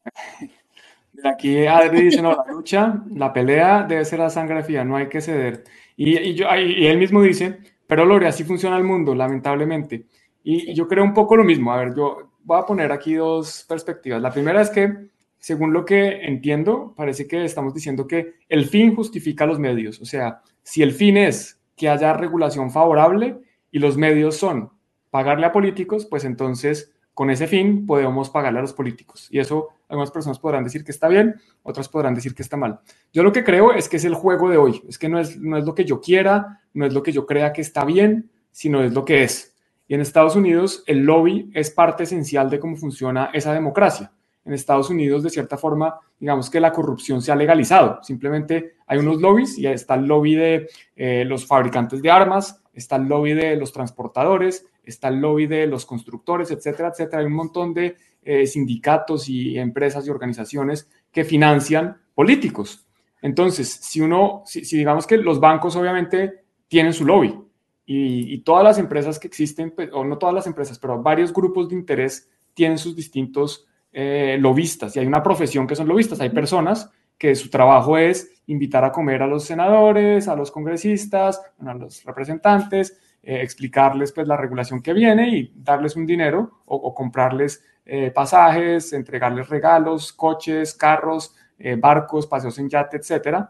Aquí 1.23 1.65
Adri 1.65 2.03
dice, 2.03 2.21
no, 2.21 2.31
la 2.31 2.45
lucha, 2.51 3.03
la 3.11 3.31
pelea 3.31 3.83
debe 3.83 4.03
ser 4.05 4.19
la 4.19 4.29
sangre 4.29 4.63
fría, 4.63 4.83
no 4.83 4.97
hay 4.97 5.07
que 5.07 5.21
ceder. 5.21 5.63
Y, 5.95 6.33
yo, 6.33 6.47
y 6.55 6.87
él 6.87 6.97
mismo 6.97 7.21
dice, 7.21 7.59
pero 7.87 8.05
Lore, 8.05 8.27
así 8.27 8.43
funciona 8.43 8.77
el 8.77 8.83
mundo, 8.83 9.15
lamentablemente. 9.15 10.05
Y 10.43 10.73
yo 10.73 10.87
creo 10.87 11.03
un 11.03 11.13
poco 11.13 11.35
lo 11.35 11.43
mismo. 11.43 11.71
A 11.71 11.77
ver, 11.77 11.95
yo 11.95 12.31
voy 12.43 12.59
a 12.59 12.65
poner 12.65 12.91
aquí 12.91 13.15
dos 13.15 13.65
perspectivas. 13.67 14.21
La 14.21 14.31
primera 14.31 14.61
es 14.61 14.69
que, 14.69 15.09
según 15.39 15.73
lo 15.73 15.85
que 15.85 16.25
entiendo, 16.25 16.93
parece 16.95 17.27
que 17.27 17.43
estamos 17.45 17.73
diciendo 17.73 18.07
que 18.07 18.35
el 18.49 18.65
fin 18.65 18.95
justifica 18.95 19.45
los 19.45 19.59
medios. 19.59 20.01
O 20.01 20.05
sea, 20.05 20.41
si 20.63 20.83
el 20.83 20.91
fin 20.91 21.17
es 21.17 21.61
que 21.75 21.89
haya 21.89 22.13
regulación 22.13 22.71
favorable 22.71 23.39
y 23.71 23.79
los 23.79 23.97
medios 23.97 24.37
son 24.37 24.71
pagarle 25.09 25.45
a 25.45 25.51
políticos, 25.51 26.05
pues 26.05 26.25
entonces 26.25 26.94
con 27.15 27.31
ese 27.31 27.47
fin 27.47 27.87
podemos 27.87 28.29
pagarle 28.29 28.59
a 28.59 28.61
los 28.61 28.73
políticos. 28.73 29.27
Y 29.31 29.39
eso 29.39 29.69
algunas 29.87 30.11
personas 30.11 30.37
podrán 30.37 30.63
decir 30.63 30.83
que 30.83 30.91
está 30.91 31.07
bien, 31.07 31.35
otras 31.63 31.89
podrán 31.89 32.13
decir 32.13 32.35
que 32.35 32.43
está 32.43 32.57
mal. 32.57 32.81
Yo 33.13 33.23
lo 33.23 33.31
que 33.31 33.43
creo 33.43 33.71
es 33.71 33.89
que 33.89 33.97
es 33.97 34.05
el 34.05 34.13
juego 34.13 34.49
de 34.49 34.57
hoy, 34.57 34.83
es 34.87 34.99
que 34.99 35.09
no 35.09 35.19
es, 35.19 35.37
no 35.39 35.57
es 35.57 35.65
lo 35.65 35.73
que 35.73 35.85
yo 35.85 36.01
quiera, 36.01 36.61
no 36.73 36.85
es 36.85 36.93
lo 36.93 37.01
que 37.01 37.13
yo 37.13 37.25
crea 37.25 37.53
que 37.53 37.61
está 37.61 37.85
bien, 37.85 38.29
sino 38.51 38.83
es 38.83 38.93
lo 38.93 39.05
que 39.05 39.23
es. 39.23 39.55
Y 39.87 39.93
en 39.93 40.01
Estados 40.01 40.35
Unidos 40.35 40.83
el 40.87 41.05
lobby 41.05 41.49
es 41.53 41.71
parte 41.71 42.03
esencial 42.03 42.49
de 42.49 42.59
cómo 42.59 42.75
funciona 42.75 43.29
esa 43.33 43.53
democracia. 43.53 44.11
En 44.45 44.53
Estados 44.53 44.89
Unidos, 44.89 45.23
de 45.23 45.29
cierta 45.29 45.57
forma, 45.57 45.99
digamos 46.19 46.49
que 46.49 46.59
la 46.59 46.71
corrupción 46.71 47.21
se 47.21 47.31
ha 47.31 47.35
legalizado. 47.35 47.99
Simplemente 48.03 48.75
hay 48.87 48.99
unos 48.99 49.19
lobbies 49.19 49.57
y 49.57 49.67
está 49.67 49.95
el 49.95 50.05
lobby 50.05 50.35
de 50.35 50.69
eh, 50.95 51.25
los 51.25 51.45
fabricantes 51.45 52.01
de 52.01 52.11
armas, 52.11 52.61
está 52.73 52.95
el 52.97 53.07
lobby 53.07 53.33
de 53.33 53.55
los 53.55 53.73
transportadores, 53.73 54.67
está 54.83 55.07
el 55.07 55.19
lobby 55.19 55.47
de 55.47 55.65
los 55.65 55.85
constructores, 55.85 56.51
etcétera, 56.51 56.89
etcétera. 56.89 57.21
Hay 57.21 57.25
un 57.25 57.33
montón 57.33 57.73
de 57.73 57.95
eh, 58.23 58.47
sindicatos 58.47 59.29
y 59.29 59.57
empresas 59.57 60.05
y 60.07 60.09
organizaciones 60.09 60.87
que 61.11 61.23
financian 61.23 61.97
políticos. 62.13 62.87
Entonces, 63.21 63.69
si 63.69 64.01
uno, 64.01 64.43
si, 64.45 64.61
digamos 64.61 65.07
que 65.07 65.17
los 65.17 65.39
bancos 65.39 65.75
obviamente 65.75 66.43
tienen 66.67 66.93
su 66.93 67.05
lobby 67.05 67.39
y, 67.85 68.39
todas 68.39 68.63
las 68.63 68.77
empresas 68.77 69.19
que 69.19 69.27
existen, 69.27 69.71
pues, 69.71 69.89
o 69.93 70.03
no 70.03 70.17
todas 70.17 70.33
las 70.35 70.47
empresas, 70.47 70.79
pero 70.79 71.01
varios 71.01 71.33
grupos 71.33 71.69
de 71.69 71.75
interés 71.75 72.29
tienen 72.53 72.77
sus 72.77 72.95
distintos 72.95 73.65
eh, 73.97 74.35
lobistas 74.37 74.93
y 74.93 74.99
hay 74.99 75.07
una 75.07 75.23
profesión 75.23 75.65
que 75.65 75.75
son 75.75 75.87
lobistas. 75.87 76.19
Hay 76.19 76.29
personas 76.29 76.91
que 77.17 77.33
su 77.33 77.49
trabajo 77.49 77.97
es 77.97 78.41
invitar 78.47 78.83
a 78.83 78.91
comer 78.91 79.23
a 79.23 79.27
los 79.27 79.45
senadores, 79.45 80.27
a 80.27 80.35
los 80.35 80.51
congresistas, 80.51 81.41
a 81.65 81.73
los 81.73 82.03
representantes, 82.03 82.99
eh, 83.23 83.41
explicarles 83.41 84.11
pues 84.11 84.27
la 84.27 84.35
regulación 84.35 84.81
que 84.81 84.91
viene 84.91 85.29
y 85.29 85.53
darles 85.55 85.95
un 85.95 86.05
dinero 86.05 86.63
o, 86.65 86.93
comprarles 86.93 87.63
eh, 87.85 88.11
pasajes, 88.11 88.91
entregarles 88.91 89.47
regalos, 89.47 90.11
coches, 90.11 90.73
carros, 90.73 91.33
eh, 91.57 91.77
barcos, 91.77 92.27
paseos 92.27 92.59
en 92.59 92.67
yate, 92.67 92.97
etcétera, 92.97 93.49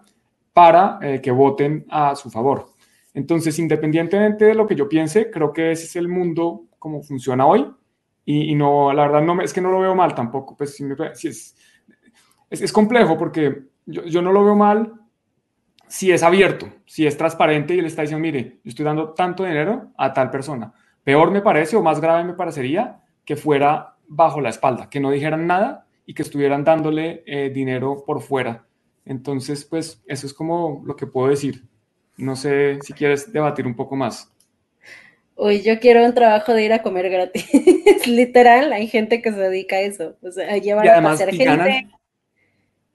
para 0.54 1.00
que 1.24 1.32
voten 1.32 1.88
a 1.90 2.16
su 2.16 2.30
favor. 2.30 2.68
Entonces, 3.16 3.58
independientemente 3.58 4.46
de 4.46 4.54
lo 4.54 4.68
que 4.68 4.76
yo 4.76 4.88
piense, 4.88 5.32
creo 5.32 5.52
que 5.52 5.72
ese 5.72 5.86
es 5.86 5.96
el 5.96 6.08
mundo 6.08 6.66
como 6.78 7.02
funciona 7.02 7.48
hoy 7.48 7.68
y, 8.26 8.56
no, 8.56 8.92
la 8.92 9.04
verdad 9.04 9.22
no 9.22 9.40
es 9.42 9.54
que 9.54 9.62
no 9.62 9.70
lo 9.70 9.80
veo 9.80 9.94
mal 9.94 10.16
tampoco, 10.16 10.58
pues 10.58 10.82
es, 11.24 11.56
es, 12.50 12.74
complejo 12.74 13.18
porque 13.18 13.66
yo, 13.86 14.04
yo 14.06 14.22
no 14.22 14.32
lo 14.32 14.44
veo 14.44 14.56
mal 14.56 14.94
si 15.88 16.12
es 16.12 16.24
abierto, 16.24 16.68
si 16.86 17.06
es 17.06 17.18
transparente 17.18 17.76
y 17.76 17.80
él 17.80 17.86
está 17.86 18.02
diciendo, 18.02 18.22
mire, 18.22 18.60
yo 18.64 18.70
estoy 18.70 18.84
dando 18.84 19.14
tanto 19.14 19.44
dinero 19.44 19.92
a 19.98 20.12
tal 20.12 20.32
persona. 20.32 20.74
Peor 21.04 21.30
me 21.30 21.42
parece 21.42 21.76
o 21.76 21.84
más 21.84 22.02
grave 22.02 22.24
me 22.24 22.34
parecería 22.34 23.00
que 23.24 23.36
fuera 23.36 23.96
bajo 24.08 24.42
la 24.42 24.50
espalda, 24.50 24.90
que 24.90 25.00
no 25.00 25.12
dijeran 25.12 25.46
nada 25.46 25.86
y 26.06 26.14
que 26.14 26.24
estuvieran 26.24 26.64
dándole 26.64 27.24
eh, 27.28 27.52
dinero 27.52 28.04
por 28.06 28.22
fuera. 28.22 28.66
Entonces, 29.06 29.66
pues 29.66 30.04
eso 30.08 30.26
es 30.26 30.34
como 30.34 30.82
lo 30.86 30.96
que 30.96 31.08
puedo 31.08 31.28
decir. 31.28 31.64
No 32.18 32.36
sé 32.36 32.80
si 32.82 32.94
quieres 32.94 33.32
debatir 33.32 33.68
un 33.68 33.76
poco 33.76 33.96
más. 33.96 34.35
Uy, 35.38 35.62
yo 35.62 35.80
quiero 35.80 36.06
un 36.06 36.14
trabajo 36.14 36.54
de 36.54 36.64
ir 36.64 36.74
a 36.74 36.82
comer 36.82 37.10
gratis. 37.10 37.46
Literal, 38.08 38.72
hay 38.72 38.88
gente 38.88 39.22
que 39.22 39.32
se 39.32 39.38
dedica 39.38 39.76
a 39.76 39.82
eso. 39.82 40.16
O 40.22 40.32
sea, 40.32 40.54
a 40.54 40.58
llevar 40.58 40.88
a 40.88 41.02
pasear 41.02 41.34
gente 41.34 41.88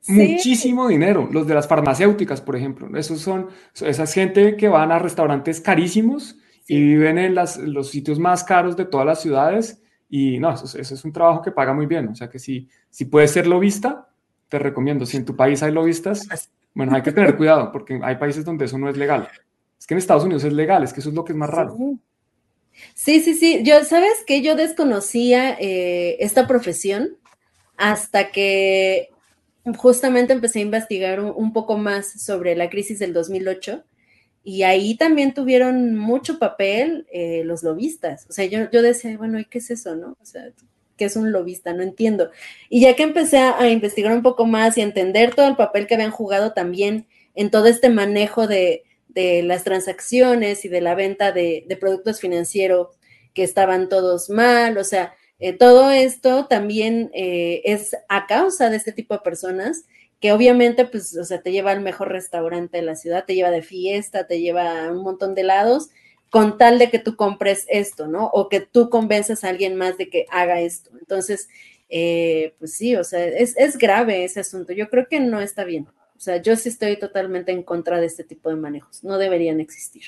muchísimo 0.09 0.89
dinero. 0.89 1.29
Los 1.31 1.47
de 1.47 1.55
las 1.55 1.69
farmacéuticas, 1.69 2.41
por 2.41 2.57
ejemplo. 2.57 2.97
Esos 2.97 3.21
son, 3.21 3.49
esa 3.81 4.07
gente 4.07 4.57
que 4.57 4.69
van 4.69 4.91
a 4.91 4.99
restaurantes 4.99 5.61
carísimos 5.61 6.39
y 6.67 6.81
viven 6.81 7.19
en 7.19 7.35
las, 7.35 7.59
los 7.59 7.91
sitios 7.91 8.19
más 8.19 8.45
caros 8.45 8.77
de 8.77 8.87
todas 8.87 9.07
las 9.07 9.21
ciudades. 9.21 9.83
Y 10.09 10.39
no, 10.39 10.55
eso, 10.55 10.79
es 10.79 11.05
un 11.05 11.13
trabajo 11.13 11.43
que 11.43 11.53
paga 11.53 11.75
muy 11.75 11.87
bien. 11.87 12.09
O 12.09 12.15
sea 12.15 12.31
que 12.31 12.39
si, 12.39 12.69
si 12.89 13.05
puedes 13.05 13.31
ser 13.33 13.47
lobista, 13.47 14.09
te 14.49 14.59
recomiendo. 14.59 15.05
Si 15.05 15.17
en 15.17 15.25
tu 15.25 15.37
país 15.37 15.63
hay 15.63 15.73
lobistas, 15.73 16.27
bueno, 16.75 16.95
hay 16.95 17.03
que 17.03 17.13
tener 17.13 17.37
cuidado 17.37 17.71
porque 17.71 18.01
hay 18.03 18.17
países 18.17 18.45
donde 18.45 18.65
eso 18.65 18.79
no 18.79 18.89
es 18.89 18.97
legal. 18.97 19.29
Es 19.79 19.87
que 19.87 19.95
en 19.95 19.99
Estados 19.99 20.25
Unidos 20.25 20.45
es 20.45 20.53
legal, 20.53 20.83
es 20.83 20.93
que 20.93 21.01
eso 21.01 21.09
es 21.09 21.15
lo 21.15 21.25
que 21.25 21.33
es 21.33 21.39
más 21.39 21.51
raro. 21.51 21.75
Sí, 21.77 21.99
sí, 22.95 23.35
sí. 23.35 23.63
Yo, 23.65 23.85
¿sabes 23.85 24.25
que 24.27 24.43
Yo 24.43 24.57
desconocía 24.57 25.57
eh, 25.59 26.17
esta 26.21 26.47
profesión 26.47 27.17
hasta 27.77 28.31
que 28.31 29.11
justamente 29.77 30.33
empecé 30.33 30.59
a 30.59 30.63
investigar 30.63 31.21
un, 31.21 31.53
poco 31.53 31.77
más 31.77 32.23
sobre 32.23 32.55
la 32.57 32.71
crisis 32.71 32.99
del 32.99 33.13
2008 33.13 33.85
y 34.43 34.63
ahí 34.63 34.97
también 34.97 35.35
tuvieron 35.35 35.97
mucho 35.97 36.39
papel 36.39 37.07
eh, 37.13 37.43
los 37.45 37.63
lobistas. 37.63 38.27
O 38.29 38.33
sea, 38.33 38.47
yo, 38.47 38.71
yo 38.71 38.83
decía, 38.83 39.17
bueno, 39.17 39.39
¿y 39.39 39.45
qué 39.45 39.59
es 39.59 39.71
eso, 39.71 39.97
no? 39.97 40.17
O 40.21 40.25
sea, 40.25 40.51
¿qué 40.97 41.07
es 41.07 41.17
un 41.17 41.33
lobista? 41.33 41.73
No 41.73 41.83
entiendo. 41.83 42.31
Y 42.69 42.81
ya 42.83 42.97
que 42.97 43.03
empecé 43.03 43.39
a, 43.39 43.69
investigar 43.71 44.13
un 44.13 44.23
poco 44.23 44.47
más 44.47 44.77
y 44.77 44.81
a 44.81 44.85
entender 44.85 45.35
todo 45.35 45.49
el 45.49 45.57
papel 45.57 45.87
que 45.87 45.95
habían 45.95 46.11
jugado 46.11 46.53
también 46.53 47.07
en 47.35 47.51
todo 47.51 47.67
este 47.67 47.91
manejo 47.91 48.47
de, 48.47 48.85
de 49.15 49.43
las 49.43 49.65
transacciones 49.65 50.65
y 50.65 50.69
de 50.69 50.81
la 50.81 50.95
venta 50.95 51.33
de, 51.33 51.65
productos 51.81 52.21
financieros 52.21 52.89
que 53.35 53.43
estaban 53.43 53.89
todos 53.89 54.31
mal, 54.31 54.77
o 54.79 54.85
sea, 54.85 55.15
eh, 55.39 55.53
todo 55.53 55.91
esto 55.91 56.47
también 56.47 57.11
eh, 57.15 57.63
es 57.65 57.97
a 58.09 58.27
causa 58.27 58.69
de 58.69 58.77
este 58.77 58.93
tipo 58.93 59.15
de 59.15 59.21
personas 59.21 59.85
que 60.21 60.33
obviamente, 60.33 60.85
pues, 60.85 61.17
o 61.17 61.25
sea, 61.25 61.43
te 61.43 61.51
lleva 61.51 61.71
al 61.73 61.81
mejor 61.81 62.09
restaurante 62.09 62.77
de 62.77 62.83
la 62.83 62.95
ciudad, 62.95 63.25
te 63.25 63.35
lleva 63.35 63.51
de 63.51 63.63
fiesta, 63.63 64.27
te 64.27 64.41
lleva 64.41 64.87
a 64.87 64.93
un 64.93 65.03
montón 65.03 65.35
de 65.35 65.45
lados, 65.45 65.89
con 66.29 66.59
tal 66.59 66.79
de 66.79 66.91
que 66.91 66.99
tú 66.99 67.17
compres 67.17 67.65
esto, 67.69 68.07
¿no? 68.07 68.27
O 68.27 68.49
que 68.49 68.61
tú 68.61 68.91
convences 68.91 69.43
a 69.43 69.49
alguien 69.49 69.77
más 69.77 69.97
de 69.97 70.11
que 70.11 70.27
haga 70.31 70.61
esto. 70.61 70.91
Entonces, 71.01 71.49
eh, 71.89 72.55
pues 72.59 72.75
sí, 72.75 72.95
o 72.97 73.03
sea, 73.03 73.25
es, 73.25 73.57
es 73.57 73.79
grave 73.79 74.25
ese 74.25 74.41
asunto. 74.41 74.73
Yo 74.73 74.89
creo 74.91 75.09
que 75.09 75.21
no 75.21 75.41
está 75.41 75.65
bien. 75.65 75.89
O 76.21 76.23
sea, 76.23 76.37
yo 76.37 76.55
sí 76.55 76.69
estoy 76.69 76.99
totalmente 76.99 77.51
en 77.51 77.63
contra 77.63 77.99
de 77.99 78.05
este 78.05 78.25
tipo 78.25 78.51
de 78.51 78.57
manejos. 78.57 79.03
No 79.03 79.17
deberían 79.17 79.59
existir. 79.59 80.03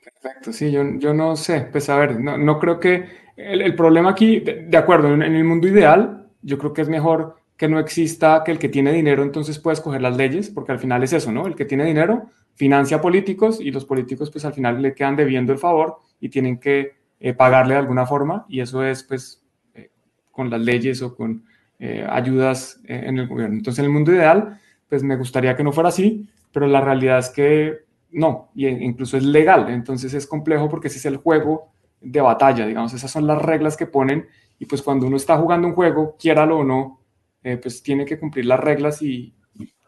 Perfecto, 0.00 0.52
sí, 0.52 0.70
yo, 0.70 0.84
yo 0.98 1.12
no 1.12 1.34
sé, 1.34 1.62
pues 1.72 1.88
a 1.88 1.98
ver, 1.98 2.20
no, 2.20 2.38
no 2.38 2.60
creo 2.60 2.78
que 2.78 3.04
el, 3.34 3.74
problema 3.74 4.10
aquí, 4.10 4.38
de, 4.38 4.76
acuerdo, 4.76 5.12
en, 5.12 5.22
el 5.22 5.42
mundo 5.42 5.66
ideal, 5.66 6.30
yo 6.40 6.56
creo 6.56 6.72
que 6.72 6.82
es 6.82 6.88
mejor 6.88 7.38
que 7.56 7.66
no 7.66 7.80
exista 7.80 8.44
que 8.44 8.52
el 8.52 8.60
que 8.60 8.68
tiene 8.68 8.92
dinero 8.92 9.24
entonces 9.24 9.58
pueda 9.58 9.74
escoger 9.74 10.02
las 10.02 10.16
leyes, 10.16 10.50
porque 10.50 10.70
al 10.70 10.78
final 10.78 11.02
es 11.02 11.12
eso, 11.12 11.32
¿no? 11.32 11.48
El 11.48 11.56
que 11.56 11.64
tiene 11.64 11.84
dinero 11.84 12.30
financia 12.54 13.00
políticos 13.00 13.60
y 13.60 13.72
los 13.72 13.84
políticos 13.84 14.30
pues 14.30 14.44
al 14.44 14.54
final 14.54 14.80
le 14.80 14.94
quedan 14.94 15.16
debiendo 15.16 15.52
el 15.52 15.58
favor 15.58 15.96
y 16.20 16.28
tienen 16.28 16.60
que 16.60 16.92
eh, 17.18 17.34
pagarle 17.34 17.74
de 17.74 17.80
alguna 17.80 18.06
forma 18.06 18.46
y 18.48 18.60
eso 18.60 18.84
es 18.84 19.02
pues 19.02 19.44
eh, 19.74 19.90
con 20.30 20.48
las 20.48 20.60
leyes 20.60 21.02
o 21.02 21.16
con 21.16 21.44
eh, 21.78 22.06
ayudas 22.08 22.80
eh, 22.84 23.04
en 23.06 23.18
el 23.18 23.28
gobierno. 23.28 23.56
Entonces, 23.56 23.78
en 23.78 23.84
el 23.86 23.92
mundo 23.92 24.12
ideal, 24.12 24.60
pues 24.88 25.02
me 25.02 25.16
gustaría 25.16 25.56
que 25.56 25.64
no 25.64 25.72
fuera 25.72 25.90
así, 25.90 26.28
pero 26.52 26.66
la 26.66 26.80
realidad 26.80 27.18
es 27.18 27.30
que 27.30 27.88
no, 28.10 28.50
y 28.54 28.66
incluso 28.66 29.16
es 29.16 29.24
legal. 29.24 29.68
Entonces 29.68 30.14
es 30.14 30.26
complejo 30.26 30.68
porque 30.68 30.88
ese 30.88 30.98
es 30.98 31.06
el 31.06 31.16
juego 31.18 31.72
de 32.00 32.20
batalla, 32.20 32.66
digamos, 32.66 32.94
esas 32.94 33.10
son 33.10 33.26
las 33.26 33.40
reglas 33.40 33.76
que 33.76 33.86
ponen 33.86 34.26
y 34.58 34.66
pues 34.66 34.82
cuando 34.82 35.06
uno 35.06 35.16
está 35.16 35.36
jugando 35.36 35.68
un 35.68 35.74
juego, 35.74 36.16
quiéralo 36.18 36.58
o 36.58 36.64
no, 36.64 37.00
eh, 37.42 37.56
pues 37.56 37.82
tiene 37.82 38.04
que 38.04 38.18
cumplir 38.18 38.46
las 38.46 38.60
reglas 38.60 39.02
y 39.02 39.34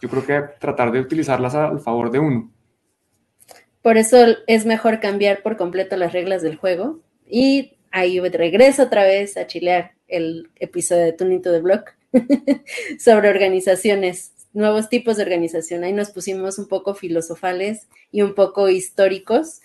yo 0.01 0.09
creo 0.09 0.27
que 0.27 0.43
tratar 0.59 0.93
de 0.93 1.01
utilizarlas 1.01 1.55
al 1.55 1.81
favor 1.81 2.11
de 2.11 2.19
uno. 2.19 2.53
Por 3.83 3.97
eso 3.97 4.19
es 4.47 4.67
mejor 4.67 5.01
cambiar 5.01 5.43
por 5.43 5.57
completo 5.57 5.97
las 5.97 6.13
reglas 6.13 6.43
del 6.43 6.57
juego 6.57 7.01
y 7.27 7.79
ahí 7.91 8.21
regreso 8.21 8.85
otra 8.85 9.05
vez 9.05 9.37
a 9.37 9.47
chilear 9.47 9.93
el 10.11 10.51
episodio 10.57 11.05
de 11.05 11.13
Tunito 11.13 11.51
de 11.53 11.61
Block 11.61 11.95
sobre 12.99 13.29
organizaciones, 13.29 14.33
nuevos 14.53 14.89
tipos 14.89 15.17
de 15.17 15.23
organización. 15.23 15.85
Ahí 15.85 15.93
nos 15.93 16.11
pusimos 16.11 16.59
un 16.59 16.69
poco 16.69 16.95
filosofales 16.95 17.89
y 18.13 18.23
un 18.23 18.35
poco 18.35 18.69
históricos 18.69 19.61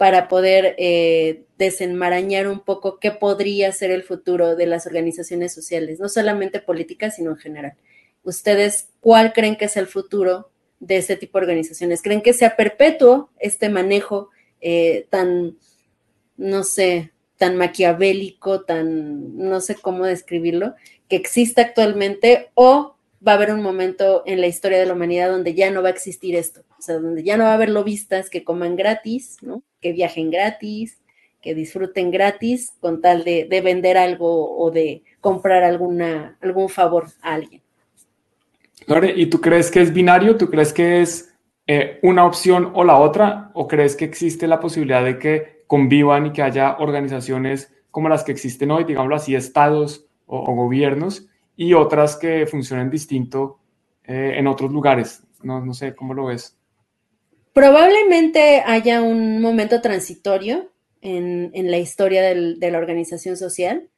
para 0.00 0.28
poder 0.28 0.76
eh, 0.78 1.42
desenmarañar 1.58 2.48
un 2.48 2.60
poco 2.60 2.98
qué 2.98 3.10
podría 3.10 3.70
ser 3.70 3.90
el 3.90 4.02
futuro 4.02 4.56
de 4.56 4.64
las 4.64 4.86
organizaciones 4.86 5.52
sociales, 5.52 6.00
no 6.00 6.08
solamente 6.08 6.58
políticas, 6.60 7.16
sino 7.16 7.32
en 7.32 7.36
general. 7.36 7.74
¿Ustedes 8.22 8.88
cuál 9.00 9.34
creen 9.34 9.56
que 9.56 9.66
es 9.66 9.76
el 9.76 9.86
futuro 9.86 10.50
de 10.78 10.96
este 10.96 11.16
tipo 11.16 11.38
de 11.38 11.44
organizaciones? 11.44 12.00
¿Creen 12.00 12.22
que 12.22 12.32
sea 12.32 12.56
perpetuo 12.56 13.28
este 13.38 13.68
manejo 13.68 14.30
eh, 14.62 15.06
tan, 15.10 15.58
no 16.38 16.64
sé, 16.64 17.12
tan 17.40 17.56
maquiavélico, 17.56 18.60
tan, 18.60 19.38
no 19.38 19.62
sé 19.62 19.74
cómo 19.74 20.04
describirlo, 20.04 20.74
que 21.08 21.16
existe 21.16 21.62
actualmente 21.62 22.50
o 22.52 22.96
va 23.26 23.32
a 23.32 23.34
haber 23.36 23.54
un 23.54 23.62
momento 23.62 24.22
en 24.26 24.42
la 24.42 24.46
historia 24.46 24.78
de 24.78 24.84
la 24.84 24.92
humanidad 24.92 25.30
donde 25.30 25.54
ya 25.54 25.70
no 25.70 25.80
va 25.80 25.88
a 25.88 25.92
existir 25.92 26.36
esto, 26.36 26.60
o 26.78 26.82
sea, 26.82 26.98
donde 26.98 27.22
ya 27.22 27.38
no 27.38 27.44
va 27.44 27.52
a 27.52 27.54
haber 27.54 27.70
lobistas 27.70 28.28
que 28.28 28.44
coman 28.44 28.76
gratis, 28.76 29.38
¿no? 29.40 29.62
Que 29.80 29.92
viajen 29.92 30.30
gratis, 30.30 31.00
que 31.40 31.54
disfruten 31.54 32.10
gratis 32.10 32.74
con 32.78 33.00
tal 33.00 33.24
de, 33.24 33.46
vender 33.64 33.96
algo 33.96 34.58
o 34.58 34.70
de 34.70 35.02
comprar 35.22 35.64
alguna, 35.64 36.36
algún 36.42 36.68
favor 36.68 37.06
a 37.22 37.32
alguien. 37.32 37.62
Lore, 38.86 39.14
¿y 39.16 39.30
tú 39.30 39.40
crees 39.40 39.70
que 39.70 39.80
es 39.80 39.94
binario? 39.94 40.36
¿Tú 40.36 40.50
crees 40.50 40.74
que 40.74 41.00
es 41.00 41.32
eh, 41.66 42.00
una 42.02 42.26
opción 42.26 42.72
o 42.74 42.84
la 42.84 42.98
otra? 42.98 43.50
¿O 43.54 43.66
crees 43.66 43.96
que 43.96 44.04
existe 44.04 44.46
la 44.46 44.60
posibilidad 44.60 45.02
de 45.02 45.18
que 45.18 45.59
convivan 45.70 46.26
y 46.26 46.32
que 46.32 46.42
haya 46.42 46.78
organizaciones 46.78 47.72
como 47.92 48.08
las 48.08 48.24
que 48.24 48.32
existen 48.32 48.72
hoy, 48.72 48.82
digámoslo 48.82 49.14
así, 49.14 49.36
estados 49.36 50.04
o, 50.26 50.52
gobiernos, 50.52 51.28
y 51.54 51.74
otras 51.74 52.16
que 52.16 52.44
funcionen 52.48 52.90
distinto 52.90 53.60
eh, 54.02 54.32
en 54.34 54.48
otros 54.48 54.72
lugares. 54.72 55.22
No, 55.44 55.64
no 55.64 55.72
sé, 55.72 55.94
¿cómo 55.94 56.12
lo 56.12 56.26
ves? 56.26 56.58
Probablemente 57.52 58.64
haya 58.66 59.00
un 59.00 59.40
momento 59.40 59.80
transitorio 59.80 60.72
en, 61.02 61.52
la 61.70 61.78
historia 61.78 62.22
de 62.34 62.70
la 62.72 62.78
organización 62.78 63.36
social, 63.36 63.88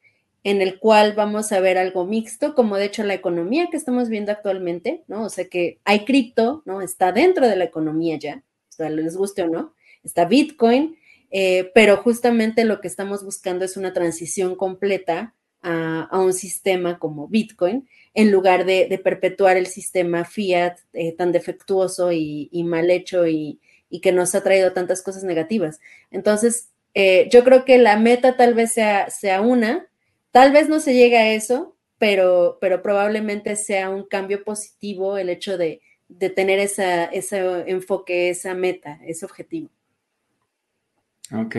en 0.45 0.61
el 0.61 0.79
cual 0.79 1.15
vamos 1.15 1.53
a 1.53 1.61
ver 1.61 1.79
algo 1.79 2.05
mixto, 2.05 2.55
como 2.55 2.77
de 2.77 2.85
hecho 2.85 3.03
la 3.03 3.15
economía 3.15 3.69
que 3.71 3.79
estamos 3.79 4.11
viendo 4.11 4.31
actualmente, 4.31 5.05
¿no? 5.09 5.25
O 5.25 5.31
sea 5.31 5.47
que 5.47 5.79
hay 5.85 6.05
cripto, 6.05 6.63
¿no? 6.67 6.83
Está 6.83 7.13
dentro 7.13 7.49
de 7.49 7.57
la 7.57 7.65
economía 7.65 8.19
ya, 8.19 8.43
o 8.69 8.73
sea, 8.73 8.91
les 8.91 9.17
guste 9.17 9.41
o 9.41 9.49
no, 9.49 9.73
está 10.05 10.27
Bitcoin, 10.27 10.99
eh, 11.33 11.71
pero 11.75 11.97
justamente 11.97 12.65
lo 12.65 12.83
que 12.83 12.89
estamos 12.89 13.25
buscando 13.25 13.65
es 13.65 13.79
una 13.79 13.95
transición 13.95 14.55
completa 14.55 15.35
a, 15.63 16.19
un 16.19 16.35
sistema 16.35 16.99
como 16.99 17.27
Bitcoin, 17.29 17.89
en 18.15 18.31
lugar 18.31 18.67
de, 18.67 19.01
perpetuar 19.03 19.57
el 19.57 19.67
sistema 19.67 20.25
fiat 20.25 20.77
eh, 20.93 21.13
tan 21.13 21.33
defectuoso 21.33 22.13
y, 22.13 22.51
mal 22.65 22.91
hecho 22.91 23.27
y, 23.27 23.61
que 24.03 24.13
nos 24.13 24.35
ha 24.35 24.43
traído 24.43 24.73
tantas 24.73 25.03
cosas 25.03 25.25
negativas. 25.25 25.81
Entonces, 26.11 26.69
eh, 26.95 27.29
yo 27.31 27.45
creo 27.45 27.65
que 27.65 27.79
la 27.79 27.97
meta 27.97 28.37
tal 28.37 28.53
vez 28.55 28.75
sea, 28.75 29.41
una, 29.41 29.87
tal 30.33 30.53
vez 30.53 30.69
no 30.69 30.81
se 30.81 30.95
llegue 30.95 31.17
a 31.17 31.33
eso, 31.33 31.77
pero, 31.99 32.59
probablemente 32.61 33.57
sea 33.57 33.89
un 33.89 34.05
cambio 34.05 34.45
positivo 34.45 35.17
el 35.17 35.31
hecho 35.31 35.57
de, 35.57 35.81
tener 36.35 36.59
ese 36.59 37.09
enfoque, 37.67 38.29
esa 38.29 38.55
meta, 38.55 39.01
ese 39.07 39.25
objetivo. 39.25 39.71
Ok. 41.33 41.57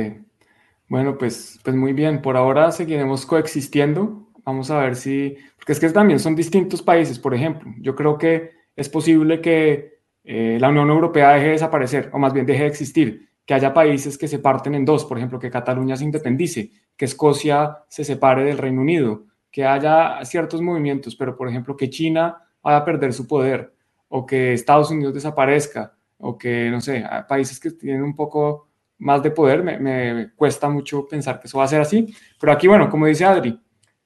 Bueno, 0.87 1.17
pues, 1.17 1.59
pues 1.63 1.75
muy 1.75 1.93
bien. 1.93 2.21
Por 2.21 2.37
ahora 2.37 2.71
seguiremos 2.71 3.25
coexistiendo. 3.25 4.29
Vamos 4.45 4.69
a 4.69 4.79
ver 4.79 4.95
si, 4.95 5.37
porque 5.55 5.71
es 5.71 5.79
que 5.79 5.89
también 5.89 6.19
son 6.19 6.35
distintos 6.35 6.81
países, 6.81 7.17
por 7.17 7.33
ejemplo. 7.33 7.73
Yo 7.79 7.95
creo 7.95 8.17
que 8.17 8.51
es 8.75 8.89
posible 8.89 9.41
que 9.41 9.99
eh, 10.23 10.57
la 10.59 10.69
Unión 10.69 10.89
Europea 10.89 11.33
deje 11.33 11.45
de 11.45 11.51
desaparecer, 11.53 12.09
o 12.13 12.19
más 12.19 12.33
bien 12.33 12.45
deje 12.45 12.63
de 12.63 12.69
existir, 12.69 13.29
que 13.45 13.53
haya 13.53 13.73
países 13.73 14.17
que 14.17 14.27
se 14.27 14.39
parten 14.39 14.75
en 14.75 14.85
dos, 14.85 15.05
por 15.05 15.17
ejemplo, 15.17 15.39
que 15.39 15.49
Cataluña 15.49 15.97
se 15.97 16.05
independice, 16.05 16.71
que 16.95 17.05
Escocia 17.05 17.79
se 17.87 18.03
separe 18.03 18.43
del 18.43 18.57
Reino 18.57 18.81
Unido, 18.81 19.25
que 19.51 19.65
haya 19.65 20.23
ciertos 20.23 20.61
movimientos, 20.61 21.15
pero 21.15 21.35
por 21.35 21.49
ejemplo 21.49 21.75
que 21.75 21.89
China 21.89 22.37
vaya 22.61 22.77
a 22.77 22.85
perder 22.85 23.13
su 23.13 23.27
poder, 23.27 23.73
o 24.07 24.25
que 24.25 24.53
Estados 24.53 24.91
Unidos 24.91 25.13
desaparezca, 25.13 25.93
o 26.17 26.37
que, 26.37 26.69
no 26.69 26.79
sé, 26.79 27.03
países 27.27 27.59
que 27.59 27.71
tienen 27.71 28.03
un 28.03 28.15
poco 28.15 28.69
más 29.03 29.21
de 29.21 29.31
poder, 29.31 29.63
me, 29.63 30.31
cuesta 30.35 30.69
mucho 30.69 31.05
pensar 31.05 31.39
que 31.39 31.47
eso 31.47 31.57
va 31.57 31.65
a 31.65 31.67
ser 31.67 31.81
así. 31.81 32.15
Pero 32.39 32.53
aquí, 32.53 32.67
bueno, 32.67 32.89
como 32.89 33.05
dice 33.05 33.25
Adri, 33.25 33.59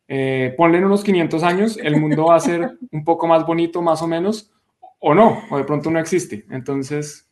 eh, 0.08 0.54
ponle 0.58 0.80
en 0.80 0.86
unos 0.86 1.04
500 1.04 1.44
años, 1.44 1.78
el 1.78 2.00
mundo 2.02 2.26
va 2.26 2.36
a 2.36 2.40
ser 2.40 2.78
un 2.92 3.04
poco 3.04 3.28
más 3.28 3.46
bonito, 3.46 3.82
más 3.82 4.02
o 4.02 4.08
menos, 4.08 4.52
o 5.00 5.14
no, 5.14 5.44
o 5.52 5.58
de 5.58 5.64
pronto 5.64 5.92
no 5.92 6.00
existe. 6.00 6.46
Entonces, 6.50 7.30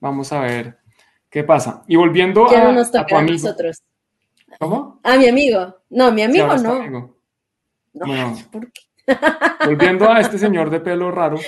vamos 0.00 0.32
a 0.32 0.40
ver 0.40 0.78
qué 1.30 1.44
pasa. 1.44 1.84
Y 1.86 1.96
volviendo 1.96 2.46
a, 2.48 2.70
a, 2.70 2.72
nosotros. 2.72 3.82
¿Cómo? 4.58 5.00
A 5.02 5.16
mi 5.16 5.28
amigo. 5.28 5.76
No, 5.90 6.10
mi 6.10 6.22
amigo 6.22 6.56
no. 6.56 7.14
No, 7.92 8.36
¿por 8.50 8.72
qué? 8.72 8.82
volviendo 9.64 10.10
a 10.10 10.20
este 10.20 10.38
señor 10.38 10.70
de 10.70 10.80
pelo 10.80 11.10
raro, 11.10 11.38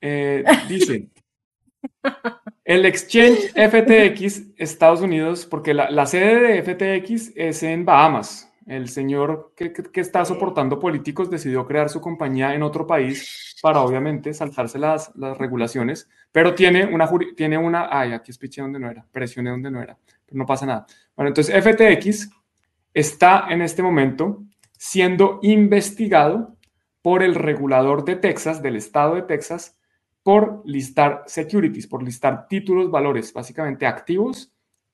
eh, 0.00 0.44
dice, 0.68 1.08
el 2.70 2.86
exchange 2.86 3.50
FTX 3.56 4.42
Estados 4.56 5.00
Unidos, 5.00 5.44
porque 5.44 5.74
la, 5.74 6.06
sede 6.06 6.62
de 6.62 6.62
FTX 6.62 7.32
es 7.34 7.64
en 7.64 7.84
Bahamas. 7.84 8.48
El 8.64 8.88
señor 8.88 9.52
que, 9.56 9.72
está 9.94 10.24
soportando 10.24 10.78
políticos 10.78 11.28
decidió 11.28 11.66
crear 11.66 11.88
su 11.88 12.00
compañía 12.00 12.54
en 12.54 12.62
otro 12.62 12.86
país 12.86 13.56
para 13.60 13.80
obviamente 13.80 14.32
saltarse 14.32 14.78
las, 14.78 15.10
las 15.16 15.36
regulaciones, 15.36 16.08
pero 16.30 16.54
tiene 16.54 16.84
una, 16.86 17.10
tiene 17.36 17.58
una, 17.58 17.88
ay, 17.90 18.12
aquí 18.12 18.30
espiché 18.30 18.62
donde 18.62 18.78
no 18.78 18.88
era, 18.88 19.04
presioné 19.10 19.50
donde 19.50 19.72
no 19.72 19.82
era, 19.82 19.98
pero 20.24 20.38
no 20.38 20.46
pasa 20.46 20.64
nada. 20.64 20.86
Bueno, 21.16 21.30
entonces 21.30 21.52
FTX 21.52 22.30
está 22.94 23.46
en 23.50 23.62
este 23.62 23.82
momento 23.82 24.44
siendo 24.78 25.40
investigado 25.42 26.56
por 27.02 27.24
el 27.24 27.34
regulador 27.34 28.04
de 28.04 28.14
Texas, 28.14 28.62
del 28.62 28.76
estado 28.76 29.16
de 29.16 29.22
Texas, 29.22 29.76
por 30.22 30.62
listar 30.64 31.24
securities, 31.26 31.86
por 31.86 32.02
listar 32.02 32.46
títulos, 32.48 32.90
valores, 32.90 33.32
básicamente 33.32 33.86
activos, 33.86 34.52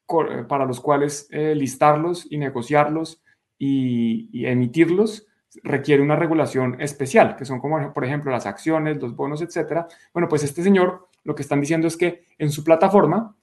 eh, 0.09 0.45
para 0.49 0.65
los 0.65 0.81
cuales 0.81 1.27
eh, 1.31 1.55
listarlos 1.55 2.27
y 2.31 2.39
negociarlos 2.39 3.21
y, 3.59 4.47
emitirlos 4.47 5.27
requiere 5.63 6.03
una 6.03 6.17
regulación 6.17 6.81
especial, 6.81 7.35
que 7.35 7.45
son 7.45 7.61
como, 7.61 7.93
por 7.93 8.05
ejemplo, 8.05 8.31
las 8.31 8.47
acciones, 8.47 9.01
los 9.01 9.17
bonos, 9.17 9.41
etcétera. 9.41 9.89
Bueno, 10.13 10.29
pues 10.29 10.45
este 10.45 10.63
señor 10.63 11.09
lo 11.25 11.35
que 11.35 11.43
están 11.43 11.61
diciendo 11.61 11.89
es 11.89 11.97
que 11.97 12.25
en 12.39 12.51
su 12.51 12.63
plataforma 12.63 13.35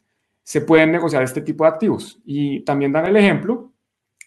se 0.43 0.61
pueden 0.61 0.91
negociar 0.91 1.23
este 1.23 1.41
tipo 1.41 1.63
de 1.63 1.71
activos. 1.71 2.21
Y 2.23 2.61
también 2.61 2.91
dan 2.91 3.07
el 3.07 3.17
ejemplo 3.17 3.73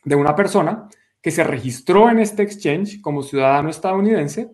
de 0.04 0.16
una 0.16 0.34
persona 0.34 0.88
que 1.22 1.30
se 1.30 1.44
registró 1.44 2.10
en 2.10 2.18
este 2.18 2.42
exchange 2.42 3.00
como 3.00 3.22
ciudadano 3.22 3.70
estadounidense 3.70 4.50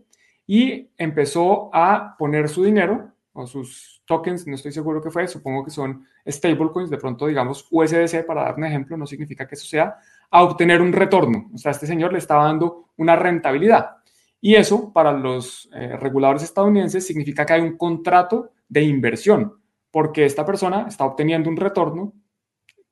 y 0.47 0.91
empezó 0.97 1.71
a 1.73 2.17
poner 2.19 2.49
su 2.49 2.65
dinero 2.65 3.13
o 3.33 3.47
sus 3.47 4.03
tokens, 4.05 4.47
no 4.47 4.55
estoy 4.55 4.73
seguro 4.73 5.01
qué 5.01 5.11
fue, 5.11 5.27
supongo 5.27 5.65
que 5.65 5.71
son 5.71 6.07
stablecoins, 6.29 6.91
de 6.91 6.99
pronto 6.99 7.27
digamos 7.27 7.67
USDC 7.71 8.27
para 8.27 8.43
dar 8.43 8.57
un 8.57 8.65
ejemplo, 8.65 8.97
no 8.97 9.07
significa 9.07 9.47
que 9.47 9.55
eso 9.55 9.67
sea, 9.67 9.97
a 10.31 10.43
obtener 10.43 10.83
un 10.83 10.93
retorno. 10.93 11.51
O 11.55 11.59
sea, 11.59 11.73
este 11.73 11.87
señor 11.87 12.13
le 12.13 12.19
estaba 12.19 12.45
dando 12.45 12.91
una 12.97 13.17
rentabilidad. 13.17 13.97
Y 14.41 14.57
eso 14.57 14.93
para 14.93 15.13
los 15.13 15.71
eh, 15.73 15.97
reguladores 15.97 16.43
estadounidenses 16.43 17.07
significa 17.07 17.47
que 17.47 17.53
hay 17.55 17.61
un 17.61 17.77
contrato 17.77 18.51
de 18.69 18.83
inversión, 18.83 19.55
porque 19.91 20.25
esta 20.25 20.45
persona 20.45 20.87
está 20.89 21.05
obteniendo 21.05 21.49
un 21.49 21.57
retorno 21.57 22.13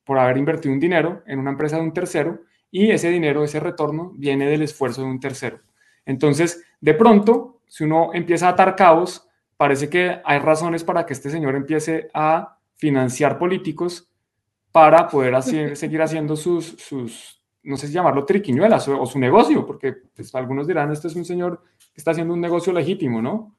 por 0.04 0.18
haber 0.18 0.38
invertido 0.38 0.72
un 0.72 0.80
dinero 0.80 1.22
en 1.26 1.38
una 1.38 1.50
empresa 1.50 1.76
de 1.76 1.82
un 1.82 1.92
tercero 1.92 2.40
y 2.70 2.90
ese 2.90 3.10
dinero, 3.10 3.42
ese 3.42 3.58
retorno, 3.58 4.12
viene 4.16 4.48
del 4.48 4.62
esfuerzo 4.62 5.02
de 5.02 5.08
un 5.08 5.18
tercero. 5.18 5.60
Entonces, 6.10 6.64
de 6.80 6.92
pronto, 6.94 7.60
si 7.68 7.84
uno 7.84 8.10
empieza 8.12 8.48
a 8.48 8.50
atar 8.50 8.74
cabos, 8.74 9.28
parece 9.56 9.88
que 9.88 10.20
hay 10.24 10.40
razones 10.40 10.82
para 10.82 11.06
que 11.06 11.12
este 11.12 11.30
señor 11.30 11.54
empiece 11.54 12.08
a 12.12 12.58
financiar 12.74 13.38
políticos 13.38 14.10
para 14.72 15.06
poder 15.08 15.40
seguir 15.76 16.02
haciendo 16.02 16.34
sus, 16.34 16.66
sus, 16.78 17.40
no 17.62 17.76
sé 17.76 17.86
si 17.86 17.92
llamarlo 17.92 18.24
triquiñuelas 18.24 18.88
o, 18.88 19.06
su 19.06 19.20
negocio, 19.20 19.64
porque 19.64 19.92
pues, 19.92 20.34
algunos 20.34 20.66
dirán, 20.66 20.90
este 20.90 21.06
es 21.06 21.14
un 21.14 21.24
señor 21.24 21.62
que 21.78 22.00
está 22.00 22.10
haciendo 22.10 22.34
un 22.34 22.40
negocio 22.40 22.72
legítimo, 22.72 23.22
¿no? 23.22 23.54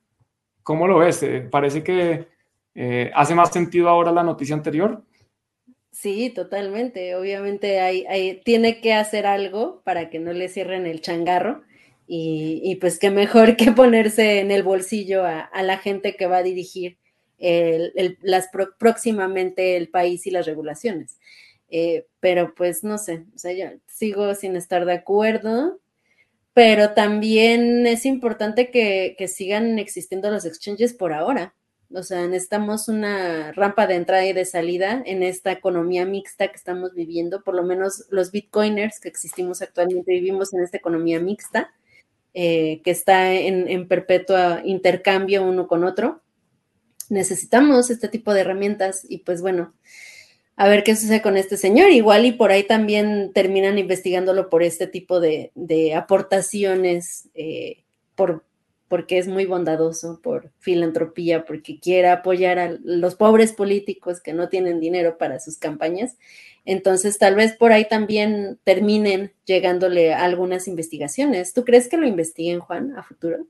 ¿Cómo 0.61 0.87
lo 0.87 0.99
ves? 0.99 1.23
Eh, 1.23 1.47
¿Parece 1.49 1.81
que 1.81 2.27
eh, 2.75 3.11
hace 3.15 3.33
más 3.33 3.51
sentido 3.51 3.87
ahora 3.87 4.11
la 4.11 4.23
noticia 4.23 4.55
anterior? 4.55 5.01
Sí, 5.91 6.31
totalmente. 6.35 7.15
Obviamente 7.15 7.79
hay, 7.79 8.41
tiene 8.43 8.81
que 8.81 8.93
hacer 8.93 9.25
algo 9.25 9.81
para 9.85 10.09
que 10.09 10.19
no 10.19 10.33
le 10.33 10.49
cierren 10.49 10.85
el 10.85 10.99
changarro 10.99 11.63
y, 12.13 12.75
pues 12.75 12.99
qué 12.99 13.09
mejor 13.09 13.55
que 13.55 13.71
ponerse 13.71 14.41
en 14.41 14.51
el 14.51 14.63
bolsillo 14.63 15.23
a, 15.23 15.49
la 15.63 15.77
gente 15.77 16.17
que 16.17 16.27
va 16.27 16.37
a 16.37 16.43
dirigir 16.43 16.97
las 18.21 18.49
próximamente 18.77 19.77
el 19.77 19.87
país 19.87 20.27
y 20.27 20.31
las 20.31 20.45
regulaciones. 20.45 21.17
Eh, 21.69 22.05
pero 22.19 22.53
pues 22.53 22.83
no 22.83 22.97
sé, 22.97 23.23
o 23.33 23.37
sea, 23.37 23.53
yo 23.53 23.77
sigo 23.87 24.35
sin 24.35 24.57
estar 24.57 24.83
de 24.85 24.91
acuerdo, 24.91 25.79
pero 26.53 26.93
también 26.93 27.87
es 27.87 28.05
importante 28.05 28.71
que, 28.71 29.15
que 29.17 29.29
sigan 29.29 29.79
existiendo 29.79 30.29
los 30.31 30.43
exchanges 30.43 30.93
por 30.93 31.13
ahora. 31.13 31.55
O 31.93 32.03
sea, 32.03 32.27
necesitamos 32.27 32.89
una 32.89 33.53
rampa 33.53 33.87
de 33.87 33.95
entrada 33.95 34.25
y 34.25 34.33
de 34.33 34.43
salida 34.43 35.01
en 35.05 35.23
esta 35.23 35.53
economía 35.53 36.05
mixta 36.05 36.49
que 36.49 36.57
estamos 36.57 36.93
viviendo. 36.93 37.41
Por 37.41 37.55
lo 37.55 37.63
menos 37.63 38.05
los 38.09 38.31
bitcoiners 38.31 38.99
que 38.99 39.07
existimos 39.07 39.61
actualmente 39.61 40.11
vivimos 40.11 40.53
en 40.53 40.61
esta 40.61 40.75
economía 40.75 41.21
mixta, 41.21 41.71
eh, 42.33 42.81
que 42.83 42.91
está 42.91 43.33
en, 43.33 43.67
en 43.67 43.87
perpetua 43.87 44.61
intercambio 44.63 45.43
uno 45.43 45.67
con 45.67 45.83
otro. 45.83 46.21
Necesitamos 47.09 47.89
este 47.89 48.07
tipo 48.07 48.33
de 48.33 48.41
herramientas 48.41 49.05
y 49.07 49.19
pues 49.19 49.41
bueno, 49.41 49.73
a 50.55 50.67
ver 50.67 50.83
qué 50.83 50.95
sucede 50.95 51.21
con 51.21 51.37
este 51.37 51.57
señor. 51.57 51.89
Igual 51.89 52.25
y 52.25 52.31
por 52.31 52.51
ahí 52.51 52.63
también 52.63 53.31
terminan 53.33 53.77
investigándolo 53.77 54.49
por 54.49 54.63
este 54.63 54.87
tipo 54.87 55.19
de, 55.19 55.51
aportaciones, 55.95 57.29
eh, 57.33 57.83
por 58.15 58.45
porque 58.91 59.17
es 59.17 59.29
muy 59.29 59.45
bondadoso, 59.45 60.19
por 60.21 60.51
filantropía, 60.59 61.45
porque 61.45 61.79
quiere 61.79 62.09
apoyar 62.09 62.59
a 62.59 62.77
los 62.83 63.15
pobres 63.15 63.53
políticos 63.53 64.19
que 64.19 64.33
no 64.33 64.49
tienen 64.49 64.81
dinero 64.81 65.17
para 65.17 65.39
sus 65.39 65.57
campañas. 65.57 66.17
Entonces, 66.65 67.17
tal 67.17 67.35
vez 67.35 67.53
por 67.53 67.71
ahí 67.71 67.87
también 67.87 68.59
terminen 68.63 69.33
llegándole 69.45 70.13
algunas 70.13 70.67
investigaciones. 70.67 71.53
¿Tú 71.53 71.63
crees 71.65 71.87
que 71.87 71.97
lo 71.97 72.07
investiguen, 72.07 72.59
Juan, 72.59 72.97
a 72.97 73.03
futuro? 73.03 73.47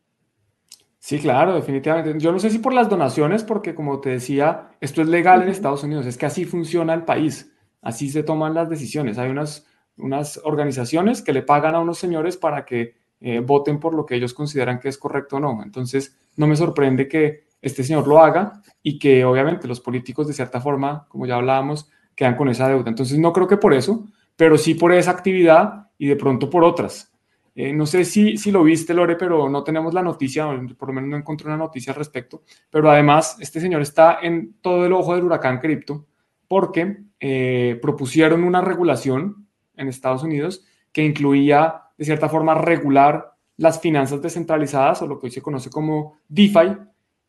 Sí, 0.99 1.20
claro, 1.20 1.55
definitivamente. 1.55 2.14
Yo 2.20 2.32
no 2.32 2.39
sé 2.39 2.49
si 2.51 2.59
por 2.59 2.74
las 2.74 2.88
donaciones, 2.88 3.43
porque 3.43 3.74
como 3.74 3.99
te 3.99 4.12
decía, 4.12 4.70
esto 4.80 5.01
es 5.01 5.07
legal 5.07 5.41
en 5.41 5.49
Estados 5.49 5.84
Unidos, 5.84 6.05
es 6.05 6.18
que 6.18 6.28
así 6.28 6.45
funciona 6.45 6.93
el 6.93 7.05
país, 7.05 7.51
así 7.82 8.09
se 8.09 8.22
toman 8.22 8.53
las 8.53 8.70
decisiones. 8.70 9.18
Hay 9.18 9.30
unas, 9.30 9.66
unas 9.97 10.39
organizaciones 10.43 11.22
que 11.24 11.34
le 11.34 11.41
pagan 11.41 11.74
a 11.74 11.80
unos 11.80 11.97
señores 11.97 12.38
para 12.38 12.66
que 12.66 12.93
eh, 13.20 13.39
voten 13.39 13.80
por 13.80 13.95
lo 13.95 14.05
que 14.05 14.16
ellos 14.16 14.34
consideran 14.34 14.80
que 14.80 14.89
es 14.89 14.97
correcto 14.97 15.38
o 15.38 15.39
no. 15.39 15.62
Entonces, 15.64 16.18
no 16.38 16.47
me 16.47 16.55
sorprende 16.55 17.07
que 17.07 17.45
este 17.62 17.84
señor 17.84 18.07
lo 18.07 18.20
haga 18.20 18.62
y 18.84 18.99
que 18.99 19.26
obviamente 19.26 19.68
los 19.68 19.80
políticos 19.80 20.28
de 20.28 20.34
cierta 20.34 20.62
forma, 20.62 21.07
como 21.07 21.26
ya 21.26 21.36
hablábamos, 21.36 21.89
quedan 22.16 22.36
con 22.36 22.49
esa 22.49 22.68
deuda. 22.68 22.89
Entonces, 22.89 23.18
no 23.20 23.34
creo 23.34 23.47
que 23.47 23.57
por 23.57 23.74
eso, 23.74 24.07
pero 24.36 24.57
sí 24.57 24.76
por 24.76 24.91
esa 24.91 25.12
actividad 25.12 25.89
y 25.97 26.07
de 26.07 26.16
pronto 26.16 26.49
por 26.49 26.64
otras. 26.64 27.12
Eh, 27.53 27.74
no 27.74 27.86
sé 27.86 28.05
si, 28.05 28.38
si 28.38 28.51
lo 28.51 28.64
viste, 28.64 28.93
Lore, 28.93 29.16
pero 29.16 29.49
no 29.49 29.64
tenemos 29.64 29.93
la 29.93 30.01
noticia, 30.01 30.47
por 30.78 30.89
lo 30.89 30.93
menos 30.93 31.09
no 31.09 31.18
encontré 31.18 31.47
una 31.47 31.57
noticia 31.57 31.91
al 31.91 31.99
respecto. 31.99 32.43
Pero 32.70 32.89
además, 32.89 33.38
este 33.39 33.59
señor 33.59 33.82
está 33.82 34.20
en 34.22 34.55
todo 34.62 34.86
el 34.86 34.93
ojo 34.93 35.16
del 35.16 35.26
huracán 35.26 35.59
cripto 35.59 36.07
porque 36.47 36.97
eh, 37.20 37.80
propusieron 37.82 38.43
una 38.43 38.62
regulación 38.62 39.47
en 39.76 39.88
Estados 39.88 40.24
Unidos 40.24 40.66
que 40.91 41.03
incluía 41.03 41.84
de 41.97 42.05
cierta 42.05 42.30
forma 42.30 42.55
regular 42.55 43.34
las 43.57 43.80
finanzas 43.80 44.22
descentralizadas 44.22 45.01
o 45.01 45.07
lo 45.07 45.20
que 45.20 45.28
hoy 45.28 45.32
se 45.32 45.41
conoce 45.41 45.70
como 45.70 46.18
DeFi 46.28 46.78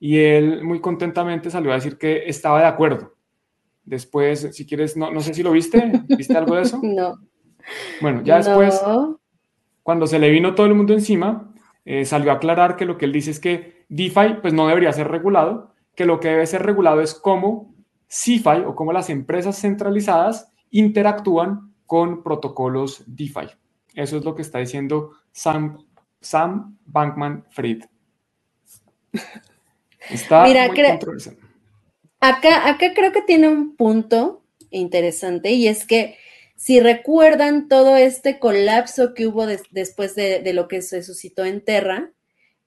y 0.01 0.19
él 0.19 0.65
muy 0.65 0.81
contentamente 0.81 1.51
salió 1.51 1.71
a 1.71 1.77
decir 1.77 1.99
que 1.99 2.25
estaba 2.27 2.61
de 2.61 2.67
acuerdo. 2.67 3.15
Después, 3.85 4.49
si 4.53 4.67
quieres, 4.67 4.97
no, 4.97 5.11
no 5.11 5.21
sé 5.21 5.35
si 5.35 5.43
lo 5.43 5.53
viste, 5.53 6.05
¿viste 6.09 6.37
algo 6.37 6.57
de 6.57 6.63
eso? 6.63 6.81
No. 6.83 7.19
Bueno, 8.01 8.23
ya 8.25 8.39
después, 8.39 8.81
cuando 9.85 10.07
se 10.09 10.19
le 10.19 10.31
vino 10.31 10.55
todo 10.55 10.67
el 10.67 10.75
mundo 10.75 10.93
encima, 10.93 11.53
eh, 11.85 12.05
salió 12.05 12.33
a 12.33 12.35
aclarar 12.35 12.77
que 12.77 12.85
lo 12.85 12.99
que 12.99 13.05
él 13.05 13.13
dice 13.13 13.31
es 13.31 13.39
que 13.39 13.85
DeFi 13.89 14.41
pues 14.41 14.53
no 14.53 14.67
debería 14.67 14.93
ser 14.93 15.09
regulado, 15.09 15.73
que 15.95 16.05
lo 16.05 16.19
que 16.19 16.29
debe 16.29 16.47
ser 16.47 16.63
regulado 16.63 17.01
es 17.01 17.15
cómo 17.15 17.75
CeFi 18.09 18.65
o 18.67 18.75
cómo 18.75 18.93
las 18.93 19.11
empresas 19.11 19.61
centralizadas 19.61 20.53
interactúan 20.71 21.73
con 21.87 22.23
protocolos 22.23 23.05
DeFi. 23.07 23.49
Eso 23.95 24.17
es 24.17 24.25
lo 24.25 24.35
que 24.35 24.43
está 24.43 24.59
diciendo 24.59 25.13
Sam, 25.33 25.79
Sam 26.21 26.79
Bankman 26.85 27.45
Fried. 27.51 27.85
Está 30.11 30.45
Mira, 30.45 30.67
muy 30.67 30.83
acá, 32.23 32.69
acá 32.69 32.95
creo 32.95 33.13
que 33.13 33.23
tiene 33.23 33.49
un 33.49 33.77
punto 33.77 34.43
interesante 34.71 35.51
y 35.51 35.69
es 35.69 35.85
que 35.85 36.17
si 36.57 36.79
recuerdan 36.79 37.69
todo 37.69 37.97
este 37.97 38.39
colapso 38.39 39.13
que 39.13 39.27
hubo 39.27 39.47
después 39.47 40.15
de, 40.15 40.53
lo 40.53 40.69
que 40.69 40.81
se 40.81 41.03
suscitó 41.03 41.45
en 41.45 41.61
Terra, 41.61 42.13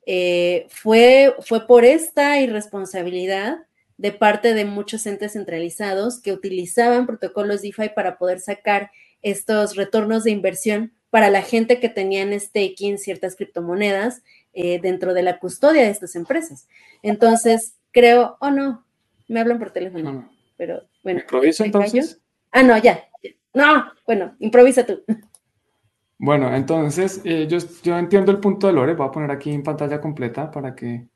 eh, 0.05 0.67
fue, 0.69 1.33
fue 1.39 1.65
por 1.65 1.85
esta 1.85 2.39
irresponsabilidad 2.41 3.59
de 3.97 4.11
parte 4.11 4.53
de 4.53 4.65
muchos 4.65 5.05
entes 5.05 5.33
centralizados 5.33 6.21
que 6.21 6.33
utilizaban 6.33 7.07
protocolos 7.07 7.61
DeFi 7.61 7.89
para 7.95 8.17
poder 8.17 8.41
sacar 8.41 8.91
estos 9.21 9.77
retornos 9.77 10.25
de 10.25 10.31
inversión 10.31 10.93
para 11.09 11.29
la 11.29 11.41
gente 11.41 11.79
que 11.79 11.87
tenía 11.87 12.23
en 12.23 12.37
staking 12.37 12.97
ciertas 12.97 13.37
criptomonedas 13.37 14.21
eh, 14.51 14.79
dentro 14.81 15.13
de 15.13 15.23
la 15.23 15.39
custodia 15.39 15.83
de 15.83 15.91
estas 15.91 16.17
empresas. 16.17 16.67
Entonces, 17.01 17.75
creo, 17.91 18.35
oh 18.41 18.51
no, 18.51 18.84
me 19.27 19.39
hablan 19.39 19.59
por 19.59 19.71
teléfono, 19.71 20.29
pero 20.57 20.83
bueno. 21.03 21.19
¿Improviso 21.19 21.63
entonces? 21.63 22.21
Ah, 22.51 22.63
no, 22.63 22.77
ya. 22.77 23.03
No, 23.53 23.85
bueno, 24.05 24.35
improvisa 24.39 24.85
tú. 24.85 25.03
Bueno, 26.17 26.55
entonces 26.55 27.21
eh, 27.25 27.45
yo, 27.47 27.57
yo 27.83 27.97
entiendo 27.97 28.31
el 28.31 28.39
punto 28.39 28.67
de 28.67 28.73
Lore, 28.73 28.93
voy 28.93 29.07
a 29.07 29.11
poner 29.11 29.31
aquí 29.31 29.51
en 29.51 29.63
pantalla 29.63 29.99
completa 29.99 30.49
para 30.49 30.73
que 30.73 31.07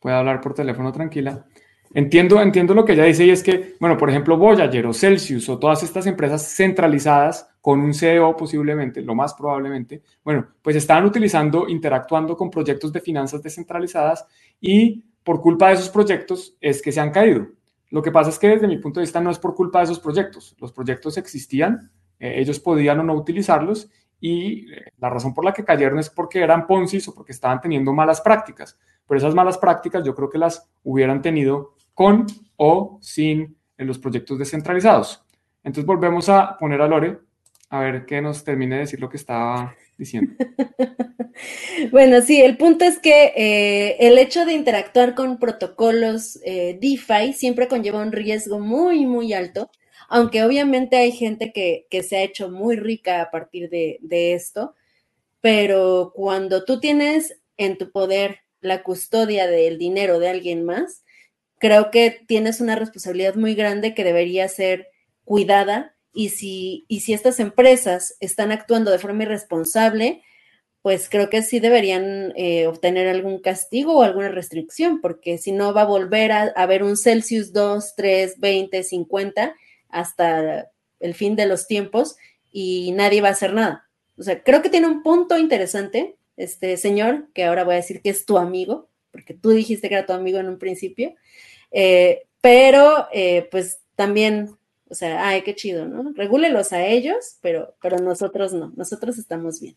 pueda 0.00 0.18
hablar 0.18 0.40
por 0.40 0.54
teléfono 0.54 0.92
tranquila. 0.92 1.44
Entiendo, 1.92 2.40
entiendo 2.40 2.74
lo 2.74 2.84
que 2.84 2.94
ella 2.94 3.04
dice 3.04 3.24
y 3.24 3.30
es 3.30 3.42
que, 3.42 3.76
bueno, 3.78 3.96
por 3.96 4.10
ejemplo, 4.10 4.36
Voyager 4.36 4.86
o 4.86 4.92
Celsius 4.92 5.48
o 5.48 5.58
todas 5.58 5.82
estas 5.82 6.06
empresas 6.06 6.42
centralizadas 6.56 7.53
con 7.64 7.80
un 7.80 7.94
CEO 7.94 8.36
posiblemente, 8.36 9.00
lo 9.00 9.14
más 9.14 9.32
probablemente, 9.32 10.02
bueno, 10.22 10.48
pues 10.60 10.76
están 10.76 11.02
utilizando, 11.06 11.66
interactuando 11.66 12.36
con 12.36 12.50
proyectos 12.50 12.92
de 12.92 13.00
finanzas 13.00 13.42
descentralizadas 13.42 14.26
y 14.60 15.02
por 15.22 15.40
culpa 15.40 15.68
de 15.68 15.76
esos 15.76 15.88
proyectos 15.88 16.58
es 16.60 16.82
que 16.82 16.92
se 16.92 17.00
han 17.00 17.10
caído. 17.10 17.46
Lo 17.88 18.02
que 18.02 18.12
pasa 18.12 18.28
es 18.28 18.38
que 18.38 18.48
desde 18.48 18.68
mi 18.68 18.76
punto 18.76 19.00
de 19.00 19.04
vista 19.04 19.18
no 19.18 19.30
es 19.30 19.38
por 19.38 19.54
culpa 19.54 19.78
de 19.78 19.84
esos 19.84 19.98
proyectos. 19.98 20.54
Los 20.60 20.72
proyectos 20.72 21.16
existían, 21.16 21.90
eh, 22.18 22.34
ellos 22.36 22.60
podían 22.60 23.00
o 23.00 23.02
no 23.02 23.14
utilizarlos 23.14 23.88
y 24.20 24.70
eh, 24.70 24.92
la 24.98 25.08
razón 25.08 25.32
por 25.32 25.46
la 25.46 25.54
que 25.54 25.64
cayeron 25.64 25.98
es 25.98 26.10
porque 26.10 26.42
eran 26.42 26.66
Ponzi 26.66 26.98
o 27.08 27.14
porque 27.14 27.32
estaban 27.32 27.62
teniendo 27.62 27.94
malas 27.94 28.20
prácticas. 28.20 28.78
Pero 29.08 29.16
esas 29.16 29.34
malas 29.34 29.56
prácticas 29.56 30.04
yo 30.04 30.14
creo 30.14 30.28
que 30.28 30.36
las 30.36 30.70
hubieran 30.82 31.22
tenido 31.22 31.76
con 31.94 32.26
o 32.56 32.98
sin 33.00 33.56
en 33.78 33.86
los 33.86 33.98
proyectos 33.98 34.38
descentralizados. 34.38 35.24
Entonces 35.62 35.86
volvemos 35.86 36.28
a 36.28 36.58
poner 36.58 36.82
a 36.82 36.88
Lore 36.88 37.20
a 37.70 37.80
ver 37.80 38.06
que 38.06 38.20
nos 38.20 38.44
termine 38.44 38.76
de 38.76 38.80
decir 38.82 39.00
lo 39.00 39.08
que 39.08 39.16
estaba 39.16 39.74
diciendo. 39.96 40.34
bueno, 41.90 42.20
sí, 42.20 42.40
el 42.40 42.56
punto 42.56 42.84
es 42.84 42.98
que 42.98 43.32
eh, 43.36 43.96
el 44.00 44.18
hecho 44.18 44.44
de 44.44 44.52
interactuar 44.52 45.14
con 45.14 45.38
protocolos 45.38 46.38
eh, 46.44 46.78
DeFi 46.80 47.32
siempre 47.32 47.68
conlleva 47.68 48.02
un 48.02 48.12
riesgo 48.12 48.58
muy, 48.58 49.06
muy 49.06 49.32
alto, 49.32 49.70
aunque 50.08 50.44
obviamente 50.44 50.96
hay 50.96 51.12
gente 51.12 51.52
que, 51.52 51.86
se 52.02 52.16
ha 52.16 52.22
hecho 52.22 52.50
muy 52.50 52.76
rica 52.76 53.22
a 53.22 53.30
partir 53.30 53.70
de, 53.70 53.98
de 54.02 54.34
esto, 54.34 54.74
pero 55.40 56.12
cuando 56.14 56.64
tú 56.64 56.80
tienes 56.80 57.40
en 57.56 57.78
tu 57.78 57.90
poder 57.90 58.40
la 58.60 58.82
custodia 58.82 59.46
del 59.46 59.78
dinero 59.78 60.18
de 60.18 60.28
alguien 60.28 60.64
más, 60.64 61.04
creo 61.58 61.90
que 61.90 62.20
tienes 62.26 62.60
una 62.60 62.76
responsabilidad 62.76 63.34
muy 63.34 63.54
grande 63.54 63.94
que 63.94 64.04
debería 64.04 64.48
ser 64.48 64.88
cuidada 65.24 65.93
y 66.14 66.30
si, 66.30 66.84
y 66.88 67.00
si 67.00 67.12
estas 67.12 67.40
empresas 67.40 68.16
están 68.20 68.52
actuando 68.52 68.90
de 68.90 68.98
forma 68.98 69.24
irresponsable, 69.24 70.22
pues 70.84 71.08
creo 71.08 71.30
que 71.30 71.42
sí 71.42 71.60
deberían 71.60 72.32
eh, 72.36 72.66
obtener 72.66 73.08
algún 73.08 73.40
castigo 73.40 73.98
o 73.98 74.02
alguna 74.02 74.28
restricción, 74.28 75.00
porque 75.00 75.38
si 75.38 75.50
no 75.50 75.72
va 75.72 75.82
a 75.82 75.86
volver 75.86 76.30
a 76.30 76.52
haber 76.56 76.82
un 76.82 76.96
Celsius 76.96 77.52
2, 77.52 77.94
3, 77.96 78.38
20, 78.38 78.82
50 78.82 79.54
hasta 79.88 80.70
el 81.00 81.14
fin 81.14 81.36
de 81.36 81.46
los 81.46 81.66
tiempos 81.66 82.16
y 82.52 82.92
nadie 82.92 83.20
va 83.20 83.28
a 83.28 83.32
hacer 83.32 83.54
nada. 83.54 83.88
O 84.18 84.22
sea, 84.22 84.42
creo 84.42 84.62
que 84.62 84.68
tiene 84.68 84.86
un 84.86 85.02
punto 85.02 85.38
interesante 85.38 86.16
este 86.36 86.76
señor, 86.76 87.28
que 87.32 87.44
ahora 87.44 87.64
voy 87.64 87.74
a 87.74 87.76
decir 87.76 88.02
que 88.02 88.10
es 88.10 88.26
tu 88.26 88.38
amigo, 88.38 88.88
porque 89.10 89.34
tú 89.34 89.50
dijiste 89.50 89.88
que 89.88 89.94
era 89.94 90.06
tu 90.06 90.12
amigo 90.12 90.38
en 90.38 90.48
un 90.48 90.58
principio, 90.58 91.14
eh, 91.70 92.26
pero 92.40 93.08
eh, 93.12 93.48
pues 93.50 93.80
también 93.96 94.56
o 94.94 94.96
sea, 94.96 95.26
ay, 95.26 95.42
qué 95.42 95.56
chido, 95.56 95.88
¿no? 95.88 96.12
Regúlelos 96.14 96.72
a 96.72 96.86
ellos, 96.86 97.38
pero, 97.42 97.74
pero 97.82 97.98
nosotros 97.98 98.52
no, 98.52 98.72
nosotros 98.76 99.18
estamos 99.18 99.60
bien. 99.60 99.74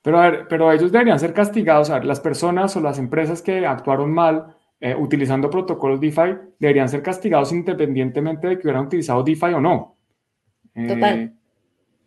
Pero, 0.00 0.18
a 0.18 0.30
ver, 0.30 0.46
pero 0.48 0.72
ellos 0.72 0.90
deberían 0.90 1.20
ser 1.20 1.34
castigados, 1.34 1.90
a 1.90 1.96
ver, 1.96 2.06
las 2.06 2.20
personas 2.20 2.74
o 2.74 2.80
las 2.80 2.98
empresas 2.98 3.42
que 3.42 3.66
actuaron 3.66 4.14
mal 4.14 4.56
eh, 4.80 4.94
utilizando 4.98 5.50
protocolos 5.50 6.00
DeFi 6.00 6.38
deberían 6.58 6.88
ser 6.88 7.02
castigados 7.02 7.52
independientemente 7.52 8.48
de 8.48 8.58
que 8.58 8.66
hubieran 8.66 8.86
utilizado 8.86 9.22
DeFi 9.22 9.52
o 9.52 9.60
no. 9.60 9.98
Eh, 10.74 10.86
Total. 10.86 11.34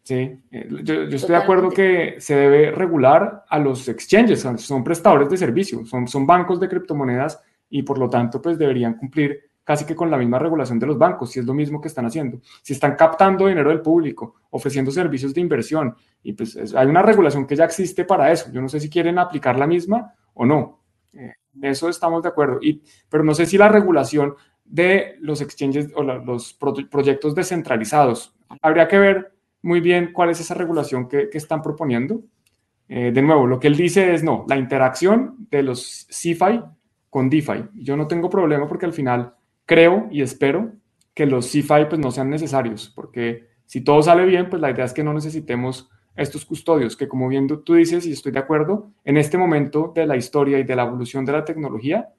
Sí, 0.02 0.42
eh, 0.50 0.68
yo, 0.82 1.04
estoy 1.04 1.36
de 1.36 1.44
acuerdo 1.44 1.70
que 1.70 2.16
se 2.18 2.34
debe 2.34 2.72
regular 2.72 3.46
a 3.48 3.60
los 3.60 3.88
exchanges, 3.88 4.40
son, 4.40 4.84
prestadores 4.84 5.30
de 5.30 5.38
servicios, 5.38 5.88
son, 5.88 6.08
son 6.08 6.26
bancos 6.26 6.60
de 6.60 6.68
criptomonedas 6.68 7.40
y 7.70 7.84
por 7.84 8.00
lo 8.00 8.10
tanto 8.10 8.42
pues 8.42 8.58
deberían 8.58 8.96
cumplir 8.96 9.49
casi 9.70 9.86
que 9.86 9.96
con 9.96 10.10
la 10.10 10.18
misma 10.18 10.40
regulación 10.40 10.80
de 10.80 10.88
los 10.88 10.98
bancos, 10.98 11.30
si 11.30 11.42
es 11.42 11.46
lo 11.46 11.54
mismo 11.54 11.80
que 11.80 11.90
están 11.90 12.04
haciendo. 12.04 12.40
Si 12.64 12.74
están 12.74 12.96
captando 12.96 13.46
dinero 13.46 13.70
del 13.70 13.82
público, 13.82 14.34
ofreciendo 14.50 14.90
servicios 14.90 15.32
de 15.32 15.42
inversión, 15.42 15.96
y 16.24 16.34
pues 16.34 16.74
hay 16.74 16.88
una 16.88 17.04
regulación 17.04 17.46
que 17.46 17.56
ya 17.56 17.66
existe 17.66 18.04
para 18.04 18.32
eso. 18.32 18.52
Yo 18.52 18.64
no 18.64 18.68
sé 18.68 18.80
si 18.80 18.90
quieren 18.90 19.20
aplicar 19.20 19.60
la 19.60 19.68
misma 19.68 20.12
o 20.34 20.44
no. 20.44 20.82
Eh, 21.14 21.36
eso 21.62 21.88
estamos 21.88 22.24
de 22.24 22.30
acuerdo. 22.30 22.58
Y, 22.64 22.82
pero 23.10 23.24
no 23.24 23.36
sé 23.36 23.46
si 23.46 23.60
la 23.60 23.70
regulación 23.70 24.34
de 24.66 25.18
los 25.20 25.40
exchanges 25.40 25.92
o 25.94 26.02
los 26.02 26.58
proyectos 26.90 27.36
descentralizados, 27.36 28.36
habría 28.64 28.88
que 28.88 28.98
ver 28.98 29.36
muy 29.62 29.82
bien 29.82 30.14
cuál 30.14 30.32
es 30.32 30.40
esa 30.40 30.56
regulación 30.56 31.08
que, 31.08 31.30
están 31.32 31.62
proponiendo. 31.62 32.24
Eh, 32.88 33.12
de 33.14 33.22
nuevo, 33.22 33.46
lo 33.46 33.60
que 33.60 33.68
él 33.68 33.76
dice 33.76 34.16
es 34.16 34.24
no, 34.24 34.48
la 34.50 34.58
interacción 34.58 35.48
de 35.52 35.62
los 35.62 36.08
CFI 36.10 36.64
con 37.12 37.30
DeFi. 37.30 37.66
Yo 37.76 37.96
no 37.96 38.08
tengo 38.08 38.32
problema 38.32 38.68
porque 38.68 38.88
al 38.88 38.94
final 38.94 39.36
creo 39.70 40.08
y 40.10 40.24
espero 40.24 40.72
que 41.14 41.28
los 41.28 41.46
CFI 41.46 41.86
pues 41.88 42.00
no 42.00 42.10
sean 42.10 42.32
necesarios, 42.32 42.92
porque 42.96 43.50
si 43.66 43.82
todo 43.82 44.02
sale 44.02 44.26
bien, 44.26 44.50
pues 44.50 44.60
la 44.60 44.72
idea 44.72 44.84
es 44.84 44.94
que 44.94 45.04
no 45.04 45.14
necesitemos 45.14 45.92
estos 46.16 46.44
custodios, 46.44 46.98
que 46.98 47.08
como 47.08 47.28
bien 47.28 47.48
tú 47.64 47.76
dices, 47.76 48.08
y 48.08 48.14
estoy 48.14 48.32
de 48.32 48.40
acuerdo, 48.40 48.90
en 49.06 49.18
este 49.18 49.38
momento 49.38 49.92
de 49.94 50.08
la 50.08 50.18
historia 50.18 50.58
y 50.58 50.64
de 50.64 50.76
la 50.76 50.86
evolución 50.86 51.24
de 51.24 51.34
la 51.34 51.46
tecnología, 51.46 52.10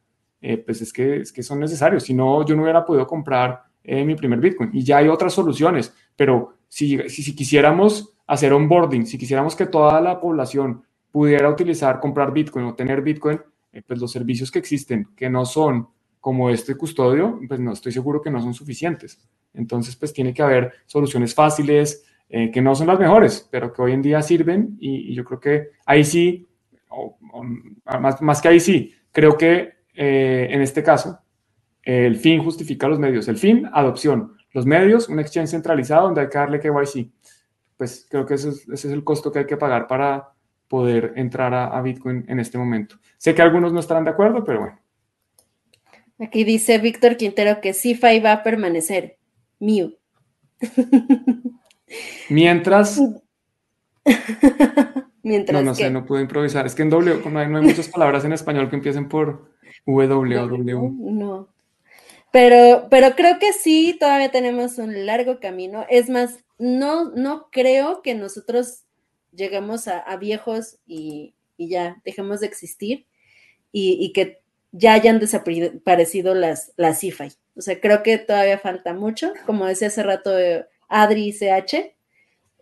eh, 0.41 0.59
pues 0.59 0.81
es 0.81 0.93
que, 0.93 1.17
es 1.17 1.33
que 1.33 1.43
son 1.43 1.59
necesarios. 1.59 2.05
Si 2.05 2.15
no, 2.15 2.47
yo 2.47 2.55
no 2.55 2.63
hubiera 2.63 2.85
podido 2.85 3.05
comprar 3.05 3.65
eh, 3.83 4.05
mi 4.05 4.15
primer 4.15 4.39
Bitcoin. 4.39 4.71
Y 4.73 4.85
ya 4.85 4.99
hay 4.99 5.09
otras 5.09 5.33
soluciones, 5.33 5.93
pero 6.15 6.55
si, 6.69 6.99
si, 7.09 7.35
quisiéramos 7.35 8.15
hacer 8.29 8.53
onboarding, 8.53 9.07
si 9.07 9.19
quisiéramos 9.19 9.57
que 9.57 9.67
toda 9.67 10.01
la 10.01 10.21
población 10.21 10.85
pudiera 11.11 11.51
utilizar, 11.51 11.99
comprar 11.99 12.33
Bitcoin 12.33 12.67
o 12.67 12.75
tener 12.75 13.03
Bitcoin, 13.03 13.41
eh, 13.73 13.83
pues 13.85 13.99
los 13.99 14.13
servicios 14.13 14.53
que 14.53 14.61
existen, 14.61 15.09
que 15.17 15.29
no 15.29 15.45
son 15.45 15.89
como 16.21 16.51
este 16.51 16.77
custodio, 16.77 17.41
pues 17.49 17.59
no 17.59 17.73
estoy 17.73 17.93
seguro 17.93 18.21
que 18.21 18.31
no 18.31 18.41
son 18.41 18.55
suficientes. 18.55 19.19
Entonces, 19.55 19.97
pues 19.97 20.13
tiene 20.13 20.35
que 20.35 20.43
haber 20.43 20.73
soluciones 20.87 21.35
fáciles, 21.35 22.05
eh, 22.29 22.51
que 22.51 22.61
no 22.61 22.75
son 22.75 22.87
las 22.87 22.99
mejores, 22.99 23.49
pero 23.51 23.73
que 23.73 23.83
hoy 23.83 23.93
en 23.93 24.03
día 24.03 24.23
sirven 24.23 24.77
y, 24.79 25.15
yo 25.15 25.25
creo 25.25 25.41
que 25.41 25.69
ahí 25.87 26.05
sí, 26.05 26.49
más, 28.01 28.21
más, 28.23 28.41
que 28.41 28.49
ahí 28.49 28.61
sí, 28.61 28.95
creo 29.11 29.37
que 29.37 29.73
eh, 29.95 30.49
en 30.51 30.61
este 30.63 30.83
caso 30.83 31.19
el 31.83 32.17
fin 32.17 32.43
justifica 32.43 32.89
los 32.89 32.99
medios. 32.99 33.29
El 33.29 33.37
fin, 33.37 33.69
adopción. 33.73 34.37
Los 34.53 34.67
medios, 34.67 35.09
un 35.09 35.19
exchange 35.19 35.51
centralizado 35.51 36.07
donde 36.07 36.23
hay 36.23 36.29
que 36.29 36.39
darle 36.39 36.61
KYC. 36.61 37.11
Pues 37.77 38.07
creo 38.11 38.27
que 38.27 38.35
ese 38.35 38.51
es, 38.51 38.85
el 38.85 39.05
costo 39.05 39.33
que 39.33 39.41
hay 39.41 39.47
que 39.47 39.57
pagar 39.57 39.87
para 39.87 40.33
poder 40.69 41.15
entrar 41.17 41.55
a, 41.55 41.67
a 41.67 41.83
Bitcoin 41.83 42.25
en 42.29 42.39
este 42.39 42.59
momento. 42.59 42.97
Sé 43.17 43.35
que 43.35 43.43
algunos 43.43 43.73
no 43.73 43.81
estarán 43.81 44.05
de 44.05 44.11
acuerdo, 44.11 44.45
pero 44.45 44.61
bueno. 44.61 44.80
Aquí 46.21 46.45
dice 46.45 46.79
Víctor 46.79 47.17
Quintero 47.17 47.61
que 47.61 47.73
CIFI 47.73 48.21
va 48.21 48.33
a 48.33 48.43
permanecer. 48.43 49.17
Mew. 49.59 49.97
Mientras. 52.29 53.01
Mientras. 55.23 55.63
No, 55.63 55.71
no 55.71 55.75
sé, 55.75 55.91
no 55.91 56.05
puedo 56.05 56.21
improvisar. 56.21 56.67
Es 56.67 56.75
que 56.75 56.83
en 56.83 56.91
W 56.91 57.23
no 57.31 57.39
hay, 57.39 57.49
muchas 57.49 57.89
palabras 57.89 58.25
en 58.25 58.33
español 58.33 58.69
que 58.69 58.77
empiecen 58.77 59.09
por 59.09 59.51
W 59.87 60.39
o 60.39 60.47
W. 60.47 60.91
No. 60.99 61.49
Pero, 62.33 62.87
pero 62.91 63.17
creo 63.17 63.39
que 63.39 63.53
sí, 63.53 63.97
todavía 63.99 64.31
tenemos 64.31 64.79
un 64.79 65.07
largo 65.07 65.41
camino. 65.41 65.87
Es 65.89 66.09
más, 66.09 66.45
no, 66.59 67.11
no 67.11 67.49
creo 67.51 68.03
que 68.03 68.15
nosotros 68.15 68.85
lleguemos 69.33 69.89
a, 69.89 70.17
viejos 70.17 70.79
y, 70.87 71.35
ya 71.59 72.01
dejemos 72.05 72.41
de 72.41 72.47
existir 72.47 73.07
y, 73.73 73.99
y 74.01 74.13
que 74.13 74.40
ya 74.73 74.95
hayan 74.95 75.19
desaparecido 75.19 76.35
las, 76.35 76.73
las 76.77 77.01
CIFI. 77.01 77.33
O 77.57 77.61
sea, 77.61 77.81
creo 77.81 78.03
que 78.03 78.19
todavía 78.19 78.59
falta 78.59 78.95
mucho, 78.95 79.33
como 79.47 79.67
decía 79.67 79.89
hace 79.89 80.03
rato 80.03 80.39
eh, 80.39 80.67
Adri 80.89 81.33
CH, 81.33 81.95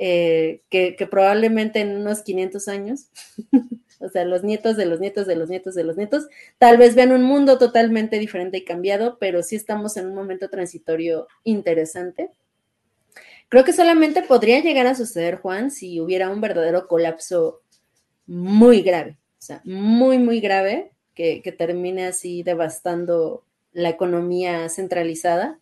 eh, 0.01 0.63
que, 0.71 0.95
probablemente 1.11 1.81
en 1.81 1.97
unos 1.97 2.23
500 2.23 2.69
años, 2.69 3.09
o 4.01 4.09
sea, 4.09 4.25
los 4.25 4.45
nietos 4.45 4.77
de 4.77 4.87
los 4.87 5.01
nietos 5.01 5.27
de 5.27 5.35
los 5.35 5.51
nietos 5.51 5.75
de 5.75 5.85
los 5.85 5.97
nietos, 5.97 6.29
tal 6.59 6.79
vez 6.79 6.95
vean 6.95 7.13
un 7.13 7.23
mundo 7.23 7.59
totalmente 7.59 8.19
diferente 8.19 8.59
y 8.59 8.65
cambiado, 8.65 9.19
pero 9.19 9.43
sí 9.43 9.57
estamos 9.57 9.97
en 9.97 10.07
un 10.07 10.15
momento 10.15 10.49
transitorio 10.49 11.27
interesante. 11.43 12.31
Creo 13.49 13.65
que 13.65 13.73
solamente 13.73 14.23
podría 14.23 14.61
llegar 14.61 14.87
a 14.87 14.95
suceder, 14.95 15.37
Juan, 15.37 15.71
si 15.71 16.01
hubiera 16.01 16.31
un 16.31 16.41
verdadero 16.41 16.87
colapso 16.87 17.63
muy 18.27 18.83
grave, 18.83 19.19
o 19.39 19.43
sea, 19.43 19.63
muy, 19.65 20.19
muy 20.19 20.41
grave, 20.41 20.93
que, 21.19 21.53
termine 21.53 22.07
así 22.07 22.45
devastando 22.45 23.43
la 23.73 23.89
economía 23.89 24.69
centralizada, 24.69 25.59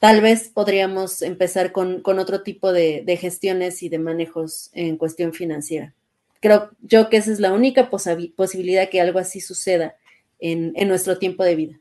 tal 0.00 0.22
vez 0.22 0.48
podríamos 0.48 1.20
empezar 1.20 1.72
con, 1.72 2.02
otro 2.04 2.42
tipo 2.42 2.72
de, 2.72 3.18
gestiones 3.20 3.82
y 3.82 3.90
de 3.90 3.98
manejos 3.98 4.70
en 4.72 4.96
cuestión 4.96 5.34
financiera. 5.34 5.94
Creo 6.40 6.70
yo 6.80 7.10
que 7.10 7.18
esa 7.18 7.30
es 7.30 7.38
la 7.38 7.52
única 7.52 7.90
posibilidad 7.90 8.88
que 8.88 9.00
algo 9.00 9.18
así 9.18 9.40
suceda 9.40 9.94
en, 10.40 10.72
en 10.74 10.88
nuestro 10.88 11.18
tiempo 11.18 11.44
de 11.44 11.54
vida. 11.54 11.80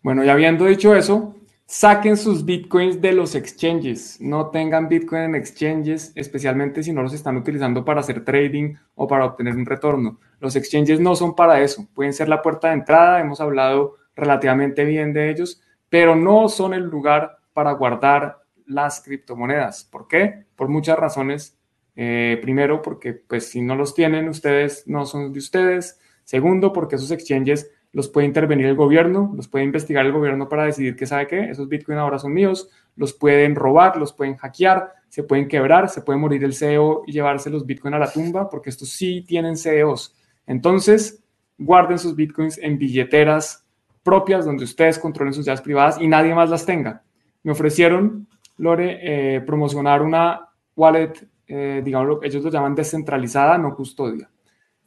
Bueno, 0.00 0.24
y 0.24 0.28
habiendo 0.28 0.64
dicho 0.64 0.94
eso, 0.94 1.34
Saquen 1.70 2.16
sus 2.16 2.46
bitcoins 2.46 2.98
de 3.02 3.12
los 3.12 3.34
exchanges. 3.34 4.18
No 4.22 4.48
tengan 4.48 4.88
bitcoin 4.88 5.24
en 5.24 5.34
exchanges, 5.34 6.12
especialmente 6.14 6.82
si 6.82 6.94
no 6.94 7.02
los 7.02 7.12
están 7.12 7.36
utilizando 7.36 7.84
para 7.84 8.00
hacer 8.00 8.24
trading 8.24 8.76
o 8.94 9.06
para 9.06 9.26
obtener 9.26 9.54
un 9.54 9.66
retorno. 9.66 10.18
Los 10.40 10.56
exchanges 10.56 10.98
no 10.98 11.14
son 11.14 11.36
para 11.36 11.60
eso. 11.60 11.86
Pueden 11.92 12.14
ser 12.14 12.30
la 12.30 12.40
puerta 12.40 12.68
de 12.68 12.74
entrada, 12.74 13.20
hemos 13.20 13.42
hablado 13.42 13.96
relativamente 14.16 14.86
bien 14.86 15.12
de 15.12 15.28
ellos, 15.28 15.60
pero 15.90 16.16
no 16.16 16.48
son 16.48 16.72
el 16.72 16.84
lugar 16.84 17.36
para 17.52 17.72
guardar 17.72 18.38
las 18.64 19.02
criptomonedas. 19.02 19.84
¿Por 19.84 20.08
qué? 20.08 20.46
Por 20.56 20.68
muchas 20.68 20.98
razones. 20.98 21.58
Eh, 21.96 22.38
primero, 22.40 22.80
porque 22.80 23.12
pues 23.12 23.46
si 23.46 23.60
no 23.60 23.74
los 23.74 23.94
tienen 23.94 24.30
ustedes, 24.30 24.84
no 24.86 25.04
son 25.04 25.34
de 25.34 25.38
ustedes. 25.38 26.00
Segundo, 26.24 26.72
porque 26.72 26.96
esos 26.96 27.10
exchanges 27.10 27.70
los 27.92 28.08
puede 28.08 28.26
intervenir 28.26 28.66
el 28.66 28.76
gobierno, 28.76 29.32
los 29.34 29.48
puede 29.48 29.64
investigar 29.64 30.04
el 30.04 30.12
gobierno 30.12 30.48
para 30.48 30.64
decidir 30.64 30.94
que 30.94 31.06
sabe 31.06 31.26
qué, 31.26 31.50
esos 31.50 31.68
bitcoins 31.68 32.00
ahora 32.00 32.18
son 32.18 32.32
míos, 32.32 32.68
los 32.96 33.14
pueden 33.14 33.54
robar, 33.54 33.96
los 33.96 34.12
pueden 34.12 34.36
hackear, 34.36 34.92
se 35.08 35.22
pueden 35.22 35.48
quebrar, 35.48 35.88
se 35.88 36.02
puede 36.02 36.18
morir 36.18 36.44
el 36.44 36.54
CEO 36.54 37.04
y 37.06 37.12
llevarse 37.12 37.50
los 37.50 37.64
bitcoins 37.64 37.96
a 37.96 37.98
la 37.98 38.12
tumba, 38.12 38.48
porque 38.48 38.70
estos 38.70 38.90
sí 38.90 39.24
tienen 39.26 39.56
CEOs. 39.56 40.14
Entonces, 40.46 41.22
guarden 41.56 41.98
sus 41.98 42.14
bitcoins 42.14 42.58
en 42.58 42.78
billeteras 42.78 43.66
propias 44.02 44.44
donde 44.44 44.64
ustedes 44.64 44.98
controlen 44.98 45.34
sus 45.34 45.44
llaves 45.44 45.60
privadas 45.60 46.00
y 46.00 46.06
nadie 46.06 46.34
más 46.34 46.50
las 46.50 46.64
tenga. 46.64 47.02
Me 47.42 47.52
ofrecieron 47.52 48.26
Lore, 48.58 48.98
eh, 49.02 49.40
promocionar 49.40 50.02
una 50.02 50.48
wallet, 50.74 51.28
eh, 51.46 51.80
digamos, 51.84 52.18
ellos 52.22 52.42
lo 52.42 52.50
llaman 52.50 52.74
descentralizada, 52.74 53.56
no 53.56 53.74
custodia, 53.74 54.28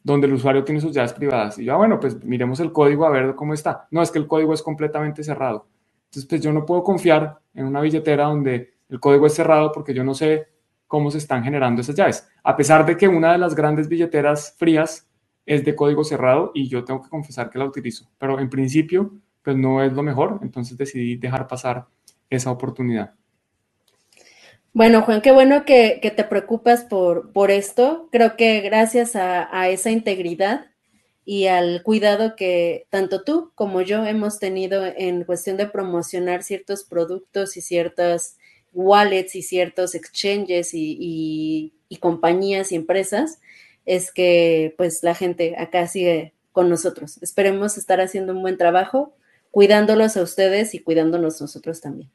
donde 0.02 0.26
el 0.26 0.32
usuario 0.34 0.64
tiene 0.64 0.80
sus 0.80 0.92
llaves 0.92 1.12
privadas. 1.12 1.58
Y 1.58 1.64
yo, 1.64 1.74
ah, 1.74 1.76
bueno, 1.76 2.00
pues 2.00 2.22
miremos 2.24 2.60
el 2.60 2.72
código 2.72 3.06
a 3.06 3.10
ver 3.10 3.34
cómo 3.34 3.54
está. 3.54 3.86
No, 3.90 4.02
es 4.02 4.10
que 4.10 4.18
el 4.18 4.26
código 4.26 4.52
es 4.54 4.62
completamente 4.62 5.22
cerrado. 5.22 5.66
Entonces, 6.06 6.28
pues 6.28 6.40
yo 6.40 6.52
no 6.52 6.66
puedo 6.66 6.82
confiar 6.82 7.38
en 7.54 7.66
una 7.66 7.80
billetera 7.80 8.24
donde 8.24 8.74
el 8.88 9.00
código 9.00 9.26
es 9.26 9.34
cerrado 9.34 9.72
porque 9.72 9.94
yo 9.94 10.04
no 10.04 10.14
sé 10.14 10.48
cómo 10.86 11.10
se 11.10 11.18
están 11.18 11.42
generando 11.42 11.80
esas 11.80 11.94
llaves. 11.94 12.28
A 12.42 12.54
pesar 12.56 12.84
de 12.84 12.96
que 12.96 13.08
una 13.08 13.32
de 13.32 13.38
las 13.38 13.54
grandes 13.54 13.88
billeteras 13.88 14.54
frías 14.58 15.08
es 15.46 15.64
de 15.64 15.74
código 15.74 16.04
cerrado 16.04 16.50
y 16.54 16.68
yo 16.68 16.84
tengo 16.84 17.02
que 17.02 17.08
confesar 17.08 17.48
que 17.48 17.58
la 17.58 17.64
utilizo. 17.64 18.10
Pero 18.18 18.38
en 18.38 18.50
principio, 18.50 19.12
pues 19.42 19.56
no 19.56 19.82
es 19.82 19.92
lo 19.92 20.02
mejor, 20.02 20.38
entonces 20.42 20.76
decidí 20.76 21.16
dejar 21.16 21.46
pasar 21.46 21.86
esa 22.28 22.50
oportunidad. 22.50 23.14
Bueno, 24.74 25.02
Juan, 25.02 25.20
qué 25.20 25.32
bueno 25.32 25.66
que, 25.66 26.00
te 26.16 26.24
preocupas 26.24 26.84
por, 26.84 27.50
esto. 27.50 28.08
Creo 28.10 28.36
que 28.36 28.60
gracias 28.62 29.16
a, 29.16 29.68
esa 29.68 29.90
integridad 29.90 30.70
y 31.26 31.46
al 31.46 31.82
cuidado 31.82 32.36
que 32.36 32.86
tanto 32.90 33.22
tú 33.22 33.52
como 33.54 33.82
yo 33.82 34.06
hemos 34.06 34.38
tenido 34.38 34.84
en 34.84 35.24
cuestión 35.24 35.58
de 35.58 35.66
promocionar 35.66 36.42
ciertos 36.42 36.84
productos 36.84 37.56
y 37.58 37.60
ciertas 37.60 38.38
wallets 38.72 39.36
y 39.36 39.42
ciertos 39.42 39.94
exchanges 39.94 40.72
y, 40.72 41.74
y 41.88 41.96
compañías 41.98 42.72
y 42.72 42.76
empresas, 42.76 43.40
es 43.84 44.10
que 44.10 44.74
pues 44.78 45.02
la 45.02 45.14
gente 45.14 45.54
acá 45.58 45.86
sigue 45.86 46.32
con 46.50 46.70
nosotros. 46.70 47.22
Esperemos 47.22 47.76
estar 47.76 48.00
haciendo 48.00 48.32
un 48.32 48.40
buen 48.40 48.56
trabajo, 48.56 49.14
cuidándolos 49.50 50.16
a 50.16 50.22
ustedes 50.22 50.74
y 50.74 50.78
cuidándonos 50.78 51.40
nosotros 51.42 51.82
también. 51.82 52.10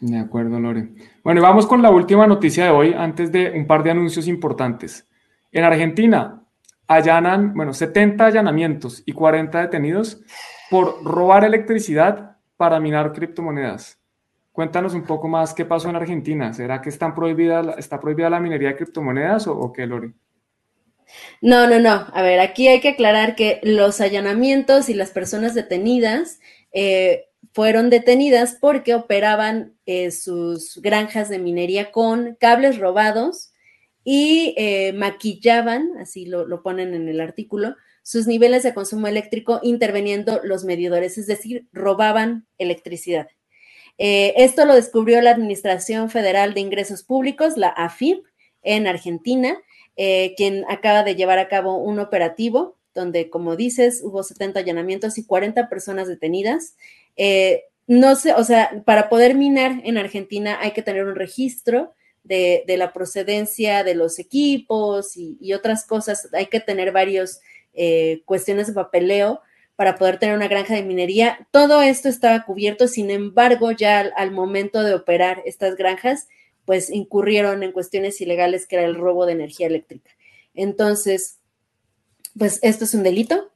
De 0.00 0.18
acuerdo, 0.18 0.60
Lore. 0.60 0.90
Bueno, 1.24 1.40
y 1.40 1.42
vamos 1.42 1.66
con 1.66 1.82
la 1.82 1.90
última 1.90 2.26
noticia 2.26 2.64
de 2.64 2.70
hoy, 2.70 2.94
antes 2.96 3.32
de 3.32 3.50
un 3.50 3.66
par 3.66 3.82
de 3.82 3.90
anuncios 3.90 4.28
importantes. 4.28 5.08
En 5.50 5.64
Argentina 5.64 6.42
allanan, 6.86 7.52
bueno, 7.54 7.72
70 7.72 8.26
allanamientos 8.26 9.02
y 9.04 9.12
40 9.12 9.60
detenidos 9.60 10.20
por 10.70 11.04
robar 11.04 11.44
electricidad 11.44 12.36
para 12.56 12.78
minar 12.78 13.12
criptomonedas. 13.12 13.98
Cuéntanos 14.52 14.94
un 14.94 15.04
poco 15.04 15.28
más 15.28 15.54
qué 15.54 15.64
pasó 15.64 15.88
en 15.88 15.96
Argentina. 15.96 16.52
¿Será 16.52 16.80
que 16.80 16.88
están 16.88 17.14
prohibida, 17.14 17.74
está 17.78 18.00
prohibida 18.00 18.30
la 18.30 18.40
minería 18.40 18.70
de 18.70 18.76
criptomonedas 18.76 19.46
o, 19.46 19.72
qué, 19.72 19.86
Lore? 19.86 20.14
No, 21.40 21.66
no, 21.68 21.78
no. 21.78 22.06
A 22.12 22.22
ver, 22.22 22.40
aquí 22.40 22.68
hay 22.68 22.80
que 22.80 22.90
aclarar 22.90 23.34
que 23.34 23.60
los 23.62 24.00
allanamientos 24.00 24.88
y 24.88 24.94
las 24.94 25.10
personas 25.10 25.54
detenidas 25.54 26.40
eh, 26.72 27.28
fueron 27.52 27.88
detenidas 27.88 28.58
porque 28.60 28.94
operaban 28.94 29.77
eh, 29.90 30.10
sus 30.10 30.82
granjas 30.82 31.30
de 31.30 31.38
minería 31.38 31.90
con 31.92 32.36
cables 32.38 32.76
robados 32.76 33.54
y 34.04 34.52
eh, 34.58 34.92
maquillaban, 34.92 35.92
así 35.98 36.26
lo, 36.26 36.62
ponen 36.62 36.92
en 36.92 37.08
el 37.08 37.22
artículo, 37.22 37.74
sus 38.02 38.26
niveles 38.26 38.64
de 38.64 38.74
consumo 38.74 39.06
eléctrico 39.06 39.60
interviniendo 39.62 40.42
los 40.44 40.64
medidores, 40.64 41.16
es 41.16 41.26
decir, 41.26 41.68
robaban 41.72 42.46
electricidad. 42.58 43.28
Eh, 43.96 44.34
esto 44.36 44.66
lo 44.66 44.74
descubrió 44.74 45.22
la 45.22 45.30
Administración 45.30 46.10
Federal 46.10 46.52
de 46.52 46.60
Ingresos 46.60 47.02
Públicos, 47.02 47.56
la 47.56 47.68
AFIP, 47.68 48.26
en 48.60 48.88
Argentina, 48.88 49.56
quien 50.36 50.66
acaba 50.68 51.02
de 51.02 51.14
llevar 51.14 51.38
a 51.38 51.48
cabo 51.48 51.78
un 51.78 51.98
operativo 51.98 52.76
donde, 52.94 53.30
como 53.30 53.56
dices, 53.56 54.02
hubo 54.04 54.22
70 54.22 54.60
allanamientos 54.60 55.16
y 55.16 55.24
40 55.24 55.70
personas 55.70 56.08
detenidas. 56.08 56.76
No 57.88 58.16
sé, 58.16 58.34
o 58.34 58.44
sea, 58.44 58.82
para 58.84 59.08
poder 59.08 59.34
minar 59.34 59.80
en 59.82 59.96
Argentina 59.96 60.58
hay 60.60 60.72
que 60.72 60.82
tener 60.82 61.04
un 61.06 61.16
registro 61.16 61.94
de, 62.22 62.62
la 62.76 62.92
procedencia 62.92 63.82
de 63.82 63.94
los 63.94 64.18
equipos 64.18 65.16
y, 65.16 65.52
otras 65.54 65.86
cosas. 65.86 66.28
Hay 66.34 66.46
que 66.46 66.60
tener 66.60 66.92
varias 66.92 67.40
eh, 67.72 68.20
cuestiones 68.26 68.66
de 68.66 68.74
papeleo 68.74 69.40
para 69.74 69.96
poder 69.96 70.18
tener 70.18 70.36
una 70.36 70.48
granja 70.48 70.74
de 70.74 70.82
minería. 70.82 71.48
Todo 71.50 71.80
esto 71.80 72.10
estaba 72.10 72.44
cubierto, 72.44 72.88
sin 72.88 73.10
embargo, 73.10 73.70
ya 73.72 74.00
al, 74.00 74.32
momento 74.32 74.82
de 74.82 74.92
operar 74.92 75.42
estas 75.46 75.76
granjas, 75.76 76.28
pues 76.66 76.90
incurrieron 76.90 77.62
en 77.62 77.72
cuestiones 77.72 78.20
ilegales 78.20 78.66
que 78.66 78.76
era 78.76 78.84
el 78.84 78.96
robo 78.96 79.24
de 79.24 79.32
energía 79.32 79.66
eléctrica. 79.66 80.10
Entonces, 80.52 81.38
pues 82.38 82.58
esto 82.60 82.84
es 82.84 82.92
un 82.92 83.02
delito, 83.02 83.50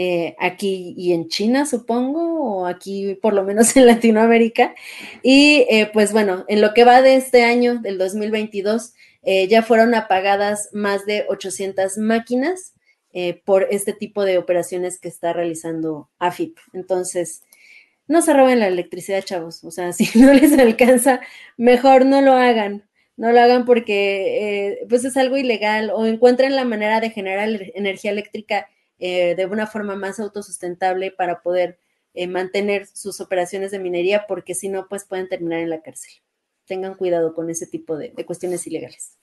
eh, 0.00 0.36
aquí 0.38 0.94
y 0.96 1.12
en 1.12 1.26
China, 1.26 1.66
supongo, 1.66 2.60
o 2.60 2.66
aquí 2.66 3.16
por 3.16 3.32
lo 3.32 3.42
menos 3.42 3.76
en 3.76 3.84
Latinoamérica. 3.84 4.76
Y 5.24 5.66
eh, 5.68 5.90
pues 5.92 6.12
bueno, 6.12 6.44
en 6.46 6.60
lo 6.60 6.72
que 6.72 6.84
va 6.84 7.02
de 7.02 7.16
este 7.16 7.42
año, 7.42 7.80
del 7.80 7.98
2022, 7.98 8.92
eh, 9.24 9.48
ya 9.48 9.64
fueron 9.64 9.96
apagadas 9.96 10.68
más 10.72 11.04
de 11.04 11.26
800 11.28 11.98
máquinas 11.98 12.74
por 13.44 13.66
este 13.72 13.92
tipo 13.92 14.24
de 14.24 14.38
operaciones 14.38 15.00
que 15.00 15.08
está 15.08 15.32
realizando 15.32 16.08
AFIP. 16.20 16.56
Entonces, 16.72 17.42
no 18.06 18.22
se 18.22 18.32
roben 18.32 18.60
la 18.60 18.68
electricidad, 18.68 19.24
chavos. 19.24 19.64
O 19.64 19.72
sea, 19.72 19.92
si 19.94 20.16
no 20.20 20.32
les 20.32 20.56
alcanza, 20.56 21.20
mejor 21.56 22.06
no 22.06 22.20
lo 22.20 22.34
hagan. 22.34 22.88
No 23.16 23.32
lo 23.32 23.40
hagan 23.40 23.64
porque 23.64 24.78
pues 24.88 25.04
es 25.04 25.16
algo 25.16 25.36
ilegal 25.36 25.90
o 25.92 26.06
encuentren 26.06 26.54
la 26.54 26.64
manera 26.64 27.00
de 27.00 27.10
generar 27.10 27.48
energía 27.74 28.12
eléctrica 28.12 28.68
eh, 28.98 29.34
de 29.36 29.46
una 29.46 29.66
forma 29.66 29.94
más 29.94 30.18
autosustentable 30.18 31.12
para 31.12 31.40
poder 31.40 31.78
eh, 32.14 32.26
mantener 32.26 32.86
sus 32.86 33.20
operaciones 33.20 33.70
de 33.70 33.78
minería, 33.78 34.26
porque 34.26 34.54
si 34.54 34.68
no, 34.68 34.88
pues 34.88 35.04
pueden 35.04 35.28
terminar 35.28 35.60
en 35.60 35.70
la 35.70 35.82
cárcel. 35.82 36.12
Tengan 36.66 36.94
cuidado 36.94 37.34
con 37.34 37.48
ese 37.48 37.66
tipo 37.66 37.96
de, 37.96 38.12
cuestiones 38.26 38.66
ilegales. 38.66 39.16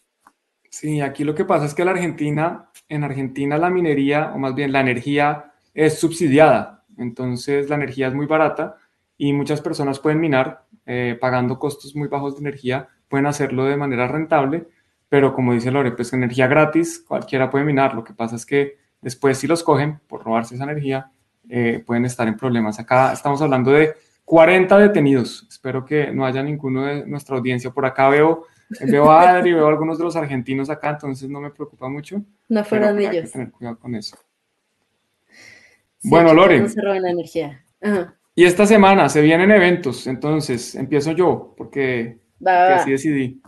Sí, 0.70 1.02
aquí 1.02 1.24
lo 1.24 1.36
que 1.36 1.46
pasa 1.46 1.66
es 1.66 1.74
que 1.74 1.84
la 1.84 1.92
Argentina, 1.92 2.70
en 2.88 3.04
Argentina 3.04 3.58
la 3.58 3.70
minería, 3.70 4.32
o 4.34 4.38
más 4.38 4.56
bien 4.56 4.72
la 4.72 4.82
energía, 4.82 5.54
es 5.74 6.00
subsidiada. 6.00 6.86
Entonces 6.98 7.70
la 7.70 7.76
energía 7.76 8.08
es 8.08 8.14
muy 8.14 8.28
barata 8.28 8.78
y 9.18 9.34
muchas 9.34 9.62
personas 9.62 10.00
pueden 10.00 10.20
minar 10.20 10.66
eh, 10.86 11.18
pagando 11.20 11.60
costos 11.60 11.96
muy 11.96 12.08
bajos 12.08 12.36
de 12.36 12.42
energía, 12.42 12.90
pueden 13.10 13.26
hacerlo 13.26 13.66
de 13.66 13.76
manera 13.76 14.08
rentable, 14.08 14.68
pero 15.10 15.34
como 15.34 15.54
dice 15.54 15.72
Lore, 15.72 15.92
pues 15.92 16.14
energía 16.14 16.48
gratis, 16.48 17.04
cualquiera 17.06 17.50
puede 17.50 17.66
minar. 17.66 17.94
Lo 17.94 18.04
que 18.04 18.14
pasa 18.14 18.36
es 18.36 18.46
que 18.46 18.78
Después, 19.06 19.38
si 19.38 19.46
los 19.46 19.62
cogen 19.62 20.00
por 20.08 20.24
robarse 20.24 20.56
esa 20.56 20.64
energía, 20.64 21.12
eh, 21.48 21.84
pueden 21.86 22.06
estar 22.06 22.28
en 22.28 22.36
problemas. 22.36 22.80
Acá 22.80 23.14
estamos 23.14 23.40
hablando 23.40 23.70
de 23.70 23.94
40 24.26 24.80
detenidos. 24.80 25.46
Espero 25.48 25.86
que 25.86 26.12
no 26.12 26.26
haya 26.26 26.42
ninguno 26.42 26.86
de 26.86 27.06
nuestra 27.06 27.38
audiencia. 27.38 27.70
Por 27.70 27.86
acá 27.86 28.10
veo, 28.10 28.48
veo 28.82 29.12
a 29.12 29.30
Adri, 29.30 29.54
veo 29.54 29.68
a 29.68 29.70
algunos 29.70 30.00
de 30.00 30.06
los 30.06 30.16
argentinos 30.16 30.72
acá, 30.72 30.90
entonces 30.90 31.30
no 31.30 31.40
me 31.40 31.52
preocupa 31.52 31.88
mucho. 31.88 32.20
No 32.50 32.64
fueron 32.64 32.98
ellos. 32.98 33.14
Hay 33.14 33.22
que 33.22 33.28
tener 33.28 33.52
cuidado 33.52 33.78
con 33.78 33.94
eso. 33.94 34.18
bueno, 36.02 36.34
Lore. 36.34 36.62
No 36.62 36.70
se 36.70 36.82
roben 36.82 37.04
la 37.04 37.12
energía. 37.12 37.64
Y 38.34 38.44
esta 38.44 38.66
semana 38.66 39.08
se 39.08 39.22
vienen 39.22 39.52
eventos, 39.52 40.08
entonces 40.08 40.74
empiezo 40.74 41.12
yo, 41.12 41.54
porque, 41.56 42.22
porque 42.40 42.74
así 42.74 42.90
decidí. 42.90 43.40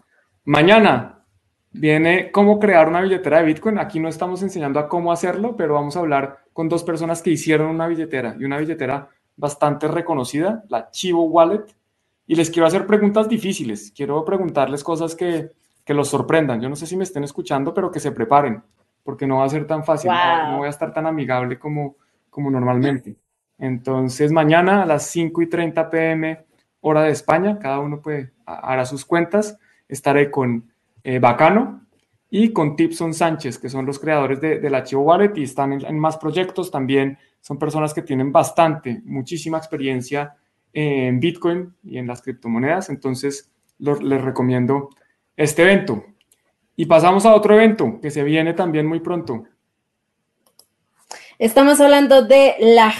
Mañana 0.45 1.16
viene 1.71 2.31
cómo 2.31 2.59
crear 2.59 2.87
una 2.87 3.01
billetera 3.01 3.39
de 3.39 3.45
Bitcoin. 3.45 3.79
Aquí 3.79 3.99
no 3.99 4.09
estamos 4.09 4.41
enseñando 4.43 4.79
a 4.79 4.87
cómo 4.87 5.11
hacerlo, 5.11 5.55
pero 5.55 5.73
vamos 5.75 5.95
a 5.95 5.99
hablar 5.99 6.39
con 6.53 6.69
dos 6.69 6.83
personas 6.83 7.21
que 7.21 7.31
hicieron 7.31 7.69
una 7.69 7.87
billetera 7.87 8.35
y 8.39 8.45
una 8.45 8.57
billetera 8.57 9.09
bastante 9.35 9.87
reconocida, 9.87 10.63
la 10.69 10.89
Chivo 10.89 11.25
Wallet. 11.25 11.65
Y 12.25 12.35
les 12.35 12.49
quiero 12.49 12.67
hacer 12.67 12.85
preguntas 12.85 13.29
difíciles. 13.29 13.93
Quiero 13.95 14.25
preguntarles 14.25 14.83
cosas 14.83 15.15
que, 15.15 15.51
que 15.85 15.93
los 15.93 16.09
sorprendan. 16.09 16.59
Yo 16.59 16.67
no 16.67 16.75
sé 16.75 16.85
si 16.85 16.97
me 16.97 17.03
estén 17.03 17.23
escuchando, 17.23 17.73
pero 17.73 17.89
que 17.89 18.01
se 18.01 18.11
preparen, 18.11 18.61
porque 19.03 19.25
no 19.25 19.37
va 19.37 19.45
a 19.45 19.49
ser 19.49 19.65
tan 19.65 19.85
fácil, 19.85 20.11
no, 20.11 20.57
voy 20.57 20.67
a 20.67 20.71
estar 20.71 20.91
tan 20.91 21.05
amigable 21.05 21.57
como, 21.57 21.95
como 22.29 22.51
normalmente. 22.51 23.15
Entonces, 23.57 24.31
mañana 24.31 24.83
a 24.83 24.85
las 24.85 25.07
5 25.07 25.41
y 25.41 25.47
30 25.47 25.89
pm, 25.89 26.45
hora 26.81 27.03
de 27.03 27.11
España, 27.11 27.57
cada 27.57 27.79
uno 27.79 28.01
puede, 28.01 28.33
hará 28.45 28.85
sus 28.85 29.05
cuentas. 29.05 29.57
Estaré 29.87 30.29
con 30.29 30.69
eh, 31.07 31.19
Bacano 31.19 31.87
y 32.29 32.51
con 32.51 32.75
Tipson 32.75 33.13
Sánchez, 33.13 33.59
que 33.59 33.69
son 33.69 33.85
los 33.85 33.97
creadores 33.97 34.41
de, 34.41 34.59
del 34.59 34.75
archivo 34.75 35.03
Wallet 35.03 35.31
y 35.37 35.43
están 35.43 35.71
en, 35.71 35.97
más 35.97 36.17
proyectos 36.17 36.69
también. 36.69 37.17
Son 37.39 37.57
personas 37.57 37.93
que 37.93 38.01
tienen 38.01 38.33
bastante, 38.33 39.01
muchísima 39.05 39.57
experiencia 39.57 40.35
en 40.73 41.21
Bitcoin 41.21 41.73
y 41.81 41.97
en 41.97 42.07
las 42.07 42.21
criptomonedas. 42.21 42.89
Entonces, 42.89 43.49
les 43.79 44.21
recomiendo 44.21 44.89
este 45.37 45.61
evento. 45.61 46.03
Y 46.75 46.87
pasamos 46.87 47.25
a 47.25 47.33
otro 47.33 47.55
evento 47.55 47.99
que 48.01 48.11
se 48.11 48.23
viene 48.23 48.53
también 48.53 48.85
muy 48.85 48.99
pronto. 48.99 49.45
Estamos 51.39 51.79
hablando 51.79 52.21
de 52.21 52.55
la 52.59 52.93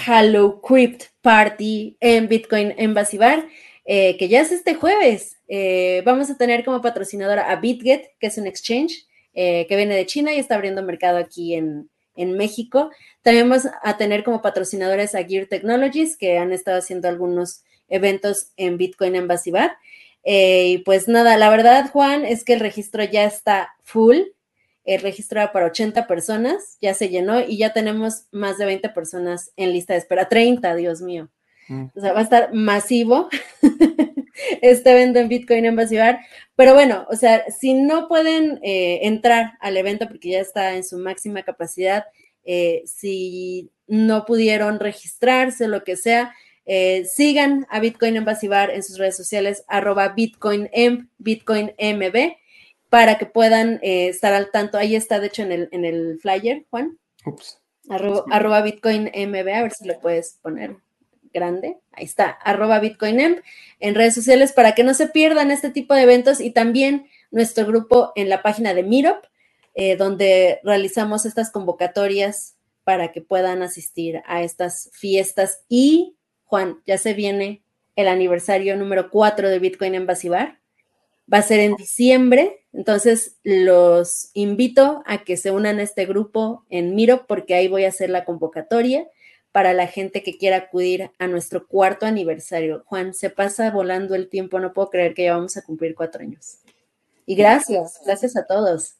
Crypt 0.66 1.02
Party 1.20 1.98
en 2.00 2.26
Bitcoin 2.26 2.72
en 2.78 2.94
Basibar, 2.94 3.44
eh, 3.84 4.16
que 4.16 4.28
ya 4.28 4.40
es 4.40 4.50
este 4.50 4.76
jueves. 4.76 5.37
Eh, 5.48 6.02
vamos 6.04 6.30
a 6.30 6.36
tener 6.36 6.64
como 6.64 6.82
patrocinadora 6.82 7.50
a 7.50 7.56
BitGet, 7.56 8.16
que 8.20 8.26
es 8.26 8.36
un 8.38 8.46
exchange 8.46 9.06
eh, 9.34 9.66
que 9.68 9.76
viene 9.76 9.96
de 9.96 10.06
China 10.06 10.32
y 10.34 10.38
está 10.38 10.54
abriendo 10.54 10.82
mercado 10.82 11.18
aquí 11.18 11.54
en, 11.54 11.88
México. 12.16 12.90
También 13.22 13.48
vamos 13.48 13.68
a 13.80 13.96
tener 13.96 14.24
como 14.24 14.42
patrocinadores 14.42 15.14
a 15.14 15.22
Gear 15.22 15.46
Technologies, 15.46 16.16
que 16.16 16.36
han 16.36 16.52
estado 16.52 16.78
haciendo 16.78 17.06
algunos 17.06 17.62
eventos 17.86 18.48
en 18.56 18.76
Bitcoin 18.76 19.14
en 19.14 19.28
Basibar. 19.28 19.76
Eh, 20.24 20.66
y 20.66 20.78
pues 20.78 21.06
nada, 21.06 21.36
la 21.36 21.48
verdad, 21.48 21.88
Juan, 21.92 22.24
es 22.24 22.42
que 22.42 22.54
el 22.54 22.60
registro 22.60 23.04
ya 23.04 23.24
está 23.24 23.70
full. 23.84 24.16
El 24.84 25.00
registro 25.00 25.40
era 25.40 25.52
para 25.52 25.66
80 25.66 26.08
personas, 26.08 26.76
ya 26.80 26.92
se 26.92 27.08
llenó 27.08 27.40
y 27.40 27.56
ya 27.56 27.72
tenemos 27.72 28.24
más 28.32 28.58
de 28.58 28.64
20 28.64 28.88
personas 28.88 29.52
en 29.54 29.72
lista 29.72 29.92
de 29.92 30.00
espera. 30.00 30.28
30, 30.28 30.74
Dios 30.74 31.00
mío. 31.00 31.28
Mm. 31.68 31.84
O 31.94 32.00
sea, 32.00 32.14
va 32.14 32.18
a 32.18 32.24
estar 32.24 32.52
masivo 32.52 33.28
este 34.62 34.90
evento 34.90 35.18
en 35.18 35.28
Bitcoin 35.28 35.64
en 35.64 35.76
Basibar. 35.76 36.20
Pero 36.56 36.74
bueno, 36.74 37.06
o 37.10 37.16
sea, 37.16 37.44
si 37.50 37.74
no 37.74 38.08
pueden 38.08 38.58
eh, 38.62 39.00
entrar 39.02 39.52
al 39.60 39.76
evento 39.76 40.08
porque 40.08 40.30
ya 40.30 40.40
está 40.40 40.74
en 40.74 40.84
su 40.84 40.98
máxima 40.98 41.42
capacidad, 41.42 42.06
eh, 42.44 42.82
si 42.86 43.70
no 43.86 44.24
pudieron 44.24 44.80
registrarse, 44.80 45.68
lo 45.68 45.84
que 45.84 45.96
sea, 45.96 46.34
eh, 46.66 47.04
sigan 47.04 47.66
a 47.70 47.80
Bitcoin 47.80 48.16
en 48.16 48.24
Basibar 48.24 48.70
en 48.70 48.82
sus 48.82 48.98
redes 48.98 49.16
sociales, 49.16 49.64
arroba 49.68 50.08
BitcoinM, 50.08 51.08
BitcoinMB, 51.18 52.36
para 52.90 53.18
que 53.18 53.26
puedan 53.26 53.78
estar 53.82 54.34
al 54.34 54.50
tanto. 54.50 54.78
Ahí 54.78 54.96
está, 54.96 55.20
de 55.20 55.26
hecho, 55.28 55.42
en 55.42 55.52
el, 55.52 55.68
en 55.72 55.84
el 55.84 56.18
flyer, 56.20 56.64
Juan. 56.70 56.98
Ups. 57.24 57.60
Arroba, 57.90 58.24
arroba 58.30 58.62
BitcoinMB, 58.62 59.48
a 59.48 59.62
ver 59.62 59.72
si 59.72 59.86
lo 59.86 59.98
puedes 60.00 60.38
poner 60.42 60.76
grande, 61.32 61.78
ahí 61.92 62.04
está, 62.04 62.30
arroba 62.30 62.78
BitcoinEmp 62.80 63.40
en 63.80 63.94
redes 63.94 64.14
sociales 64.14 64.52
para 64.52 64.74
que 64.74 64.84
no 64.84 64.94
se 64.94 65.08
pierdan 65.08 65.50
este 65.50 65.70
tipo 65.70 65.94
de 65.94 66.02
eventos 66.02 66.40
y 66.40 66.50
también 66.50 67.06
nuestro 67.30 67.66
grupo 67.66 68.12
en 68.16 68.28
la 68.28 68.42
página 68.42 68.74
de 68.74 68.82
Meetup, 68.82 69.24
eh, 69.74 69.96
donde 69.96 70.60
realizamos 70.64 71.26
estas 71.26 71.50
convocatorias 71.50 72.56
para 72.84 73.12
que 73.12 73.20
puedan 73.20 73.62
asistir 73.62 74.22
a 74.26 74.42
estas 74.42 74.90
fiestas. 74.92 75.64
Y, 75.68 76.16
Juan, 76.44 76.80
ya 76.86 76.98
se 76.98 77.12
viene 77.14 77.62
el 77.96 78.08
aniversario 78.08 78.76
número 78.76 79.10
4 79.10 79.48
de 79.50 79.58
Bitcoin 79.58 79.94
en 79.94 80.06
Basibar. 80.06 80.58
Va 81.30 81.38
a 81.38 81.42
ser 81.42 81.60
en 81.60 81.76
diciembre, 81.76 82.64
entonces 82.72 83.36
los 83.42 84.30
invito 84.32 85.02
a 85.04 85.24
que 85.24 85.36
se 85.36 85.50
unan 85.50 85.78
a 85.78 85.82
este 85.82 86.06
grupo 86.06 86.64
en 86.70 86.94
Meetup 86.94 87.26
porque 87.26 87.54
ahí 87.54 87.68
voy 87.68 87.84
a 87.84 87.88
hacer 87.88 88.08
la 88.08 88.24
convocatoria 88.24 89.06
para 89.52 89.72
la 89.72 89.86
gente 89.86 90.22
que 90.22 90.36
quiera 90.36 90.56
acudir 90.56 91.10
a 91.18 91.26
nuestro 91.26 91.66
cuarto 91.66 92.06
aniversario. 92.06 92.82
Juan, 92.86 93.14
se 93.14 93.30
pasa 93.30 93.70
volando 93.70 94.14
el 94.14 94.28
tiempo, 94.28 94.60
no 94.60 94.72
puedo 94.72 94.90
creer 94.90 95.14
que 95.14 95.24
ya 95.24 95.34
vamos 95.36 95.56
a 95.56 95.62
cumplir 95.62 95.94
cuatro 95.94 96.22
años. 96.22 96.58
Y 97.26 97.34
gracias, 97.34 98.00
gracias 98.04 98.36
a 98.36 98.46
todos. 98.46 98.96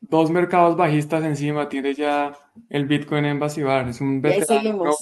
Dos 0.00 0.30
mercados 0.30 0.76
bajistas 0.76 1.24
encima, 1.24 1.68
tiene 1.68 1.94
ya 1.94 2.36
el 2.68 2.84
Bitcoin 2.86 3.24
en 3.24 3.38
Basibar, 3.38 3.88
es 3.88 4.00
un 4.00 4.20
veterano. 4.20 4.94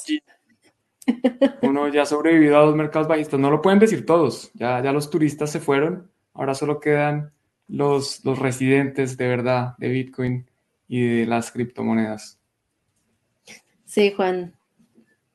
Uno 1.63 1.89
ya 1.89 2.03
ha 2.03 2.07
sobrevivido 2.07 2.57
a 2.57 2.65
dos 2.65 2.77
mercados 2.77 3.09
bajistas, 3.09 3.41
no 3.41 3.51
lo 3.51 3.61
pueden 3.61 3.81
decir 3.81 4.07
todos, 4.07 4.53
ya, 4.55 4.81
ya 4.81 4.93
los 4.93 5.11
turistas 5.11 5.51
se 5.51 5.59
fueron, 5.59 6.09
ahora 6.35 6.55
solo 6.55 6.79
quedan 6.79 7.33
los, 7.67 8.25
los 8.25 8.39
residentes 8.39 9.17
de 9.17 9.27
verdad 9.27 9.75
de 9.79 9.89
Bitcoin 9.89 10.49
y 10.87 11.19
de 11.19 11.27
las 11.27 11.51
criptomonedas. 11.51 12.39
Sí, 13.85 14.13
Juan, 14.13 14.55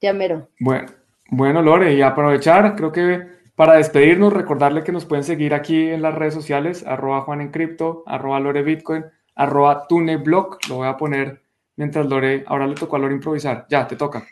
ya 0.02 0.14
mero. 0.14 0.50
Bueno, 0.60 0.88
bueno, 1.30 1.62
Lore, 1.62 1.94
y 1.94 2.02
aprovechar, 2.02 2.76
creo 2.76 2.92
que 2.92 3.38
para 3.56 3.78
despedirnos, 3.78 4.34
recordarle 4.34 4.84
que 4.84 4.92
nos 4.92 5.06
pueden 5.06 5.24
seguir 5.24 5.54
aquí 5.54 5.90
en 5.90 6.02
las 6.02 6.14
redes 6.14 6.34
sociales, 6.34 6.86
arroba 6.86 7.22
Juan 7.22 7.42
en 7.42 7.50
Cripto, 7.50 8.04
arroba 8.06 8.40
Lore 8.40 8.62
Bitcoin, 8.62 9.06
arroba 9.36 9.88
TuneBlock, 9.88 10.68
lo 10.70 10.76
voy 10.76 10.88
a 10.88 10.98
poner 10.98 11.42
mientras 11.76 12.06
Lore, 12.06 12.44
ahora 12.48 12.68
le 12.68 12.76
tocó 12.76 12.98
a 12.98 13.00
Lore 13.00 13.16
improvisar, 13.16 13.66
ya, 13.70 13.88
te 13.88 13.96
toca. 13.96 14.28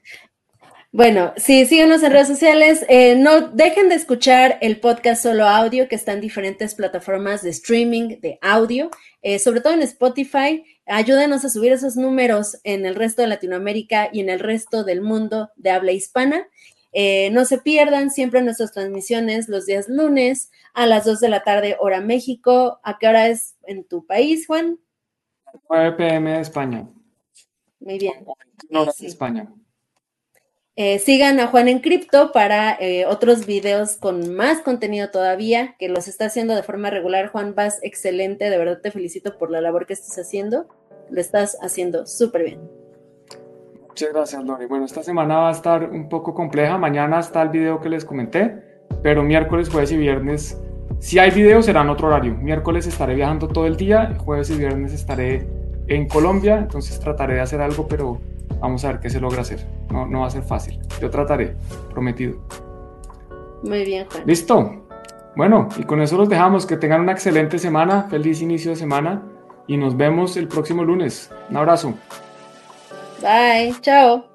Bueno, 0.91 1.33
sí, 1.35 1.65
síganos 1.65 2.03
en 2.03 2.11
redes 2.13 2.29
sociales. 2.29 2.85
Eh, 2.87 3.15
no 3.17 3.49
dejen 3.49 3.89
de 3.89 3.95
escuchar 3.95 4.57
el 4.61 4.79
podcast 4.79 5.23
solo 5.23 5.45
audio 5.45 5.89
que 5.89 5.95
está 5.95 6.13
en 6.13 6.21
diferentes 6.21 6.73
plataformas 6.73 7.41
de 7.41 7.49
streaming 7.49 8.19
de 8.21 8.39
audio, 8.41 8.89
eh, 9.21 9.39
sobre 9.39 9.59
todo 9.59 9.73
en 9.73 9.81
Spotify. 9.81 10.63
Ayúdenos 10.87 11.43
a 11.43 11.49
subir 11.49 11.71
esos 11.71 11.95
números 11.95 12.57
en 12.63 12.85
el 12.85 12.95
resto 12.95 13.21
de 13.21 13.27
Latinoamérica 13.27 14.09
y 14.11 14.19
en 14.19 14.29
el 14.29 14.39
resto 14.39 14.83
del 14.83 15.01
mundo 15.01 15.49
de 15.55 15.71
habla 15.71 15.91
hispana. 15.91 16.47
Eh, 16.91 17.29
no 17.31 17.43
se 17.45 17.57
pierdan 17.57 18.11
siempre 18.11 18.41
nuestras 18.41 18.71
transmisiones 18.71 19.49
los 19.49 19.65
días 19.65 19.89
lunes 19.89 20.51
a 20.73 20.85
las 20.85 21.05
2 21.05 21.19
de 21.19 21.29
la 21.29 21.43
tarde, 21.43 21.75
hora 21.79 22.01
México. 22.01 22.79
¿A 22.83 22.99
qué 22.99 23.07
hora 23.07 23.27
es 23.27 23.55
en 23.63 23.83
tu 23.83 24.05
país, 24.05 24.47
Juan? 24.47 24.79
9 25.69 25.93
pm 25.93 26.31
de 26.31 26.41
España. 26.41 26.87
Muy 27.79 27.97
bien. 27.97 28.25
No, 28.69 28.89
España. 28.99 29.51
Eh, 30.77 30.99
sigan 30.99 31.39
a 31.39 31.47
Juan 31.47 31.69
en 31.69 31.79
Cripto 31.79 32.33
para 32.33 32.73
eh, 32.73 33.05
otros 33.05 33.45
videos 33.45 33.95
con 33.95 34.35
más 34.35 34.59
contenido 34.59 35.09
todavía, 35.09 35.75
que 35.79 35.87
los 35.87 36.09
está 36.09 36.25
haciendo 36.25 36.53
de 36.53 36.63
forma 36.63 36.89
regular. 36.89 37.29
Juan, 37.29 37.55
vas 37.55 37.79
excelente, 37.81 38.49
de 38.49 38.57
verdad 38.57 38.81
te 38.81 38.91
felicito 38.91 39.37
por 39.37 39.51
la 39.51 39.61
labor 39.61 39.85
que 39.85 39.93
estás 39.93 40.17
haciendo. 40.17 40.67
Lo 41.09 41.21
estás 41.21 41.57
haciendo 41.61 42.05
súper 42.05 42.43
bien. 42.43 42.59
Muchas 43.87 44.11
gracias, 44.11 44.43
Lori. 44.43 44.65
Bueno, 44.65 44.83
esta 44.83 45.01
semana 45.01 45.37
va 45.37 45.49
a 45.49 45.53
estar 45.53 45.89
un 45.89 46.09
poco 46.09 46.33
compleja. 46.33 46.77
Mañana 46.77 47.21
está 47.21 47.41
el 47.41 47.49
video 47.49 47.79
que 47.79 47.87
les 47.87 48.03
comenté, 48.03 48.61
pero 49.01 49.23
miércoles, 49.23 49.69
jueves 49.69 49.93
y 49.93 49.97
viernes, 49.97 50.57
si 50.99 51.19
hay 51.19 51.31
video, 51.31 51.61
será 51.61 51.83
en 51.83 51.89
otro 51.89 52.07
horario. 52.07 52.33
Miércoles 52.35 52.85
estaré 52.85 53.15
viajando 53.15 53.47
todo 53.47 53.65
el 53.65 53.77
día, 53.77 54.13
jueves 54.17 54.49
y 54.49 54.57
viernes 54.57 54.91
estaré 54.91 55.47
en 55.87 56.07
Colombia, 56.09 56.57
entonces 56.57 56.99
trataré 56.99 57.35
de 57.35 57.41
hacer 57.41 57.61
algo, 57.61 57.87
pero 57.87 58.19
Vamos 58.59 58.83
a 58.85 58.93
ver 58.93 58.99
qué 58.99 59.09
se 59.09 59.19
logra 59.19 59.41
hacer. 59.41 59.65
No, 59.89 60.05
no 60.05 60.21
va 60.21 60.27
a 60.27 60.31
ser 60.31 60.43
fácil. 60.43 60.79
Yo 61.01 61.09
trataré, 61.09 61.55
prometido. 61.91 62.37
Muy 63.63 63.83
bien, 63.83 64.07
Juan. 64.11 64.23
Listo. 64.25 64.81
Bueno, 65.35 65.69
y 65.77 65.83
con 65.83 66.01
eso 66.01 66.17
los 66.17 66.29
dejamos. 66.29 66.65
Que 66.65 66.77
tengan 66.77 67.01
una 67.01 67.11
excelente 67.11 67.59
semana, 67.59 68.03
feliz 68.03 68.41
inicio 68.41 68.71
de 68.71 68.77
semana 68.77 69.23
y 69.67 69.77
nos 69.77 69.97
vemos 69.97 70.37
el 70.37 70.47
próximo 70.47 70.83
lunes. 70.83 71.31
Un 71.49 71.57
abrazo. 71.57 71.93
Bye, 73.21 73.75
chao. 73.81 74.25